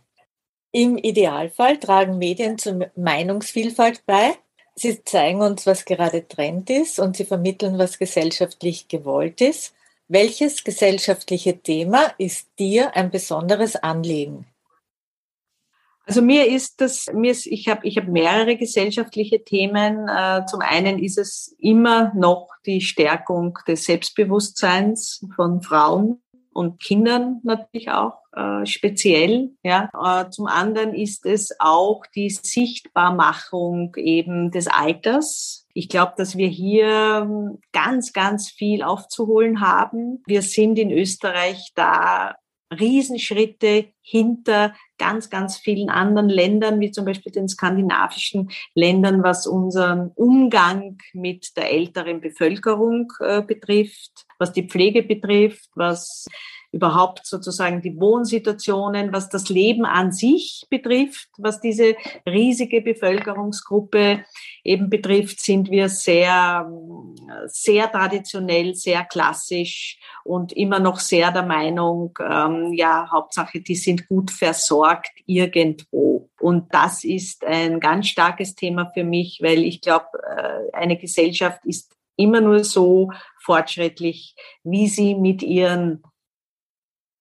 Im 0.72 0.97
Idealfall 0.99 1.78
tragen 1.78 2.18
Medien 2.18 2.59
zur 2.59 2.91
Meinungsvielfalt 2.95 4.05
bei. 4.07 4.36
Sie 4.80 5.04
zeigen 5.04 5.42
uns, 5.42 5.66
was 5.66 5.84
gerade 5.84 6.26
Trend 6.26 6.70
ist 6.70 6.98
und 6.98 7.14
sie 7.14 7.26
vermitteln, 7.26 7.76
was 7.76 7.98
gesellschaftlich 7.98 8.88
gewollt 8.88 9.42
ist. 9.42 9.74
Welches 10.08 10.64
gesellschaftliche 10.64 11.58
Thema 11.58 12.14
ist 12.16 12.48
dir 12.58 12.96
ein 12.96 13.10
besonderes 13.10 13.76
Anliegen? 13.76 14.46
Also 16.06 16.22
mir 16.22 16.46
ist 16.46 16.80
das, 16.80 17.10
mir 17.12 17.32
ist, 17.32 17.46
ich 17.46 17.68
habe 17.68 17.86
ich 17.86 17.98
hab 17.98 18.08
mehrere 18.08 18.56
gesellschaftliche 18.56 19.44
Themen. 19.44 20.08
Äh, 20.08 20.46
zum 20.46 20.62
einen 20.62 20.98
ist 20.98 21.18
es 21.18 21.54
immer 21.58 22.14
noch 22.14 22.48
die 22.64 22.80
Stärkung 22.80 23.58
des 23.68 23.84
Selbstbewusstseins 23.84 25.26
von 25.36 25.60
Frauen 25.60 26.22
und 26.53 26.80
Kindern 26.80 27.40
natürlich 27.42 27.90
auch 27.90 28.20
äh, 28.32 28.66
speziell. 28.66 29.51
Ja. 29.62 29.90
Äh, 29.94 30.30
zum 30.30 30.46
anderen 30.46 30.94
ist 30.94 31.26
es 31.26 31.55
auch 31.59 32.03
die 32.14 32.30
Sichtbarmachung 32.30 33.94
eben 33.96 34.51
des 34.51 34.66
Alters. 34.66 35.66
Ich 35.74 35.88
glaube, 35.88 36.14
dass 36.16 36.36
wir 36.36 36.48
hier 36.48 37.26
ähm, 37.26 37.59
ganz, 37.72 38.12
ganz 38.12 38.51
viel 38.51 38.82
aufzuholen 38.82 39.61
haben. 39.61 40.22
Wir 40.26 40.42
sind 40.42 40.78
in 40.78 40.90
Österreich 40.90 41.72
da 41.74 42.36
Riesenschritte 42.78 43.88
hinter 44.02 44.74
ganz, 44.98 45.30
ganz 45.30 45.56
vielen 45.56 45.88
anderen 45.88 46.28
Ländern, 46.28 46.80
wie 46.80 46.90
zum 46.90 47.04
Beispiel 47.04 47.32
den 47.32 47.48
skandinavischen 47.48 48.50
Ländern, 48.74 49.22
was 49.22 49.46
unseren 49.46 50.12
Umgang 50.14 50.98
mit 51.12 51.56
der 51.56 51.72
älteren 51.72 52.20
Bevölkerung 52.20 53.12
äh, 53.20 53.42
betrifft, 53.42 54.26
was 54.38 54.52
die 54.52 54.68
Pflege 54.68 55.02
betrifft, 55.02 55.70
was 55.74 56.26
überhaupt 56.72 57.26
sozusagen 57.26 57.82
die 57.82 57.98
Wohnsituationen, 57.98 59.12
was 59.12 59.28
das 59.28 59.48
Leben 59.48 59.84
an 59.84 60.12
sich 60.12 60.66
betrifft, 60.70 61.28
was 61.38 61.60
diese 61.60 61.96
riesige 62.26 62.80
Bevölkerungsgruppe 62.80 64.24
eben 64.62 64.88
betrifft, 64.88 65.40
sind 65.40 65.70
wir 65.70 65.88
sehr, 65.88 66.70
sehr 67.46 67.90
traditionell, 67.90 68.74
sehr 68.74 69.04
klassisch 69.04 69.98
und 70.24 70.52
immer 70.52 70.78
noch 70.78 71.00
sehr 71.00 71.32
der 71.32 71.44
Meinung, 71.44 72.16
ähm, 72.20 72.72
ja, 72.72 73.08
Hauptsache, 73.10 73.60
die 73.60 73.74
sind 73.74 74.06
gut 74.08 74.30
versorgt 74.30 75.10
irgendwo. 75.26 76.30
Und 76.40 76.72
das 76.72 77.04
ist 77.04 77.44
ein 77.44 77.80
ganz 77.80 78.08
starkes 78.08 78.54
Thema 78.54 78.90
für 78.94 79.04
mich, 79.04 79.40
weil 79.42 79.64
ich 79.64 79.80
glaube, 79.80 80.06
äh, 80.24 80.72
eine 80.72 80.96
Gesellschaft 80.96 81.60
ist 81.64 81.92
immer 82.16 82.40
nur 82.40 82.64
so 82.64 83.10
fortschrittlich, 83.42 84.36
wie 84.62 84.88
sie 84.88 85.14
mit 85.14 85.42
ihren 85.42 86.02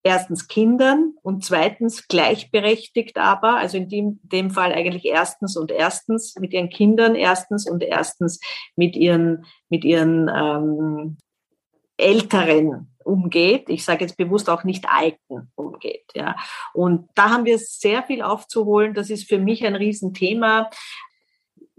erstens 0.03 0.47
Kindern 0.47 1.13
und 1.21 1.43
zweitens 1.43 2.07
gleichberechtigt 2.07 3.17
aber, 3.17 3.57
also 3.57 3.77
in 3.77 3.89
dem, 3.89 4.19
dem 4.23 4.49
Fall 4.49 4.71
eigentlich 4.73 5.05
erstens 5.05 5.57
und 5.57 5.71
erstens 5.71 6.35
mit 6.39 6.53
ihren 6.53 6.69
Kindern, 6.69 7.15
erstens 7.15 7.69
und 7.69 7.83
erstens 7.83 8.39
mit 8.75 8.95
ihren, 8.95 9.45
mit 9.69 9.83
ihren 9.83 10.29
ähm, 10.33 11.17
Älteren 11.97 12.89
umgeht. 13.03 13.69
Ich 13.69 13.83
sage 13.83 14.05
jetzt 14.05 14.17
bewusst 14.17 14.49
auch 14.49 14.63
nicht 14.63 14.85
Alten 14.89 15.51
umgeht. 15.55 16.05
Ja. 16.13 16.35
Und 16.73 17.09
da 17.15 17.29
haben 17.31 17.45
wir 17.45 17.57
sehr 17.57 18.03
viel 18.03 18.21
aufzuholen. 18.21 18.93
Das 18.93 19.09
ist 19.09 19.27
für 19.27 19.39
mich 19.39 19.65
ein 19.65 19.75
Riesenthema 19.75 20.69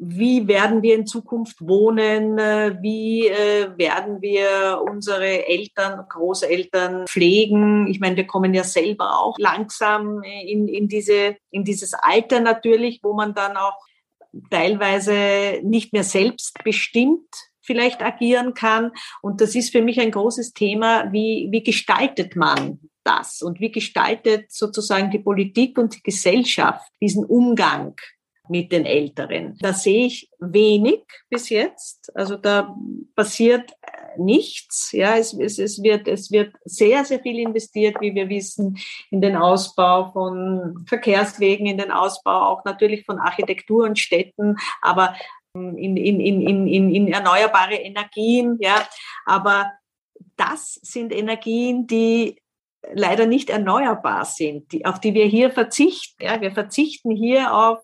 wie 0.02 0.48
werden 0.48 0.82
wir 0.82 0.94
in 0.94 1.06
Zukunft 1.06 1.60
wohnen, 1.60 2.38
wie 2.80 3.28
äh, 3.28 3.68
werden 3.76 4.22
wir 4.22 4.82
unsere 4.90 5.46
Eltern, 5.46 6.06
Großeltern 6.08 7.06
pflegen. 7.06 7.86
Ich 7.86 8.00
meine, 8.00 8.16
wir 8.16 8.26
kommen 8.26 8.54
ja 8.54 8.64
selber 8.64 9.20
auch 9.20 9.36
langsam 9.38 10.22
in, 10.22 10.68
in, 10.68 10.88
diese, 10.88 11.36
in 11.50 11.64
dieses 11.64 11.92
Alter 11.92 12.40
natürlich, 12.40 13.00
wo 13.02 13.12
man 13.12 13.34
dann 13.34 13.58
auch 13.58 13.76
teilweise 14.50 15.60
nicht 15.64 15.92
mehr 15.92 16.04
selbstbestimmt 16.04 17.28
vielleicht 17.60 18.00
agieren 18.02 18.54
kann. 18.54 18.92
Und 19.20 19.42
das 19.42 19.54
ist 19.54 19.70
für 19.70 19.82
mich 19.82 20.00
ein 20.00 20.12
großes 20.12 20.54
Thema, 20.54 21.12
wie, 21.12 21.48
wie 21.50 21.62
gestaltet 21.62 22.36
man 22.36 22.80
das 23.04 23.42
und 23.42 23.60
wie 23.60 23.70
gestaltet 23.70 24.50
sozusagen 24.50 25.10
die 25.10 25.18
Politik 25.18 25.76
und 25.76 25.94
die 25.94 26.02
Gesellschaft 26.02 26.90
diesen 27.02 27.26
Umgang 27.26 27.96
mit 28.50 28.72
den 28.72 28.84
Älteren. 28.84 29.56
Da 29.60 29.72
sehe 29.72 30.06
ich 30.06 30.28
wenig 30.40 31.04
bis 31.28 31.48
jetzt. 31.48 32.14
Also 32.16 32.36
da 32.36 32.76
passiert 33.14 33.70
äh, 33.82 34.18
nichts. 34.18 34.90
Ja, 34.90 35.16
es, 35.16 35.32
es, 35.34 35.60
es, 35.60 35.82
wird, 35.82 36.08
es 36.08 36.32
wird 36.32 36.52
sehr, 36.64 37.04
sehr 37.04 37.20
viel 37.20 37.38
investiert, 37.38 37.96
wie 38.00 38.12
wir 38.12 38.28
wissen, 38.28 38.76
in 39.10 39.20
den 39.20 39.36
Ausbau 39.36 40.10
von 40.10 40.84
Verkehrswegen, 40.88 41.66
in 41.66 41.78
den 41.78 41.92
Ausbau 41.92 42.48
auch 42.48 42.64
natürlich 42.64 43.06
von 43.06 43.20
Architektur 43.20 43.84
und 43.84 43.98
Städten, 43.98 44.56
aber 44.82 45.14
ähm, 45.54 45.78
in, 45.78 45.96
in, 45.96 46.20
in, 46.20 46.66
in, 46.66 46.94
in 46.94 47.08
erneuerbare 47.08 47.76
Energien. 47.76 48.58
Ja, 48.60 48.84
aber 49.26 49.70
das 50.36 50.74
sind 50.82 51.14
Energien, 51.14 51.86
die 51.86 52.42
leider 52.92 53.26
nicht 53.26 53.48
erneuerbar 53.48 54.24
sind, 54.24 54.72
die, 54.72 54.86
auf 54.86 54.98
die 54.98 55.14
wir 55.14 55.26
hier 55.26 55.52
verzichten. 55.52 56.24
Ja, 56.24 56.40
wir 56.40 56.50
verzichten 56.50 57.10
hier 57.10 57.54
auf 57.54 57.78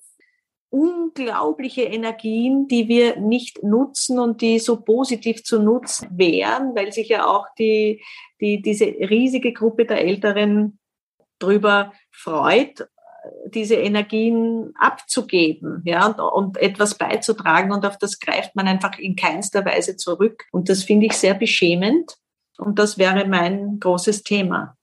unglaubliche 0.76 1.84
Energien, 1.84 2.68
die 2.68 2.86
wir 2.86 3.16
nicht 3.16 3.62
nutzen 3.62 4.18
und 4.18 4.42
die 4.42 4.58
so 4.58 4.76
positiv 4.76 5.42
zu 5.42 5.62
nutzen 5.62 6.10
wären, 6.12 6.74
weil 6.74 6.92
sich 6.92 7.08
ja 7.08 7.26
auch 7.26 7.46
die, 7.58 8.02
die, 8.42 8.60
diese 8.60 8.84
riesige 8.84 9.54
Gruppe 9.54 9.86
der 9.86 10.04
Älteren 10.04 10.78
drüber 11.38 11.94
freut, 12.10 12.88
diese 13.46 13.76
Energien 13.76 14.74
abzugeben, 14.78 15.80
ja, 15.84 16.06
und, 16.06 16.20
und 16.20 16.56
etwas 16.58 16.94
beizutragen 16.94 17.72
und 17.72 17.86
auf 17.86 17.96
das 17.96 18.20
greift 18.20 18.54
man 18.54 18.68
einfach 18.68 18.98
in 18.98 19.16
keinster 19.16 19.64
Weise 19.64 19.96
zurück. 19.96 20.44
Und 20.52 20.68
das 20.68 20.84
finde 20.84 21.06
ich 21.06 21.14
sehr 21.14 21.34
beschämend. 21.34 22.18
Und 22.58 22.78
das 22.78 22.98
wäre 22.98 23.26
mein 23.26 23.80
großes 23.80 24.22
Thema. 24.22 24.76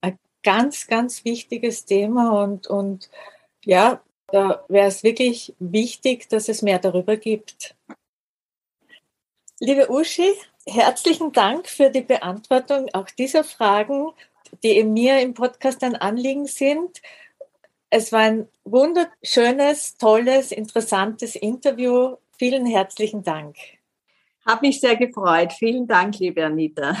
Ein 0.00 0.18
ganz, 0.42 0.86
ganz 0.88 1.24
wichtiges 1.24 1.84
Thema 1.84 2.42
und, 2.42 2.66
und 2.66 3.08
ja, 3.64 4.02
da 4.32 4.64
wäre 4.68 4.88
es 4.88 5.04
wirklich 5.04 5.54
wichtig, 5.58 6.28
dass 6.30 6.48
es 6.48 6.62
mehr 6.62 6.78
darüber 6.78 7.16
gibt. 7.16 7.76
Liebe 9.60 9.90
Uschi, 9.90 10.32
herzlichen 10.66 11.32
Dank 11.32 11.68
für 11.68 11.90
die 11.90 12.00
Beantwortung 12.00 12.88
auch 12.94 13.10
dieser 13.10 13.44
Fragen, 13.44 14.10
die 14.64 14.82
mir 14.84 15.20
im 15.20 15.34
Podcast 15.34 15.84
ein 15.84 15.96
Anliegen 15.96 16.46
sind. 16.46 17.02
Es 17.90 18.10
war 18.10 18.20
ein 18.20 18.48
wunderschönes, 18.64 19.98
tolles, 19.98 20.50
interessantes 20.50 21.36
Interview. 21.36 22.16
Vielen 22.38 22.64
herzlichen 22.64 23.22
Dank. 23.22 23.56
Hab 24.46 24.62
mich 24.62 24.80
sehr 24.80 24.96
gefreut. 24.96 25.52
Vielen 25.52 25.86
Dank, 25.86 26.18
liebe 26.18 26.44
Anita. 26.44 26.96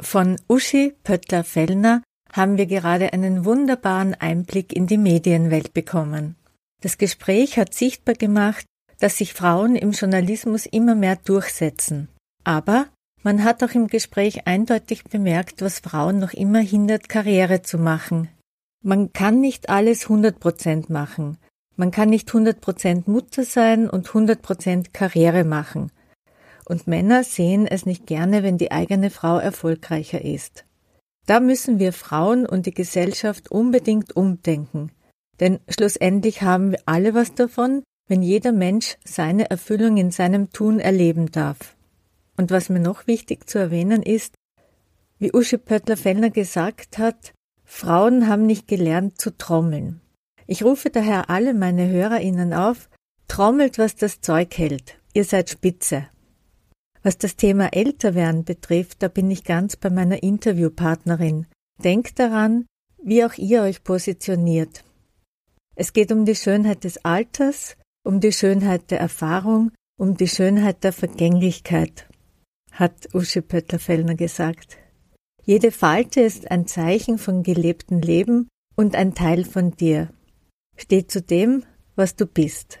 Von 0.00 0.36
Uschi 0.48 0.94
Pöttler-Fellner 1.04 2.02
haben 2.32 2.58
wir 2.58 2.66
gerade 2.66 3.12
einen 3.12 3.44
wunderbaren 3.44 4.14
Einblick 4.14 4.74
in 4.74 4.86
die 4.86 4.98
Medienwelt 4.98 5.72
bekommen. 5.72 6.36
Das 6.82 6.98
Gespräch 6.98 7.58
hat 7.58 7.74
sichtbar 7.74 8.14
gemacht, 8.14 8.64
dass 8.98 9.18
sich 9.18 9.32
Frauen 9.32 9.76
im 9.76 9.92
Journalismus 9.92 10.66
immer 10.66 10.94
mehr 10.94 11.16
durchsetzen. 11.16 12.08
Aber 12.44 12.86
man 13.22 13.42
hat 13.44 13.62
auch 13.62 13.72
im 13.72 13.88
Gespräch 13.88 14.46
eindeutig 14.46 15.04
bemerkt, 15.04 15.60
was 15.62 15.80
Frauen 15.80 16.18
noch 16.18 16.32
immer 16.32 16.60
hindert, 16.60 17.08
Karriere 17.08 17.62
zu 17.62 17.78
machen. 17.78 18.28
Man 18.84 19.12
kann 19.12 19.40
nicht 19.40 19.68
alles 19.68 20.04
100 20.04 20.38
Prozent 20.38 20.88
machen. 20.88 21.38
Man 21.76 21.90
kann 21.90 22.10
nicht 22.10 22.28
100 22.28 22.60
Prozent 22.60 23.08
Mutter 23.08 23.44
sein 23.44 23.88
und 23.88 24.08
100 24.08 24.40
Prozent 24.40 24.94
Karriere 24.94 25.44
machen. 25.44 25.90
Und 26.64 26.86
Männer 26.86 27.24
sehen 27.24 27.66
es 27.66 27.86
nicht 27.86 28.06
gerne, 28.06 28.42
wenn 28.42 28.58
die 28.58 28.72
eigene 28.72 29.10
Frau 29.10 29.38
erfolgreicher 29.38 30.22
ist. 30.24 30.64
Da 31.28 31.40
müssen 31.40 31.78
wir 31.78 31.92
Frauen 31.92 32.46
und 32.46 32.64
die 32.64 32.72
Gesellschaft 32.72 33.50
unbedingt 33.50 34.16
umdenken. 34.16 34.92
Denn 35.40 35.60
schlussendlich 35.68 36.40
haben 36.40 36.70
wir 36.70 36.80
alle 36.86 37.12
was 37.12 37.34
davon, 37.34 37.82
wenn 38.08 38.22
jeder 38.22 38.52
Mensch 38.52 38.96
seine 39.04 39.50
Erfüllung 39.50 39.98
in 39.98 40.10
seinem 40.10 40.50
Tun 40.52 40.80
erleben 40.80 41.30
darf. 41.30 41.76
Und 42.38 42.50
was 42.50 42.70
mir 42.70 42.80
noch 42.80 43.06
wichtig 43.06 43.46
zu 43.46 43.58
erwähnen 43.58 44.02
ist, 44.02 44.36
wie 45.18 45.30
Uschi 45.34 45.58
Pöttler-Fellner 45.58 46.30
gesagt 46.30 46.96
hat, 46.96 47.34
Frauen 47.62 48.26
haben 48.26 48.46
nicht 48.46 48.66
gelernt 48.66 49.20
zu 49.20 49.36
trommeln. 49.36 50.00
Ich 50.46 50.64
rufe 50.64 50.88
daher 50.88 51.28
alle 51.28 51.52
meine 51.52 51.90
HörerInnen 51.90 52.54
auf, 52.54 52.88
trommelt, 53.26 53.76
was 53.76 53.96
das 53.96 54.22
Zeug 54.22 54.56
hält. 54.56 54.98
Ihr 55.12 55.24
seid 55.24 55.50
spitze. 55.50 56.06
Was 57.02 57.18
das 57.18 57.36
Thema 57.36 57.72
Älterwerden 57.72 58.44
betrifft, 58.44 59.02
da 59.02 59.08
bin 59.08 59.30
ich 59.30 59.44
ganz 59.44 59.76
bei 59.76 59.90
meiner 59.90 60.22
Interviewpartnerin. 60.22 61.46
Denkt 61.82 62.18
daran, 62.18 62.66
wie 63.02 63.24
auch 63.24 63.34
ihr 63.34 63.62
euch 63.62 63.84
positioniert. 63.84 64.84
Es 65.76 65.92
geht 65.92 66.10
um 66.10 66.24
die 66.24 66.34
Schönheit 66.34 66.84
des 66.84 67.04
Alters, 67.04 67.76
um 68.04 68.20
die 68.20 68.32
Schönheit 68.32 68.90
der 68.90 68.98
Erfahrung, 68.98 69.70
um 69.96 70.16
die 70.16 70.28
Schönheit 70.28 70.82
der 70.82 70.92
Vergänglichkeit, 70.92 72.08
hat 72.72 73.14
Uschi 73.14 73.40
Pöttler-Fellner 73.40 74.14
gesagt. 74.14 74.78
Jede 75.44 75.70
Falte 75.70 76.20
ist 76.20 76.50
ein 76.50 76.66
Zeichen 76.66 77.18
von 77.18 77.42
gelebtem 77.42 78.00
Leben 78.00 78.48
und 78.76 78.96
ein 78.96 79.14
Teil 79.14 79.44
von 79.44 79.72
dir. 79.72 80.10
Steh 80.76 81.06
zu 81.06 81.22
dem, 81.22 81.64
was 81.96 82.16
du 82.16 82.26
bist. 82.26 82.80